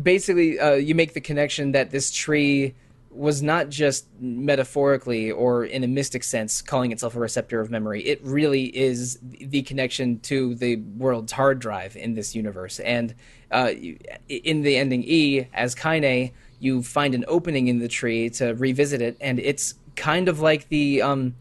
[0.00, 2.74] basically, uh, you make the connection that this tree
[3.14, 8.02] was not just metaphorically or in a mystic sense calling itself a receptor of memory.
[8.02, 12.80] It really is the connection to the world's hard drive in this universe.
[12.80, 13.14] And
[13.50, 13.72] uh,
[14.28, 19.02] in the ending E, as Kaine, you find an opening in the tree to revisit
[19.02, 21.34] it, and it's kind of like the um,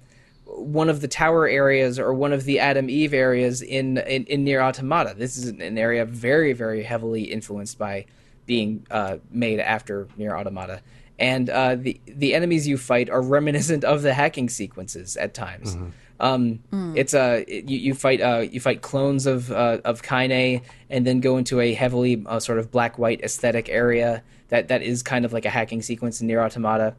[0.58, 4.44] one of the tower areas or one of the Adam Eve areas in, in, in
[4.44, 5.14] Nier Automata.
[5.18, 8.06] This is an area very, very heavily influenced by
[8.46, 10.82] being uh, made after Nier Automata.
[11.20, 15.76] And uh, the the enemies you fight are reminiscent of the hacking sequences at times.
[15.76, 15.90] Mm-hmm.
[16.20, 16.60] Um,
[16.96, 21.20] It's uh, you, you fight uh, you fight clones of uh, of Kaine, and then
[21.20, 25.26] go into a heavily uh, sort of black white aesthetic area that that is kind
[25.26, 26.96] of like a hacking sequence in Nier Automata,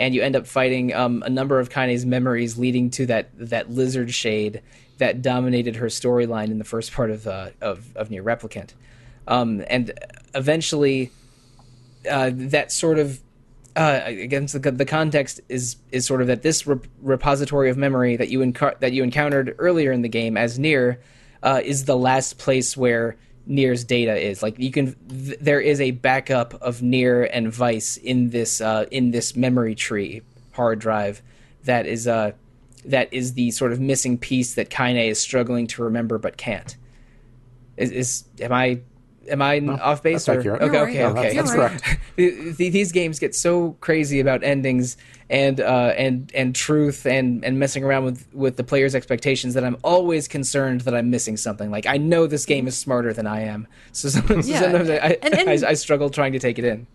[0.00, 3.70] and you end up fighting um, a number of Kaine's memories, leading to that that
[3.70, 4.62] lizard shade
[4.98, 8.72] that dominated her storyline in the first part of uh, of, of Nier Replicant,
[9.28, 9.92] um, and
[10.34, 11.12] eventually
[12.10, 13.20] uh, that sort of
[13.76, 18.16] uh, against the, the context is is sort of that this rep- repository of memory
[18.16, 18.40] that you
[18.80, 21.00] that you encountered earlier in the game as Nier
[21.42, 23.16] uh, is the last place where
[23.50, 24.42] Nier's data is.
[24.42, 28.86] Like you can, th- there is a backup of Nier and Weiss in this uh,
[28.90, 30.22] in this memory tree
[30.52, 31.22] hard drive
[31.64, 32.32] that is uh
[32.84, 36.76] that is the sort of missing piece that Kaine is struggling to remember but can't.
[37.76, 38.80] Is, is am I
[39.30, 40.24] am I off base?
[40.26, 40.62] that's or- accurate.
[40.62, 41.16] Okay, okay, right.
[41.16, 41.34] okay.
[41.36, 41.82] that's, that's right.
[41.82, 42.00] correct.
[42.16, 44.96] The- the- these games get so crazy about endings
[45.28, 49.64] and uh, and and truth and and messing around with with the player's expectations that
[49.64, 51.70] I'm always concerned that I'm missing something.
[51.70, 54.60] Like I know this game is smarter than I am, so sometimes, Yeah.
[54.60, 56.86] sometimes I, I, And- and- I, I struggle trying to take it in.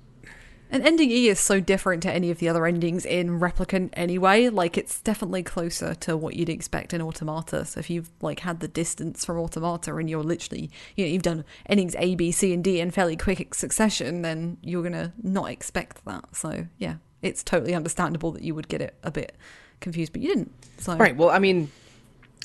[0.75, 4.49] And ending E is so different to any of the other endings in Replicant anyway.
[4.49, 7.63] Like it's definitely closer to what you'd expect in Automata.
[7.63, 11.21] So if you've like had the distance from Automata and you're literally you know, you've
[11.21, 15.49] done endings A, B, C, and D in fairly quick succession, then you're gonna not
[15.49, 16.35] expect that.
[16.35, 19.33] So yeah, it's totally understandable that you would get it a bit
[19.79, 20.51] confused, but you didn't.
[20.79, 21.15] So Right.
[21.15, 21.71] Well, I mean,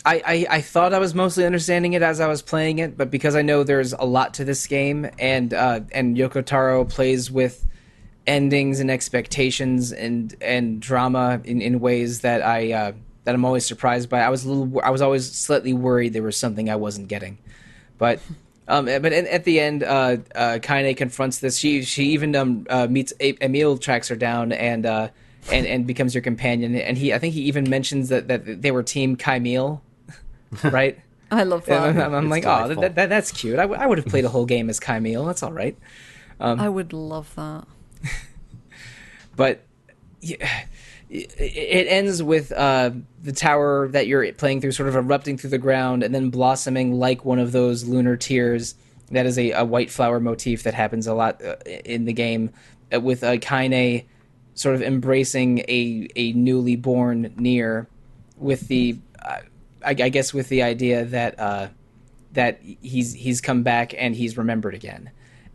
[0.07, 3.11] I, I I thought I was mostly understanding it as I was playing it, but
[3.11, 7.29] because I know there's a lot to this game, and uh, and Yoko Taro plays
[7.29, 7.67] with
[8.27, 12.93] endings and expectations and and drama in, in ways that I uh,
[13.25, 14.21] that I'm always surprised by.
[14.21, 17.39] I was a little I was always slightly worried there was something I wasn't getting,
[17.99, 18.21] but.
[18.69, 21.59] Um, but at, at the end, uh, uh, Kaine confronts this.
[21.59, 25.09] She she even um, uh, meets A- Emil, tracks her down, and uh,
[25.51, 26.77] and and becomes your companion.
[26.77, 29.81] And he, I think he even mentions that, that they were Team Kaimil,
[30.63, 30.97] right?
[31.33, 32.07] I love And that.
[32.07, 33.59] I'm, I'm It's like, oh, that, that, that's cute.
[33.59, 35.27] I, w- I would have played a whole game as Kaimil.
[35.27, 35.77] That's all right.
[36.39, 37.67] I would love that.
[39.37, 39.63] but
[40.21, 40.65] yeah,
[41.11, 42.91] it ends with uh,
[43.23, 46.95] the tower that you're playing through sort of erupting through the ground and then blossoming
[46.95, 48.77] like one of those lunar tears.
[49.11, 52.51] That is a, a white flower motif that happens a lot uh, in the game
[52.95, 54.05] uh, with uh, Kaine
[54.55, 57.89] sort of embracing a, a newly born Nier
[58.37, 59.41] with the, uh,
[59.85, 61.69] I, I guess, with the idea that uh,
[62.33, 65.11] that he's he's come back and he's remembered again.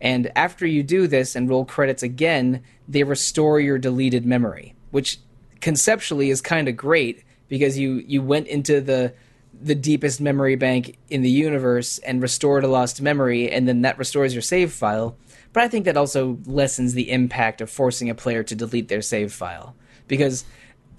[0.06, 5.18] And after you do this and roll credits again, they restore your deleted memory, which
[5.60, 9.14] conceptually is kind of great because you you went into the
[9.60, 13.98] the deepest memory bank in the universe and restored a lost memory and then that
[13.98, 15.16] restores your save file.
[15.52, 19.02] But I think that also lessens the impact of forcing a player to delete their
[19.02, 19.74] save file
[20.06, 20.44] because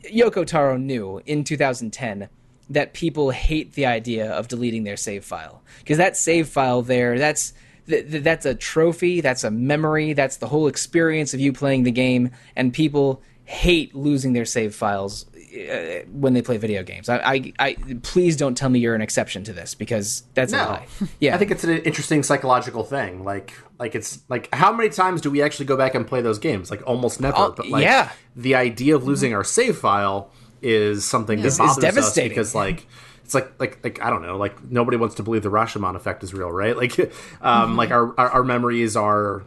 [0.03, 2.27] Yoko Taro knew in 2010
[2.71, 7.17] that people hate the idea of deleting their save file because that save file there
[7.17, 7.53] that's
[7.87, 11.83] th- th- that's a trophy that's a memory that's the whole experience of you playing
[11.83, 17.07] the game and people hate losing their save files uh, when they play video games
[17.07, 20.57] I, I, I please don't tell me you're an exception to this because that's a
[20.57, 20.87] No, lie
[21.19, 23.23] yeah I think it's an interesting psychological thing.
[23.23, 26.37] Like, like it's like how many times do we actually go back and play those
[26.39, 26.69] games?
[26.69, 27.37] Like almost never.
[27.37, 28.11] Oh, but like, yeah.
[28.35, 30.31] the idea of losing our save file
[30.61, 32.29] is something Is- that bothers us devastating.
[32.29, 32.85] because like.
[33.27, 34.37] It's like, like, like I don't know.
[34.37, 36.77] Like nobody wants to believe the Rashomon effect is real, right?
[36.81, 36.97] Like,
[37.41, 39.43] um, like our, our our memories are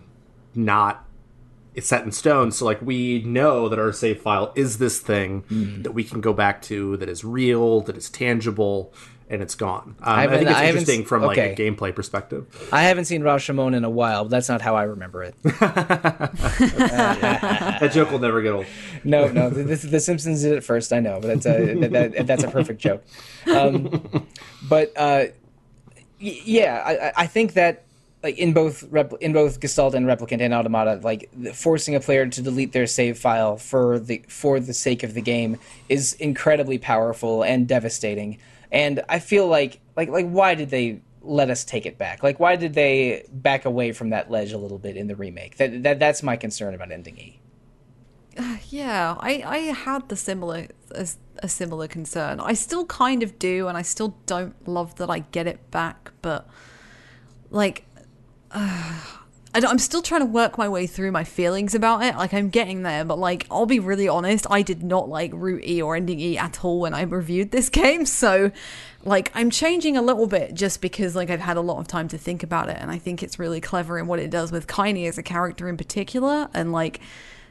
[0.55, 1.07] not
[1.74, 2.52] it's set in stone.
[2.52, 5.81] So like we know that our save file is this thing Hmm.
[5.82, 8.93] that we can go back to, that is real, that is tangible,
[9.31, 9.94] and it's gone.
[10.01, 12.69] Um, I, haven't- think it's I interesting from like a gameplay perspective.
[12.73, 15.35] I haven't seen Rashomon in a while but that's not how I remember it
[16.90, 18.66] That joke will never get old.
[19.05, 20.93] No, no, the, the, Simpsons did it first.
[20.93, 23.05] I know, but that's a that, that, that's a perfect joke.
[23.51, 24.27] Um,
[24.69, 25.27] but uh,
[26.20, 27.85] y- yeah, I, I- I think that
[28.23, 32.27] like in both rep, in both Gestalt and Replicant and Automata, like forcing a player
[32.27, 35.57] to delete their save file for the for the sake of the game
[35.89, 38.39] is incredibly powerful and devastating.
[38.73, 42.23] And I feel like like like why did they let us take it back?
[42.23, 45.57] Like why did they back away from that ledge a little bit in the remake?
[45.57, 47.41] That, that that's my concern about ending E.
[48.69, 51.09] Yeah, I, I had the similar a,
[51.43, 52.39] a similar concern.
[52.41, 56.13] I still kind of do, and I still don't love that I get it back.
[56.23, 56.49] But
[57.51, 57.85] like,
[58.53, 59.01] uh,
[59.55, 62.17] I I'm still trying to work my way through my feelings about it.
[62.17, 65.65] Like I'm getting there, but like I'll be really honest, I did not like Route
[65.65, 68.07] E or Ending E at all when I reviewed this game.
[68.07, 68.53] So
[69.05, 72.09] like I'm changing a little bit just because like I've had a lot of time
[72.09, 74.67] to think about it, and I think it's really clever in what it does with
[74.69, 77.01] Kaine as a character in particular, and like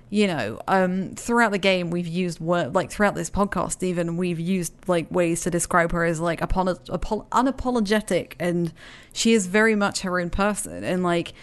[0.10, 4.40] you know um throughout the game we've used word like throughout this podcast even we've
[4.40, 8.74] used like ways to describe her as like apolo- apo- unapologetic and
[9.14, 11.34] she is very much her own person and like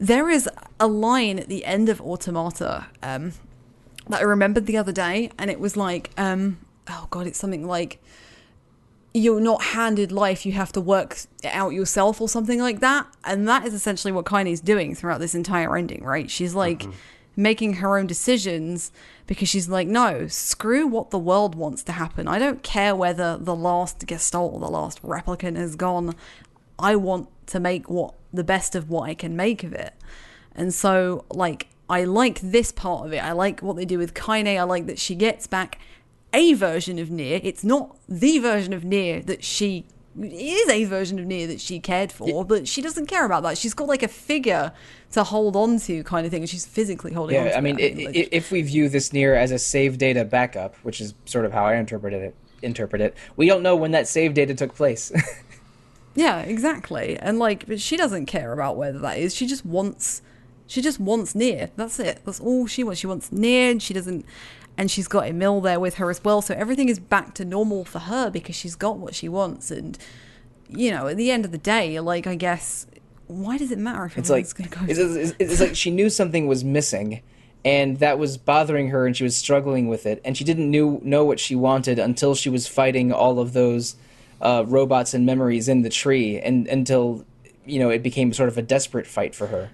[0.00, 0.48] there is
[0.80, 3.32] a line at the end of automata um
[4.08, 6.58] that i remembered the other day and it was like um
[6.88, 8.00] oh god it's something like
[9.12, 13.06] you're not handed life you have to work it out yourself or something like that.
[13.24, 16.30] And that is essentially what Kaine's doing throughout this entire ending right?
[16.30, 16.84] She's like
[17.36, 18.92] making her own decisions
[19.26, 22.28] because she's like no screw what the world wants to happen.
[22.28, 26.14] I don't care whether the last gestalt or the last replicant has gone.
[26.78, 29.94] I want to make what the best of what i can make of it
[30.54, 34.14] and so like i like this part of it i like what they do with
[34.14, 35.78] kaine i like that she gets back
[36.32, 37.40] a version of Nier.
[37.42, 39.84] It's not the version of Nier that she
[40.20, 43.56] is a version of Nier that she cared for, but she doesn't care about that.
[43.58, 44.72] She's got like a figure
[45.12, 47.46] to hold on to, kind of thing, and she's physically holding on.
[47.46, 47.92] Yeah, to I mean, it.
[47.92, 51.14] i Like, i if we view this Nier as a save data backup, which is
[51.24, 54.54] sort of how I interpreted it, interpret it, we don't know when that save data
[54.54, 55.12] took place.
[56.14, 57.16] yeah, exactly.
[57.18, 59.34] And like, but she doesn't care about whether that is.
[59.34, 60.22] She just wants,
[60.66, 61.70] she just wants Nier.
[61.76, 62.20] That's it.
[62.24, 63.00] That's all she wants.
[63.00, 64.24] She wants Nier, and she doesn't.
[64.76, 67.84] And she's got Emil there with her as well, so everything is back to normal
[67.84, 69.70] for her because she's got what she wants.
[69.70, 69.98] And
[70.68, 72.86] you know, at the end of the day, like I guess,
[73.26, 75.02] why does it matter if it's like everything's going to go?
[75.02, 77.22] it's, it's, it's like she knew something was missing,
[77.64, 81.00] and that was bothering her, and she was struggling with it, and she didn't knew
[81.04, 83.96] know what she wanted until she was fighting all of those
[84.40, 87.24] uh, robots and memories in the tree, and until
[87.64, 89.70] you know it became sort of a desperate fight for her.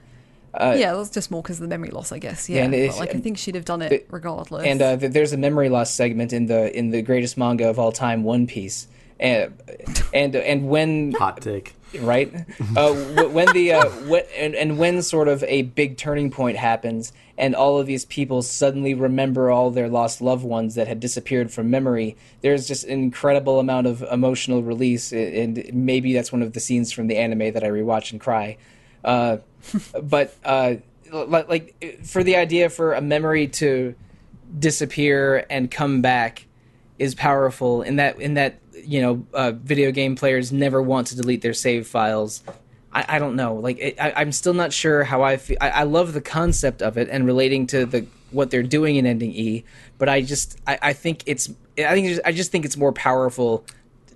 [0.54, 2.48] yeah, that's just more because of the memory loss, I guess.
[2.48, 4.64] Yeah, and but like I think she'd have done it regardless.
[4.64, 7.92] And uh, there's a memory loss segment in the in the greatest manga of all
[7.92, 8.88] time, One Piece,
[9.20, 9.52] and
[10.12, 11.75] and and when Hot take.
[12.00, 12.32] Right?
[12.76, 12.92] Uh,
[13.28, 13.88] when the uh,
[14.36, 18.42] and, and when sort of a big turning point happens and all of these people
[18.42, 22.92] suddenly remember all their lost loved ones that had disappeared from memory there's just an
[22.92, 27.52] incredible amount of emotional release and maybe that's one of the scenes from the anime
[27.52, 28.56] that i rewatch and cry.
[29.04, 29.38] Uh,
[30.02, 30.74] but uh,
[31.12, 33.94] like for the idea for a memory to
[34.58, 36.46] disappear and come back
[36.98, 41.16] is powerful in that in that you know uh, video game players never want to
[41.16, 42.42] delete their save files.
[42.92, 43.54] I, I don't know.
[43.54, 45.58] Like it, I, I'm still not sure how I feel.
[45.60, 49.06] I, I love the concept of it and relating to the what they're doing in
[49.06, 49.64] ending E,
[49.98, 53.64] but I just I, I think it's I think I just think it's more powerful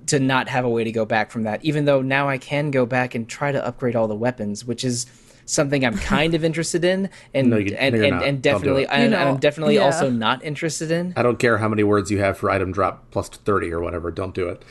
[0.06, 1.64] to not have a way to go back from that.
[1.64, 4.84] Even though now I can go back and try to upgrade all the weapons, which
[4.84, 5.06] is
[5.44, 8.88] something I'm kind of interested in, and No, you- and, no, and, and definitely it.
[8.90, 9.82] and, I'm definitely Yeah.
[9.86, 11.12] also not interested in.
[11.16, 14.10] I don't care how many words you have for item drop plus 30 or whatever.
[14.10, 14.62] Don't do it.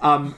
[0.00, 0.34] Um,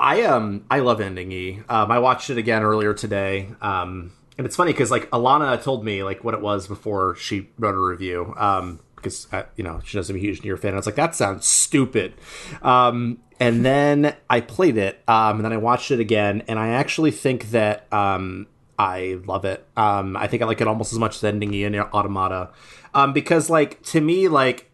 [0.00, 1.60] I um I love ending E.
[1.68, 3.48] Um, I watched it again earlier today.
[3.60, 7.48] Um, and it's funny because like Alana told me like what it was before she
[7.58, 8.32] wrote a review.
[8.36, 10.72] Um, because uh, you know she knows I'm a huge Nier fan.
[10.72, 12.14] I was like, that sounds stupid.
[12.62, 15.00] Um, and then I played it.
[15.08, 18.46] Um, and then I watched it again, and I actually think that um
[18.78, 19.66] I love it.
[19.76, 22.50] Um, I think I like it almost as much as ending E in Automata.
[22.94, 24.70] Um, because like to me like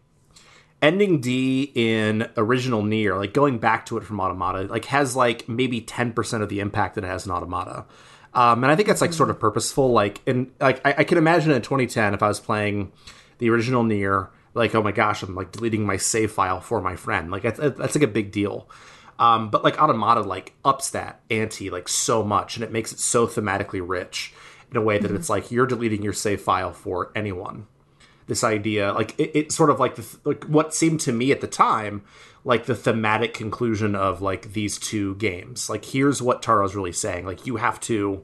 [0.81, 5.49] ending D in original Nier, like going back to it from Automata, like has like
[5.49, 7.85] maybe ten percent of the impact that it has in Automata.
[8.35, 9.91] Um, and I think that's like sort of purposeful.
[9.91, 12.91] Like, and like I, I can imagine in 2010 if I was playing
[13.37, 16.95] the original Nier, like oh my gosh, I'm like deleting my save file for my
[16.95, 17.31] friend.
[17.31, 18.69] Like that's, that's like a big deal.
[19.17, 22.99] Um, but like Automata like ups that ante like so much, and it makes it
[22.99, 24.33] so thematically rich
[24.71, 27.67] in a way that it's like you're deleting your save file for anyone.
[28.27, 31.41] This idea like it, it sort of like the like what seemed to me at
[31.41, 32.03] the time
[32.43, 35.69] like the thematic conclusion of like these two games.
[35.69, 38.23] Like here's what taro's really saying like you have to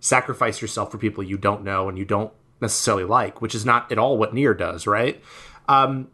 [0.00, 3.90] sacrifice yourself for people you don't know and you don't necessarily like which is not
[3.90, 5.22] at all what Nier does right?
[5.68, 6.08] Um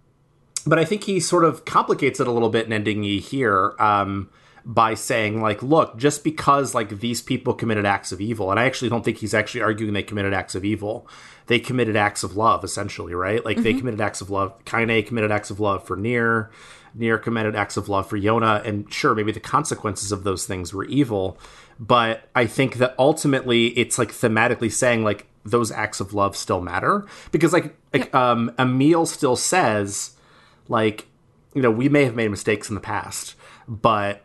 [0.67, 3.75] but i think he sort of complicates it a little bit in ending e here
[3.79, 4.29] um
[4.65, 8.65] by saying like look just because like these people committed acts of evil and i
[8.65, 11.09] actually don't think he's actually arguing they committed acts of evil.
[11.47, 13.45] They committed acts of love essentially right?
[13.45, 14.65] Like they committed acts of love.
[14.65, 16.49] Kaine committed acts of love for Nier.
[16.95, 20.75] Nier committed acts of love for Yona, and sure, maybe the consequences of those things
[20.75, 21.39] were evil,
[21.79, 26.61] but I think that ultimately it's like thematically saying like those acts of love still
[26.61, 27.07] matter.
[27.33, 30.17] Because like like um Emil still says
[30.71, 31.09] like
[31.55, 33.35] you know we may have made mistakes in the past,
[33.69, 34.25] but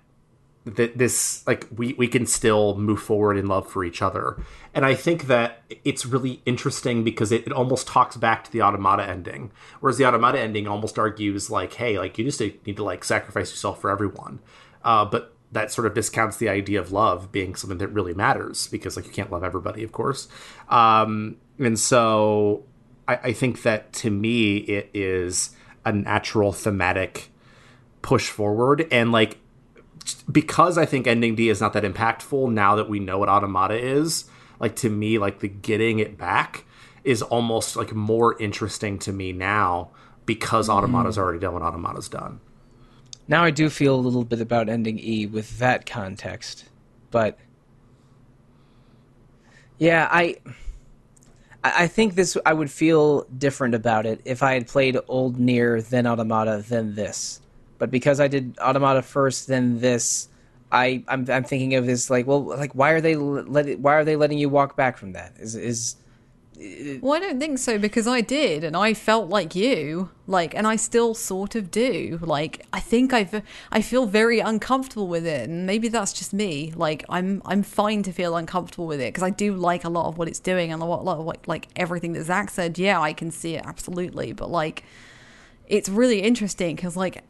[0.66, 4.42] that this like we we can still move forward in love for each other.
[4.74, 8.62] And i think that it's really interesting because it, it almost talks back to the
[8.62, 12.84] automata ending whereas the automata ending almost argues like hey like you just need to
[12.84, 14.40] like sacrifice yourself for everyone.
[14.84, 18.68] Uh, but that sort of discounts the idea of love being something that really matters
[18.68, 20.28] because like you can't love everybody of course.
[20.70, 22.64] Um, and so
[23.08, 25.56] I, I think that to me it is
[25.86, 27.32] a natural thematic
[28.02, 29.38] push forward and like
[30.32, 33.76] because I think ending D is not that impactful now that we know what Automata
[33.76, 34.26] is,
[34.60, 36.66] like to me, like the getting it back
[37.04, 39.92] is almost like more interesting to me now
[40.26, 40.86] because mm-hmm.
[40.86, 42.40] Automata's already done what Automata's done.
[43.28, 46.66] Now I do feel a little bit about ending E with that context,
[47.10, 47.40] but
[49.78, 50.38] yeah, I
[51.76, 55.82] I think this I would feel different about it if I had played old Nier,
[55.82, 57.42] then Automata then this.
[57.78, 60.30] But because I did Automata first then this,
[60.72, 64.04] I I'm, I'm thinking of this like well like why are they let why are
[64.04, 65.34] they letting you walk back from that?
[65.40, 65.96] Is is
[67.02, 70.66] Well, I don't think so because I did, and I felt like you, like, and
[70.66, 72.18] I still sort of do.
[72.22, 73.42] Like, I think I've,
[73.72, 76.72] I feel very uncomfortable with it, and maybe that's just me.
[76.76, 80.08] Like, I'm, I'm fine to feel uncomfortable with it because I do like a lot
[80.08, 82.78] of what it's doing and a lot, of like, like everything that Zach said.
[82.78, 84.84] Yeah, I can see it absolutely, but like,
[85.68, 87.24] it's really interesting because like.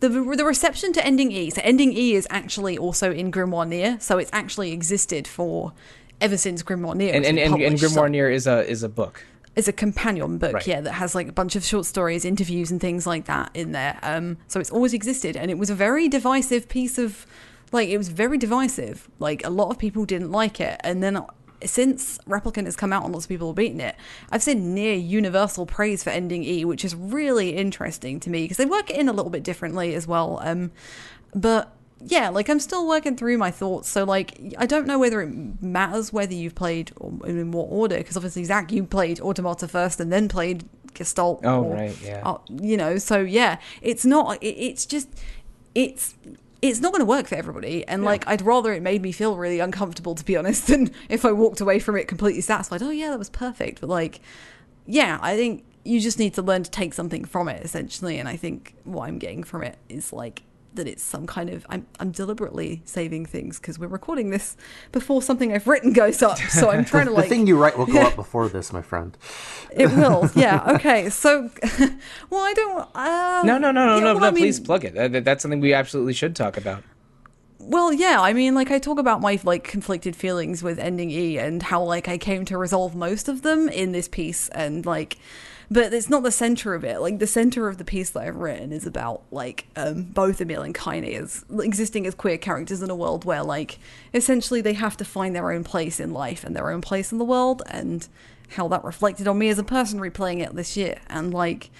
[0.00, 1.50] The, the reception to ending E.
[1.50, 5.74] So ending E is actually also in Grimoire Nier, so it's actually existed for
[6.20, 7.14] ever since Grimoire Nier.
[7.14, 9.24] and and, and, and Grimoire Nier is a is a book.
[9.54, 10.66] it's a companion book, Right.
[10.66, 13.72] yeah, that has like a bunch of short stories, interviews, and things like that in
[13.72, 13.98] there.
[14.02, 17.26] Um, so it's always existed, and it was a very divisive piece of,
[17.72, 19.08] like, it was very divisive.
[19.18, 21.24] Like a lot of people didn't like it, and then
[21.64, 23.96] since Replicant has come out and lots of people have beaten it,
[24.30, 28.58] I've seen near universal praise for Ending E, which is really interesting to me because
[28.58, 30.38] they work it in a little bit differently as well.
[30.44, 30.70] Um,
[31.34, 31.74] but
[32.04, 33.88] yeah, like I'm still working through my thoughts.
[33.88, 37.96] So like I don't know whether it matters whether you've played or in what order
[37.96, 41.40] because obviously Zach you played Automata first and then played Gestalt.
[41.44, 42.22] Oh, or- right, yeah.
[42.24, 44.42] uh, you know, so yeah, it's not.
[44.42, 45.08] It, it's just
[45.74, 46.14] it's.
[46.62, 49.36] It's not going to work for everybody, and like I'd rather it made me feel
[49.36, 52.82] really uncomfortable, to be honest, than if I walked away from it completely satisfied.
[52.82, 53.82] Oh yeah, that was perfect.
[53.82, 54.20] But like,
[54.86, 58.28] yeah, I think you just need to learn to take something from it essentially and
[58.28, 60.42] i think what i'm getting from it is like
[60.76, 64.56] that it's some kind of i'm, I'm deliberately saving things because we're recording this
[64.92, 67.86] before something i've written goes up so i'm trying to the thing you write will
[67.86, 69.16] go up before this, my friend.
[69.70, 71.50] it will yeah okay so
[72.30, 74.26] well i don't uh, No, no, no, no, yeah, no, well, no.
[74.28, 75.24] I mean- please plug it.
[75.24, 76.82] That's something we absolutely should talk about.
[77.58, 81.36] Well, yeah, I mean, like I talk about my like conflicted feelings with ending E
[81.38, 85.18] and how like I came to resolve most of them in this piece and like
[85.70, 87.00] but it's not the center of it.
[87.00, 90.62] Like the center of the piece that I've written is about like um, both Emil
[90.62, 93.78] and Kaine as existing as queer characters in a world where like
[94.14, 97.18] essentially they have to find their own place in life and their own place in
[97.18, 98.08] the world and
[98.50, 101.70] how that reflected on me as a person replaying it this year and like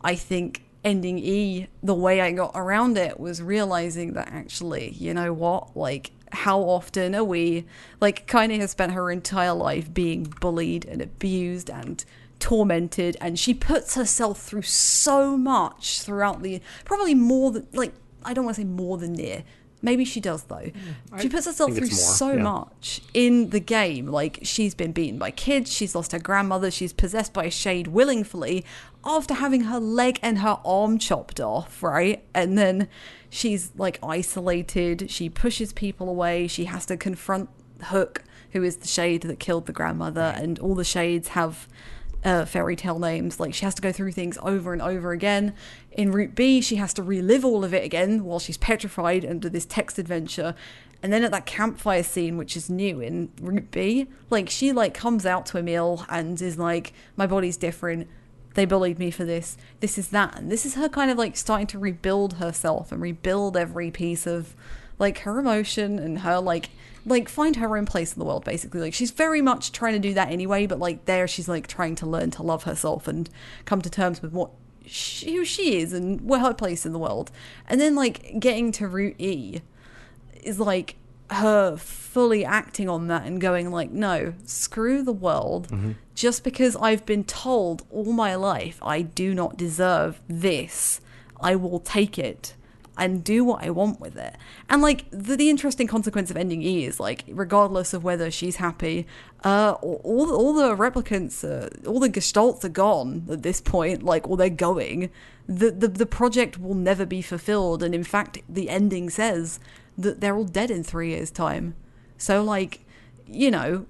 [0.00, 5.12] I think ending E, the way I got around it was realizing that actually, you
[5.14, 5.76] know what?
[5.76, 7.66] Like, how often are we,
[8.00, 12.04] like, Kaine has spent her entire life being bullied and abused and
[12.40, 17.92] tormented, and she puts herself through so much throughout the, probably more than, like,
[18.24, 19.44] I don't want to say more than Nier.
[19.80, 20.56] Maybe she does though.
[20.56, 22.42] Mm, she puts herself through more, so yeah.
[22.42, 24.08] much in the game.
[24.08, 27.86] Like she's been beaten by kids, she's lost her grandmother, she's possessed by a shade
[27.86, 28.64] willingly
[29.04, 32.24] after having her leg and her arm chopped off, right?
[32.34, 32.88] And then
[33.30, 37.48] she's like isolated, she pushes people away, she has to confront
[37.84, 41.68] Hook, who is the shade that killed the grandmother, and all the shades have
[42.24, 43.38] uh, fairy tale names.
[43.40, 45.54] Like she has to go through things over and over again.
[45.92, 49.48] In Route B, she has to relive all of it again while she's petrified under
[49.48, 50.54] this text adventure.
[51.02, 54.94] And then at that campfire scene, which is new in Route B, like she like
[54.94, 58.08] comes out to Emil and is like, "My body's different.
[58.54, 59.56] They bullied me for this.
[59.80, 63.00] This is that." And this is her kind of like starting to rebuild herself and
[63.00, 64.56] rebuild every piece of
[64.98, 66.70] like her emotion and her like
[67.06, 68.80] like find her own place in the world basically.
[68.80, 71.94] Like she's very much trying to do that anyway but like there she's like trying
[71.96, 73.28] to learn to love herself and
[73.64, 74.50] come to terms with what
[74.86, 77.30] she, who she is and where her place in the world.
[77.66, 79.60] And then like getting to route e
[80.42, 80.96] is like
[81.30, 85.68] her fully acting on that and going like no screw the world.
[85.68, 85.92] Mm-hmm.
[86.14, 91.00] Just because i've been told all my life i do not deserve this
[91.40, 92.54] i will take it
[92.98, 94.34] and do what I want with it.
[94.68, 98.56] And like the, the interesting consequence of ending E is like, regardless of whether she's
[98.56, 99.06] happy,
[99.44, 101.44] uh, all all the replicants,
[101.86, 104.02] all the gestalts are gone at this point.
[104.02, 105.10] Like, or they're going.
[105.46, 109.60] The, the the project will never be fulfilled, and in fact, the ending says
[109.96, 111.74] that they're all dead in three years' time.
[112.18, 112.84] So like,
[113.26, 113.86] you know,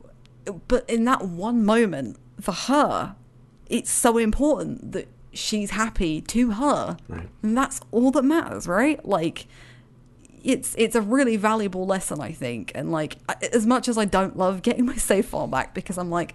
[0.68, 3.16] but in that one moment for her,
[3.68, 6.96] it's so important that she's happy to her.
[7.42, 9.04] And that's all that matters, right?
[9.04, 9.46] Like
[10.44, 12.72] it's it's a really valuable lesson, I think.
[12.74, 13.16] And like,
[13.52, 16.34] as much as I don't love getting my save file back because I'm like,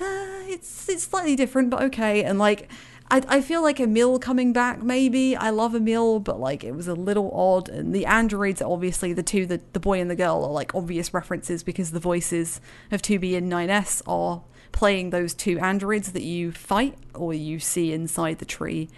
[0.00, 2.22] uh, it's it's slightly different, but okay.
[2.24, 2.70] And like,
[3.10, 4.82] I I feel like Emil coming back.
[4.82, 7.68] Maybe I love Emil, but like it was a little odd.
[7.68, 10.74] And the androids, are obviously the two, the the boy and the girl, are like
[10.74, 12.60] obvious references because the voices
[12.90, 14.42] of 2B and 9S are
[14.72, 18.88] playing those two androids that you fight or you see inside the tree.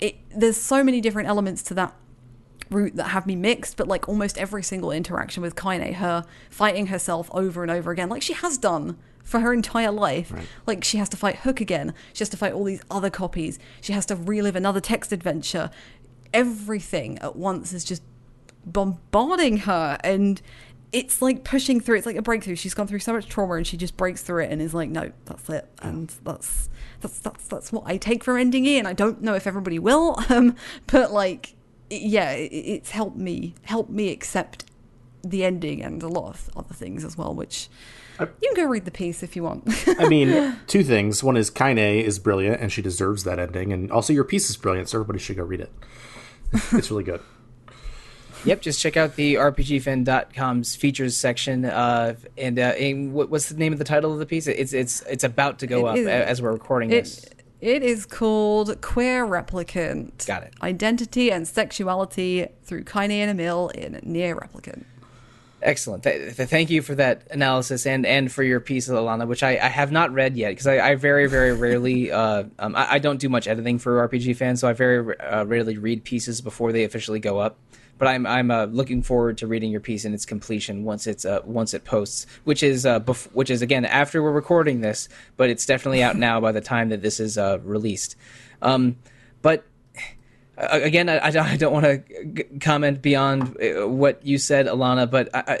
[0.00, 1.94] It, there's so many different elements to that
[2.70, 6.86] route that have me mixed, but like almost every single interaction with Kaine, her fighting
[6.86, 10.32] herself over and over again, like she has done for her entire life.
[10.32, 10.46] Right.
[10.66, 13.58] Like she has to fight Hook again, she has to fight all these other copies,
[13.80, 15.70] she has to relive another text adventure.
[16.34, 18.02] Everything at once is just
[18.64, 20.40] bombarding her and
[20.92, 23.66] it's like pushing through it's like a breakthrough she's gone through so much trauma and
[23.66, 26.68] she just breaks through it and is like no that's it and that's
[27.00, 29.78] that's that's that's what i take from ending it and i don't know if everybody
[29.78, 30.54] will um
[30.86, 31.54] but like
[31.90, 34.66] yeah it, it's helped me help me accept
[35.24, 37.68] the ending and a lot of other things as well which
[38.20, 39.64] you can go read the piece if you want
[39.98, 41.24] I mean, two things.
[41.24, 44.56] One is Kaine is brilliant and she deserves that ending, and also your piece is
[44.56, 45.72] brilliant, so everybody should go read it.
[46.72, 47.20] It's really good.
[48.44, 51.64] Yep, just check out the RPGFan.com's features section.
[51.64, 54.46] Uh, and, uh, and what, what's the name of the title of the piece?
[54.48, 57.24] It's it's it's about to go It up is- as we're recording this.
[57.24, 60.26] It, it is called Queer Replicant.
[60.26, 60.54] Got it.
[60.60, 64.84] Identity and Sexuality through Kaine and Emil in Nier Replicant.
[65.62, 66.02] Excellent.
[66.02, 69.50] Th- th- thank you for that analysis and, and for your piece, Alana, which I,
[69.52, 72.98] I have not read yet because I, I very, very rarely, uh, um, I, I
[72.98, 76.72] don't do much editing for RPG fans, so I very uh, rarely read pieces before
[76.72, 77.58] they officially go up.
[78.02, 81.24] But I'm I'm uh, looking forward to reading your piece in its completion once it's
[81.24, 85.08] uh, once it posts, which is uh, bef- which is again after we're recording this,
[85.36, 88.16] but it's definitely out now by the time that this is uh, released.
[88.60, 88.96] Um,
[89.40, 89.62] but
[90.56, 95.44] again, I, I don't want to comment beyond uh, what you said, Alana, but I,
[95.46, 95.60] I,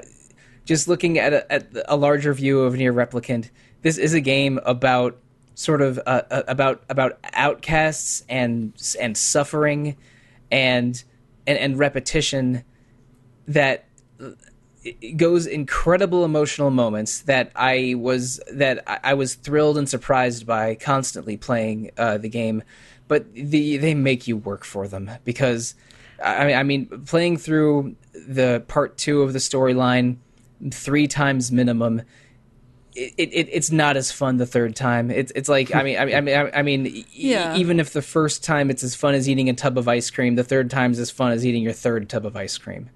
[0.64, 3.50] just looking at a, at a larger view of Nier Replicant,
[3.82, 5.16] this is a game about
[5.54, 9.96] sort of uh, uh, about about outcasts and and suffering
[10.50, 11.04] and
[11.46, 12.64] and, and repetition
[13.46, 13.86] that
[15.16, 21.36] goes incredible emotional moments that I was that I- was thrilled and surprised by constantly
[21.36, 22.62] playing uh, the game,
[23.08, 25.74] but the they make you work for them because
[26.22, 30.16] I mean I mean playing through the part two of the storyline
[30.70, 32.02] three times minimum.
[32.94, 35.10] It, it, it's not as fun the third time.
[35.10, 37.06] It's it's like I mean I mean I mean I mean e-
[37.56, 40.34] even if the first time it's as fun as eating a tub of ice cream,
[40.34, 42.90] the third time's as fun as eating your third tub of ice cream.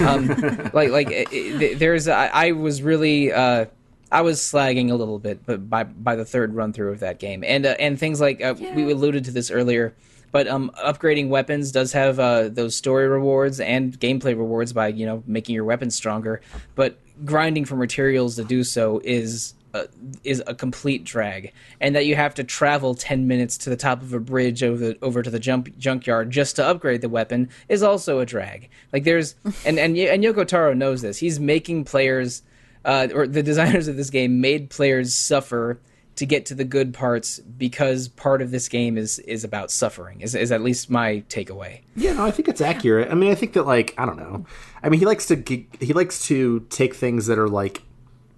[0.00, 0.28] Um,
[0.72, 3.66] like like it, there's I, I was really uh,
[4.12, 7.18] I was slagging a little bit, but by by the third run through of that
[7.18, 9.94] game, and uh, and things like uh, we alluded to this earlier,
[10.30, 15.06] but um, upgrading weapons does have uh, those story rewards and gameplay rewards by you
[15.06, 16.42] know making your weapons stronger,
[16.74, 19.54] but grinding for materials to do so is.
[19.74, 19.86] Uh,
[20.22, 21.50] is a complete drag,
[21.80, 24.94] and that you have to travel ten minutes to the top of a bridge over
[25.00, 28.68] over to the jump junkyard just to upgrade the weapon is also a drag.
[28.92, 29.34] Like there's
[29.64, 31.16] and and and Yoko Taro knows this.
[31.16, 32.42] He's making players,
[32.84, 35.80] uh, or the designers of this game made players suffer
[36.16, 40.20] to get to the good parts because part of this game is is about suffering.
[40.20, 41.80] Is is at least my takeaway.
[41.96, 43.10] Yeah, no, I think it's accurate.
[43.10, 44.44] I mean, I think that like I don't know.
[44.82, 45.42] I mean, he likes to
[45.80, 47.82] he likes to take things that are like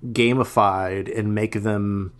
[0.06, 2.12] gamified and make them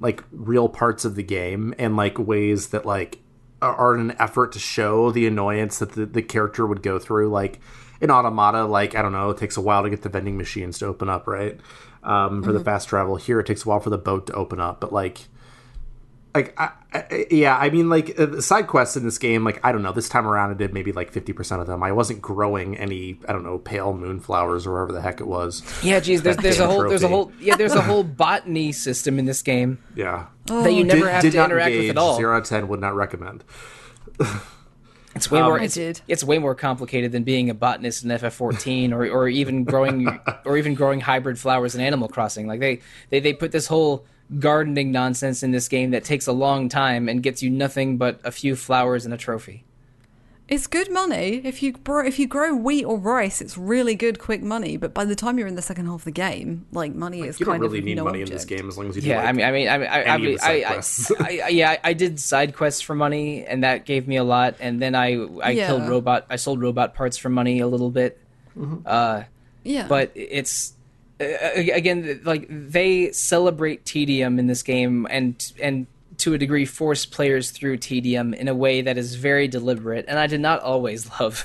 [0.00, 3.18] like real parts of the game and like ways that like
[3.60, 7.28] are- an effort to show the annoyance that the, the character would go through.
[7.28, 7.60] Like
[8.00, 10.78] in Automata, like I don't know, it takes a while to get the vending machines
[10.78, 11.58] to open up, right?
[12.02, 13.16] Um, for the fast travel.
[13.16, 15.26] Here, it takes a while for the boat to open up, but like
[16.34, 19.60] like I, I, yeah i mean like uh, the side quests in this game like
[19.64, 21.82] i don't know this time around i did maybe like 50% of them.
[21.82, 25.62] I wasn't growing any i don't know pale moonflowers or whatever the heck it was.
[25.82, 28.72] Yeah, geez, there's there's a damn whole there's a whole yeah there's a whole botany
[28.72, 30.26] system in this game yeah.
[30.46, 32.16] that you never did, have did to not interact engage, with at all.
[32.16, 33.44] 0 out of 10 would not recommend
[35.14, 35.58] It's way more.
[35.58, 36.00] Um, it's, did.
[36.06, 40.08] it's way more complicated than being a botanist in FF14, or or even growing
[40.44, 42.46] or even growing hybrid flowers in Animal Crossing.
[42.46, 42.80] Like they
[43.10, 44.04] they they put this whole
[44.38, 48.20] gardening nonsense in this game that takes a long time and gets you nothing but
[48.24, 49.64] a few flowers and a trophy.
[50.48, 53.42] It's good money if you grow, if you grow wheat or rice.
[53.42, 54.78] It's really good, quick money.
[54.78, 57.38] But by the time you're in the second half of the game, like money is
[57.38, 59.02] you don't kind really of need no money in this game as long as you
[59.02, 60.82] do Yeah, like, I mean, I mean, I mean, I, I, any I, I.
[61.20, 64.54] I, I- yeah, I did side quests for money, and that gave me a lot.
[64.58, 65.66] And then I I Yeah.
[65.66, 66.24] killed robot.
[66.30, 68.18] I sold robot parts for money a little bit.
[68.86, 69.24] Uh,
[69.64, 70.72] Yeah, but it's
[71.20, 75.86] uh, again like they celebrate tedium in this game and and
[76.18, 80.18] to a degree force players through tedium in a way that is very deliberate, and
[80.18, 81.44] I did not always love.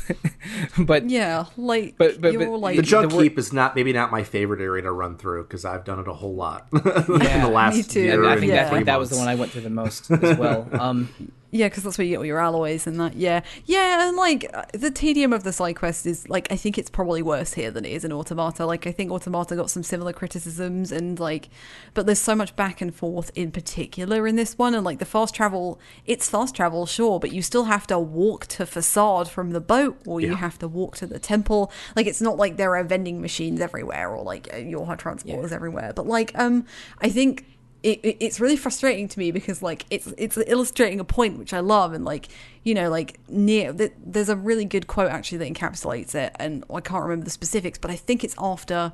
[0.77, 3.75] but Yeah, like But- but- you're but like The junk the wor- heap is not
[3.75, 6.67] maybe not my favorite area to run through because I've done it a whole lot
[6.73, 8.01] in the last me too.
[8.01, 8.55] year and I think, Yeah.
[8.55, 10.67] that, I three think that was the one I went through the most as well.
[10.79, 11.09] Um,
[11.53, 13.15] Yeah, because that's where you get all your alloys and that.
[13.15, 16.77] Yeah, yeah, and like uh, the tedium of the side quest is like I think
[16.77, 18.65] it's probably worse here than it is in Automata.
[18.65, 21.49] Like I think Automata got some similar criticisms and like,
[21.93, 25.05] but there's so much back and forth in particular in this one, and like the
[25.05, 29.51] fast travel, it's fast travel, sure, but you still have to walk to facade from
[29.51, 31.71] the boat, or you have to walk to the temple.
[31.95, 35.51] Like it's not like there are vending machines everywhere or like your your hot transporters
[35.51, 35.93] everywhere.
[35.95, 36.65] But like, um,
[36.99, 37.45] I think
[37.83, 41.53] it, it, it's really frustrating to me because like it's it's illustrating a point which
[41.53, 42.29] I love and like
[42.63, 46.63] you know like near th- there's a really good quote actually that encapsulates it and
[46.73, 48.93] I can't remember the specifics but I think it's after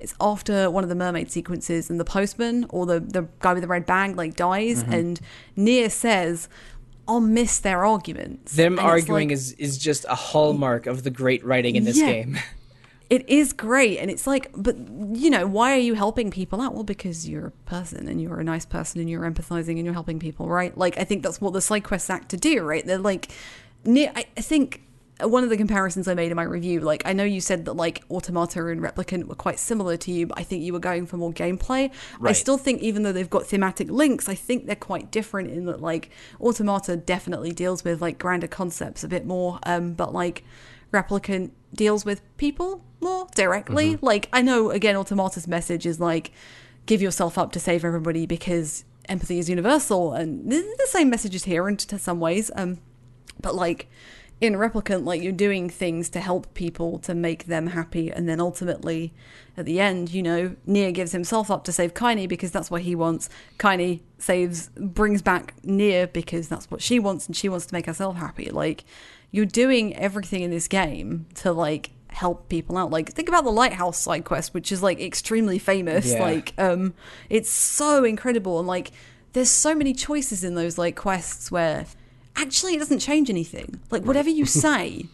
[0.00, 3.62] it's after one of the mermaid sequences and the postman or the the guy with
[3.62, 4.92] the red bag like dies mm-hmm.
[4.94, 5.20] and
[5.54, 6.48] Nier says
[7.06, 11.10] I'll miss their arguments them And arguing like- is is just a hallmark of the
[11.10, 12.06] great writing in this Yeah.
[12.06, 12.38] game.
[13.12, 13.98] it is great.
[13.98, 16.72] And it's like but you know why are you helping people out?
[16.72, 19.92] Well because you're a person and you're a nice person and you're empathizing and you're
[19.92, 20.76] helping people right?
[20.76, 22.84] Like i think that's what the side quests act to do right?
[22.86, 23.30] They're like
[23.86, 24.80] i, I think
[25.20, 27.74] one of the comparisons I made in my review, like I know you said that
[27.74, 31.06] like Automata and Replicant were quite similar to you, but I think you were going
[31.06, 31.90] for more gameplay.
[32.22, 35.66] I still think even though they've got thematic links, I think they're quite different in
[35.66, 36.10] that like
[36.40, 40.44] Automata definitely deals with like grander concepts a bit more, um, but like
[40.92, 43.98] Replicant deals with people more directly.
[44.00, 46.32] Like I know again, Automata's message is like
[46.86, 51.34] give yourself up to save everybody because empathy is universal, and the, the same message
[51.34, 52.50] is here in some ways.
[52.56, 52.78] Um,
[53.40, 53.88] but like
[54.42, 58.40] in replicant like you're doing things to help people to make them happy and then
[58.40, 59.14] ultimately
[59.56, 62.82] at the end you know Nier gives himself up to save Kaine because that's what
[62.82, 63.28] he wants
[63.58, 67.86] Kaine saves brings back Nier because that's what she wants and she wants to make
[67.86, 68.84] herself happy like
[69.32, 72.90] you're doing everything in this game to like help people out.
[72.90, 76.12] Like think about the lighthouse side quest which is like extremely famous.
[76.12, 76.22] Yeah.
[76.22, 76.94] like um
[77.28, 78.60] it's so incredible.
[78.60, 78.92] And like
[79.32, 81.86] there's so many choices in those like quests where
[82.36, 83.80] actually it doesn't change anything.
[83.90, 85.06] Like whatever you say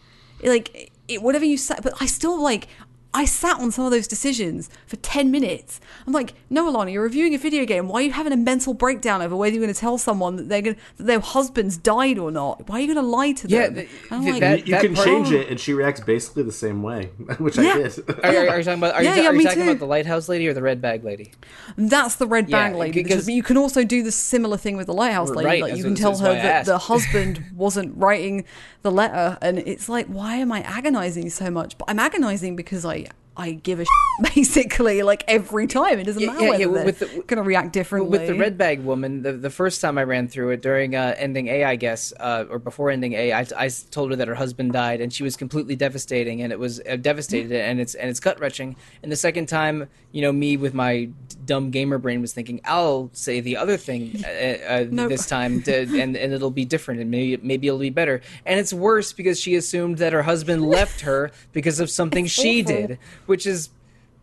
[0.43, 2.67] like it, whatever you say but i still like
[3.11, 5.81] I sat on some of those decisions for 10 minutes.
[6.05, 7.87] I'm like, no, Alana, you're reviewing a video game.
[7.87, 10.47] Why are you having a mental breakdown over whether you're going to tell someone that,
[10.49, 12.69] they're gonna, that their husband's died or not?
[12.69, 13.73] Why are you going to lie to them?
[13.73, 16.51] th- I'm th- like, that- You can part- change it, and she reacts basically the
[16.51, 17.05] same way,
[17.39, 17.71] which Yeah.
[17.73, 18.09] I did.
[18.09, 18.93] Are, are, are you talking about?
[18.93, 21.03] Are Yeah, you, yeah, are you talking about the lighthouse lady or the red bag
[21.03, 21.31] lady?
[21.77, 23.01] That's the red Yeah, bag lady.
[23.03, 25.47] because- but you can also do the similar thing with the lighthouse lady.
[25.47, 28.45] Right, Like you can tell her that the husband wasn't writing
[28.81, 31.77] the letter, and it's like, why am I agonizing so much?
[31.77, 33.07] But I'm agonizing because I
[33.37, 35.97] I give a shit, basically like every time.
[35.99, 38.09] It doesn't Yeah, matter yeah, whether yeah, with the- gonna react differently.
[38.17, 41.15] With the red bag woman, the, the first time I ran through it during uh,
[41.17, 44.35] ending A, I guess, uh, or before ending A, I, I told her that her
[44.35, 48.09] husband died, and she was completely devastating, and it was uh, devastated, and it's and
[48.09, 48.75] it's gut wrenching.
[49.03, 51.09] And the second time, you know, me with my
[51.45, 55.09] dumb gamer brain was thinking, I'll say the other thing uh, uh, Nope.
[55.09, 58.19] this time, to, and and it'll be different, and maybe maybe it'll be better.
[58.45, 62.61] And it's worse because she assumed that her husband left her because of something she
[62.63, 62.87] awful.
[62.87, 62.99] did,
[63.29, 63.69] which is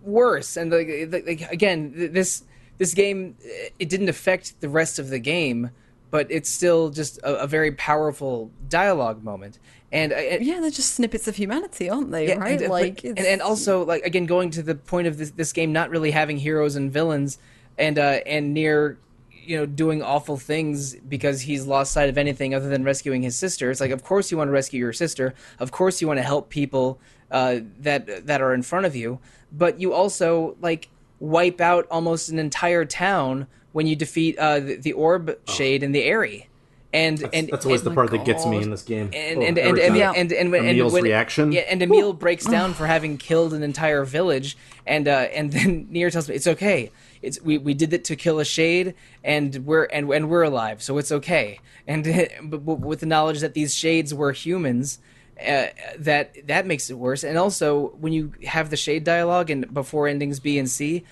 [0.03, 0.57] worse.
[0.57, 0.89] And like,
[1.27, 2.43] like again, this
[2.79, 3.37] this game
[3.79, 5.71] it didn't affect the rest of the game,
[6.11, 9.59] but it's still just a, a very powerful dialogue moment.
[9.93, 12.29] And uh, yeah, they're just snippets of humanity, aren't they?
[12.29, 12.61] yeah, right?
[12.61, 15.53] and, uh, like, and, and also like again going to the point of this, this
[15.53, 17.39] game not really having heroes and villains,
[17.79, 18.99] and uh, and Nier
[19.31, 23.39] you know doing awful things because he's lost sight of anything other than rescuing his
[23.39, 23.71] sister.
[23.71, 26.25] It's like of course you want to rescue your sister, of course you want to
[26.25, 26.99] help people
[27.31, 29.19] uh, that that are in front of you,
[29.53, 30.89] but you also like
[31.21, 35.95] wipe out almost an entire town when you defeat uh, the, the orb shade and
[35.95, 36.49] the Aerie.
[36.93, 39.11] And and That's always and- the part that gets me in this game.
[39.13, 39.97] and Oh, and and and.
[39.97, 40.13] Yeah.
[40.17, 41.53] and, and, when- and Emil's when- reaction.
[41.53, 45.89] Yeah, and Emil breaks down for having killed an entire village, and uh, and then
[45.91, 46.91] Nier tells me it's okay.
[47.23, 48.95] It's we, we did it to kill a shade,
[49.25, 51.59] and we're and and we're alive, so it's okay.
[51.87, 52.05] And
[52.45, 54.99] but, but with the knowledge that these shades were humans.
[55.39, 55.67] Uh,
[55.99, 60.09] that that makes it worse, and also when you have the shade dialogue and before
[60.09, 61.05] endings B and C,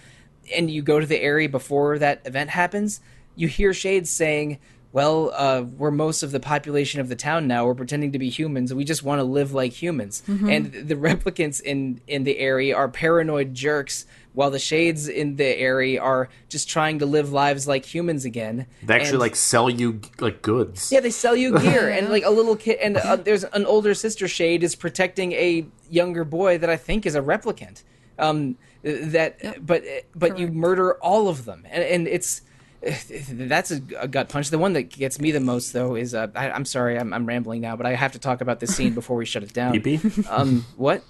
[0.55, 3.01] and you go to the area before that event happens,
[3.37, 4.59] you hear Shades saying,
[4.95, 7.67] "Well, uh, we're most of the population of the town now.
[7.67, 8.73] We're pretending to be humans.
[8.73, 12.89] We just want to live like humans." And the replicants in in the area are
[12.89, 17.85] paranoid jerks, while the Shades in the area are just trying to live lives like
[17.85, 18.67] humans again.
[18.85, 20.91] They actually And- like sell you like goods.
[20.93, 23.95] yeah, they sell you gear, and like a little kid, and uh, there's an older
[23.95, 27.83] sister shade is protecting a younger boy that I think is a replicant.
[28.17, 29.83] Um, that, but
[30.15, 32.43] but you murder all of them, and, and it's
[33.31, 34.51] that's a, a gut punch.
[34.51, 37.27] The one that gets me the most, though, is uh, I, I'm sorry, I'm, I'm
[37.27, 39.75] rambling now, but I have to talk about this scene before we shut it down.
[39.75, 40.27] BP?
[40.31, 41.03] Um, what?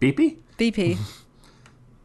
[0.00, 0.38] BP?
[0.58, 0.98] BP,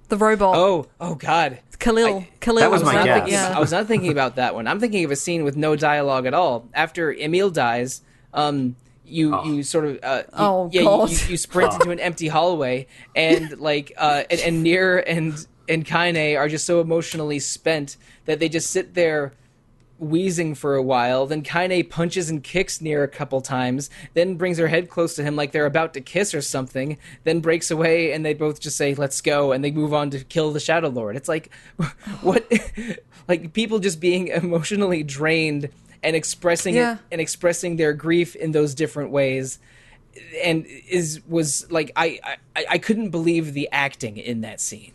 [0.07, 1.59] the robot, Oh, oh God.
[1.79, 2.25] Khalil.
[2.41, 2.59] Khalil.
[2.59, 3.15] That was my not guess.
[3.19, 3.53] thinking- Yeah.
[3.55, 4.67] I was not thinking about that one.
[4.67, 6.67] I'm thinking of a scene with no dialogue at all.
[6.73, 8.01] After Emil dies,
[8.33, 8.75] um,
[9.05, 9.43] you Oh.
[9.45, 11.09] you sort of uh, you, Oh, yeah, you- God.
[11.09, 15.85] You, you sprint into an empty hallway, and like uh, and, and Nier and and
[15.85, 19.33] Kaine are just so emotionally spent that they just sit there
[19.99, 21.25] wheezing for a while.
[21.25, 25.23] Then Kaine punches and kicks Nier a couple times, then brings her head close to
[25.23, 28.77] him like they're about to kiss or something, then breaks away and they both just
[28.77, 31.15] say, let's go, and they move on to kill the Shadow Lord.
[31.15, 31.51] It's like,
[32.21, 32.49] what?
[33.27, 35.69] like people just being emotionally drained
[36.01, 36.93] and expressing Yeah.
[36.93, 39.59] it and expressing their grief in those different ways.
[40.43, 42.19] And is was like I,
[42.55, 44.93] I I couldn't believe the acting in that scene.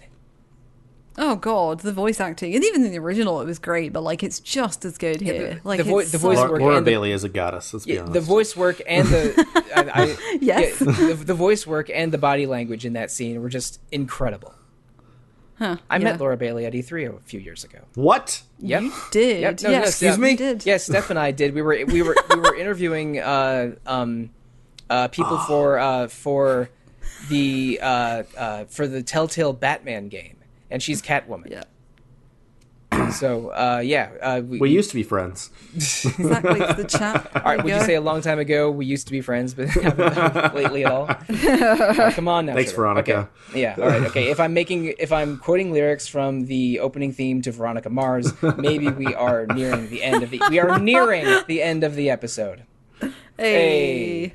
[1.17, 3.93] Oh god, the voice acting, and even in the original, it was great.
[3.93, 5.61] But like, it's just as good here.
[5.63, 7.23] the- like the voi- it's the so- voice Laura, work Laura and the- Bailey is
[7.23, 7.73] a goddess.
[7.73, 8.15] Let's be Yeah, honest.
[8.15, 9.47] the voice work and the
[9.77, 10.81] I, I, Yes.
[10.81, 14.55] yeah, the, the voice work and the body language in that scene were just incredible.
[15.57, 16.05] Huh, I yeah.
[16.05, 17.79] met Laura Bailey at E3 a few years ago.
[17.95, 18.43] What?
[18.59, 18.83] Yep.
[18.83, 19.41] You did.
[19.43, 20.35] Yep, no, no, yes, excuse you me?
[20.37, 20.67] did.
[20.67, 21.55] Yes, Steph and I did.
[21.55, 24.31] We were we were we were interviewing uh, um,
[24.91, 26.71] uh, people for uh, for
[27.29, 30.39] the uh, uh, for the Telltale Batman game,
[30.71, 31.51] and she's Catwoman.
[31.51, 31.63] Yeah.
[33.11, 35.51] So uh, yeah, uh, we, We used to be friends.
[35.75, 36.61] Exactly.
[36.61, 37.31] It's the chat.
[37.37, 39.69] All right, would you say a long time ago we used to be friends, but
[39.71, 41.09] haven't lately at all?
[41.97, 42.55] Oh, come on now.
[42.55, 42.83] Thanks, sugar.
[42.83, 43.29] Veronica.
[43.51, 43.61] Okay.
[43.61, 43.77] Yeah.
[43.79, 44.03] All right.
[44.03, 44.31] Okay.
[44.31, 48.89] If I'm making, if I'm quoting lyrics from the opening theme to Veronica Mars, maybe
[48.91, 50.41] we are nearing the end of the.
[50.51, 52.65] We are nearing the end of the episode.
[53.01, 53.13] Hey.
[53.39, 54.35] Hey.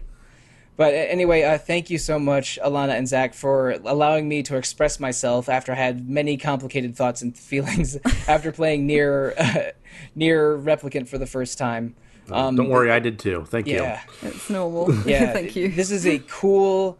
[0.80, 4.98] But anyway, uh, thank you so much, Alana and Zach, for allowing me to express
[4.98, 7.98] myself after I had many complicated thoughts and feelings
[8.30, 9.72] after playing NieR uh,
[10.18, 11.96] NieR Replicant for the first time.
[12.32, 13.44] Um, Don't worry, I did too.
[13.50, 13.82] Thank you.
[13.82, 14.02] Yeah.
[14.22, 14.90] It's normal.
[15.06, 15.68] Yeah, Thank you.
[15.68, 16.98] This is a cool,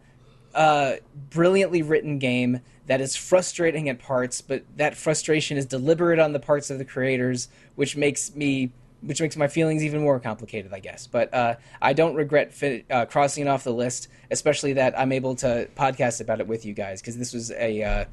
[0.54, 0.96] uh,
[1.30, 6.40] brilliantly written game that is frustrating at parts, but that frustration is deliberate on the
[6.40, 10.80] parts of the creators, which makes me, which makes my feelings even more complicated, I
[10.80, 11.06] guess.
[11.06, 15.12] But uh, I don't regret fi- uh, crossing it off the list, especially that I'm
[15.12, 18.04] able to podcast about it with you guys because this was a, uh,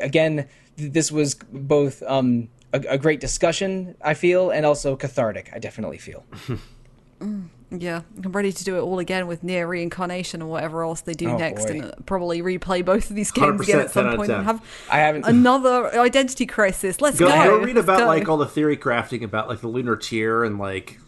[0.00, 3.94] again, th- this was both um, a, a great discussion.
[4.02, 5.50] I feel, and also cathartic.
[5.52, 6.24] I definitely feel.
[7.70, 11.14] Yeah, I'm ready to do it all again with NieR Reincarnation or whatever else they
[11.14, 11.72] do Oh, next, boy.
[11.80, 14.44] and probably replay both of these games again at some 10 out of point and
[14.44, 15.26] have I haven't.
[15.26, 17.00] another identity crisis.
[17.00, 17.58] Let's Go, go.
[17.58, 18.06] go read about go.
[18.06, 21.00] like all the theory crafting about like the Lunar Tear and like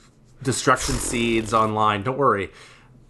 [0.42, 2.02] destruction seeds online.
[2.02, 2.50] Don't worry,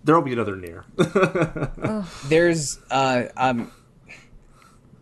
[0.04, 0.84] there'll be another near.
[2.26, 3.70] there's uh um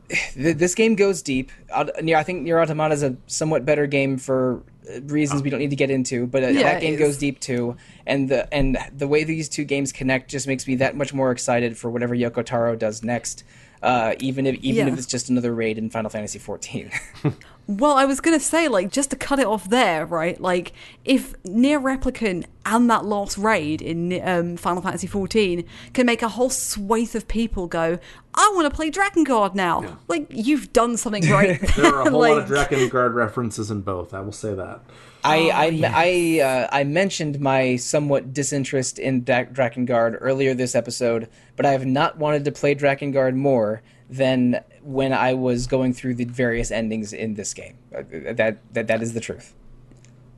[0.08, 4.16] th- this game goes deep Aut- i think Nier automata is a somewhat better game
[4.18, 4.62] for
[5.04, 7.76] reasons we don't need to get into but uh, Yeah, that game goes deep too
[8.06, 11.30] and the and the way these two games connect just makes me that much more
[11.30, 13.44] excited for whatever Yoko Taro does next
[13.82, 14.92] uh, even if even Yeah.
[14.92, 16.92] if it's just another raid in Final Fantasy XIV.
[17.66, 20.38] Well, I was gonna say, like, just to cut it off there, right?
[20.40, 20.72] Like,
[21.04, 25.64] if NieR Replicant and that last raid in um, Final Fantasy XIV
[25.94, 27.98] can make a whole swathe of people go,
[28.34, 31.60] "I want to play Drakengard now," like you've done something right.
[31.76, 34.12] There are a whole lot of Drakengard references in both.
[34.12, 34.80] I will say that.
[35.24, 35.92] I Oh, I yes.
[35.94, 41.72] I, uh, I mentioned my somewhat disinterest in Dra- Drakengard earlier this episode, but I
[41.72, 46.70] have not wanted to play Drakengard more than when I was going through the various
[46.70, 47.76] endings in this game.
[47.96, 48.02] Uh,
[48.34, 49.54] That that that is the truth.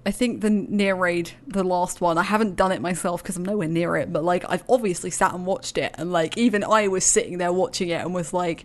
[0.06, 3.44] I think the NieR raid, the last one, I haven't done it myself because I'm
[3.44, 6.86] nowhere near it, but like I've obviously sat and watched it, and like even I
[6.86, 8.64] was sitting there watching it and was like.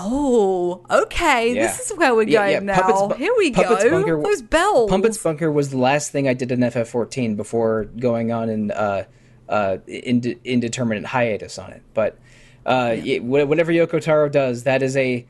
[0.00, 1.52] Oh, okay.
[1.54, 1.66] Yeah.
[1.66, 2.80] This is where we're Yeah, going yeah, now.
[2.80, 3.90] Puppets Bu- Here we Puppets go.
[3.90, 4.90] Bunker- Those bells.
[4.90, 9.04] Puppets Bunker was the last thing I did in FF14 before going on an uh,
[9.48, 11.82] uh, inde- indeterminate hiatus on it.
[11.94, 12.16] But
[12.64, 15.26] uh, it, whatever Yoko Taro does, that is a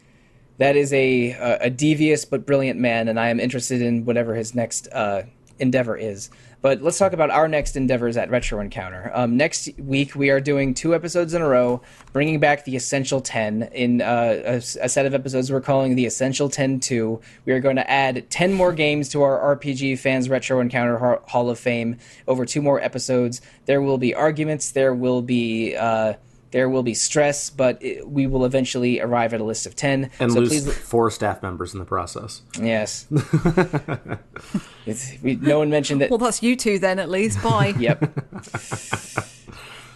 [0.58, 4.34] that is a a a devious but brilliant man, and I am interested in whatever
[4.34, 5.22] his next uh,
[5.58, 6.30] endeavor is.
[6.60, 9.12] But let's talk about our next endeavors at Retro Encounter.
[9.14, 11.82] Um, next week, we are doing two episodes in a row,
[12.12, 16.04] bringing back the Essential 10 in uh, a, a set of episodes we're calling the
[16.04, 17.20] Essential 10 2.
[17.44, 21.48] We are going to add 10 more games to our RPG Fans Retro Encounter Hall
[21.48, 23.40] of Fame over two more episodes.
[23.66, 25.76] There will be arguments, there will be.
[25.76, 26.14] Uh,
[26.50, 30.10] there will be stress, but it, we will eventually arrive at a list of 10.
[30.18, 32.42] And so lose please four staff members in the process.
[32.60, 33.06] Yes.
[34.86, 36.10] it's, we, no one mentioned that.
[36.10, 37.42] Well, that's you two then, at least.
[37.42, 37.74] Bye.
[37.78, 38.02] Yep.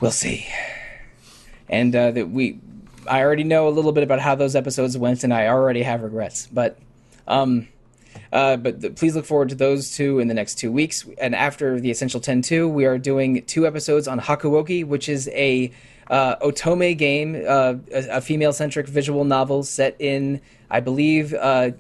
[0.01, 0.47] we'll see.
[1.69, 2.61] And uh, that we,
[3.09, 6.03] I already know a little bit about how those episodes went, and I already have
[6.03, 6.47] regrets.
[6.53, 6.79] But
[7.27, 7.69] um,
[8.33, 11.07] Uh, but th- please look forward to those two in the next two weeks.
[11.19, 15.29] And after the Essential 10 2, we are doing two episodes on Hakuoki, which is
[15.33, 15.73] a
[16.13, 21.71] uh, otome game, uh, a, a female centric visual novel set in, I believe, uh,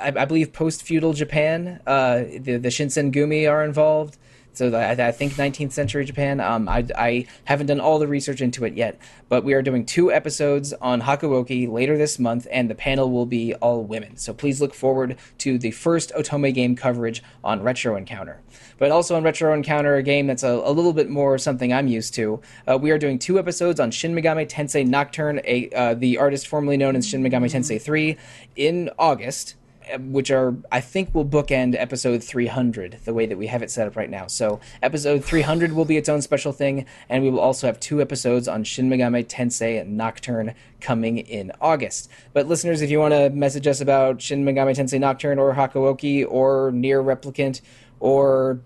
[0.00, 1.80] I, I believe post feudal Japan.
[1.86, 4.16] Uh, the, the Shinsengumi are involved.
[4.56, 6.40] So I, I think 19th century Japan.
[6.40, 9.84] Um, I, I haven't done all the research into it yet, but we are doing
[9.84, 14.16] two episodes on Hakuoki later this month, and the panel will be all women.
[14.16, 18.40] So please look forward to the first Otome game coverage on Retro Encounter.
[18.78, 21.88] But also on Retro Encounter, a game that's a, a little bit more something I'm
[21.88, 22.40] used to.
[22.66, 26.48] Uh, we are doing two episodes on Shin Megami Tensei Nocturne, a, uh, the artist
[26.48, 28.16] formerly known as Shin Megami Tensei 3,
[28.56, 29.54] in August
[29.98, 33.86] which are I think will bookend episode 300 the way that we have it set
[33.86, 34.26] up right now.
[34.26, 38.00] So episode 300 will be its own special thing, and we will also have two
[38.00, 42.10] episodes on Shin Megami Tensei and Nocturne coming in August.
[42.32, 46.26] But listeners, if you want to message us about Shin Megami Tensei Nocturne or Hakuoki
[46.28, 47.60] or NieR Replicant
[48.00, 48.60] or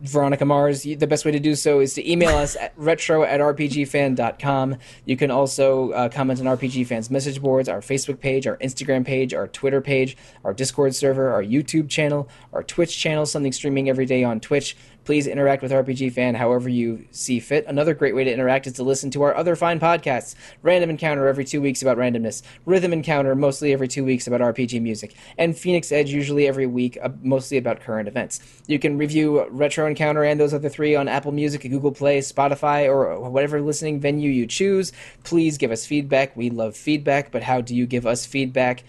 [0.00, 3.40] Veronica Mars, the best way to do so is to email us at retro at
[3.40, 4.76] rpgfan.com.
[5.04, 9.04] You can also uh, comment on RPG Fans message boards, our Facebook page, our Instagram
[9.04, 13.88] page, our Twitter page, our Discord server, our YouTube channel, our Twitch channel, something streaming
[13.88, 14.76] every day on Twitch.
[15.10, 17.66] Please interact with RPG Fan however you see fit.
[17.66, 21.26] Another great way to interact is to listen to our other fine podcasts Random Encounter
[21.26, 25.58] every two weeks about randomness, Rhythm Encounter mostly every two weeks about RPG music, and
[25.58, 28.38] Phoenix Edge usually every week uh, mostly about current events.
[28.68, 32.86] You can review Retro Encounter and those other three on Apple Music, Google Play, Spotify,
[32.86, 34.92] or whatever listening venue you choose.
[35.24, 36.36] Please give us feedback.
[36.36, 38.84] We love feedback, but how do you give us feedback?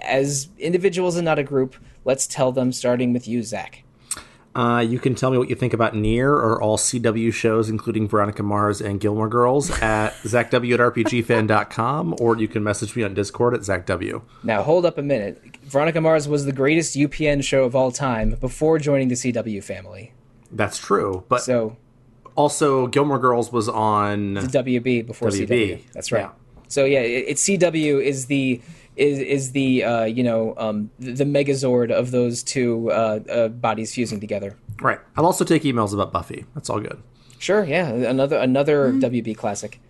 [0.00, 1.76] As individuals and not a group,
[2.06, 3.84] let's tell them, starting with you, Zach.
[4.58, 8.08] Uh, you can tell me what you think about NieR or all CW shows, including
[8.08, 13.14] Veronica Mars and Gilmore Girls, at ZachW at RPGFan.com, or you can message me on
[13.14, 14.20] Discord at ZachW.
[14.42, 15.40] Now, hold up a minute.
[15.62, 20.12] Veronica Mars was the greatest UPN show of all time before joining the CW family.
[20.50, 21.76] That's true, but So,
[22.34, 25.46] also Gilmore Girls was on the WB before WB.
[25.46, 25.80] CW.
[25.92, 26.22] That's right.
[26.22, 26.30] Yeah.
[26.66, 28.60] So yeah, it, it's CW is the
[28.98, 33.48] is is the uh, you know um, the, the Megazord of those two uh, uh,
[33.48, 34.56] bodies fusing together.
[34.80, 34.98] Right.
[35.16, 36.44] I'll also take emails about Buffy.
[36.54, 37.00] That's all good.
[37.38, 39.80] Sure, yeah, another another WB classic.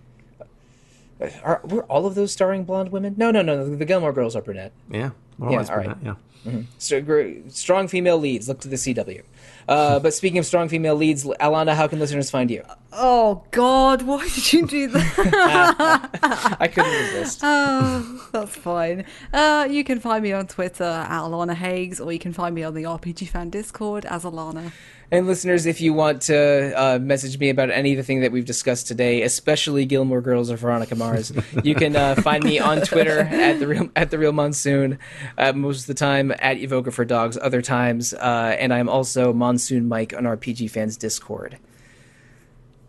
[1.42, 3.14] Are were all of those starring blonde women?
[3.16, 3.74] No, no, no.
[3.74, 4.72] The Gilmore Girls are brunette.
[4.90, 5.10] Yeah.
[5.38, 5.88] Well, Yeah, that's all right.
[5.88, 6.16] been that,
[6.52, 6.62] yeah.
[6.78, 8.48] So, strong female leads.
[8.48, 9.22] Look to the CW.
[9.68, 12.64] Uh, but speaking of strong female leads, Alana, how can listeners find you?
[12.92, 16.56] Oh God, why did you do that?
[16.60, 17.40] I couldn't resist.
[17.42, 19.04] oh, that's fine.
[19.32, 22.62] Uh, you can find me on Twitter at Alana Hagues, or you can find me
[22.62, 24.72] on the RPG Fan Discord as Alana.
[25.10, 28.30] And listeners, if you want to uh, message me about any of the thing that
[28.30, 31.32] we've discussed today, especially Gilmore Girls or Veronica Mars,
[31.64, 34.98] you can uh, find me on Twitter at the real at the real monsoon.
[35.38, 39.32] Uh, most of the time at Evoker for Dogs, other times, uh, and I'm also
[39.32, 41.58] Monsoon Mike on RPG Fans Discord.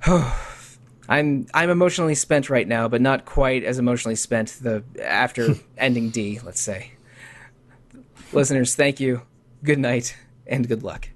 [0.05, 6.09] I'm I'm emotionally spent right now, but not quite as emotionally spent the after ending
[6.09, 6.41] D.
[6.43, 6.91] Let's say.
[8.33, 9.21] Listeners, thank you.
[9.63, 11.09] Good night and good luck.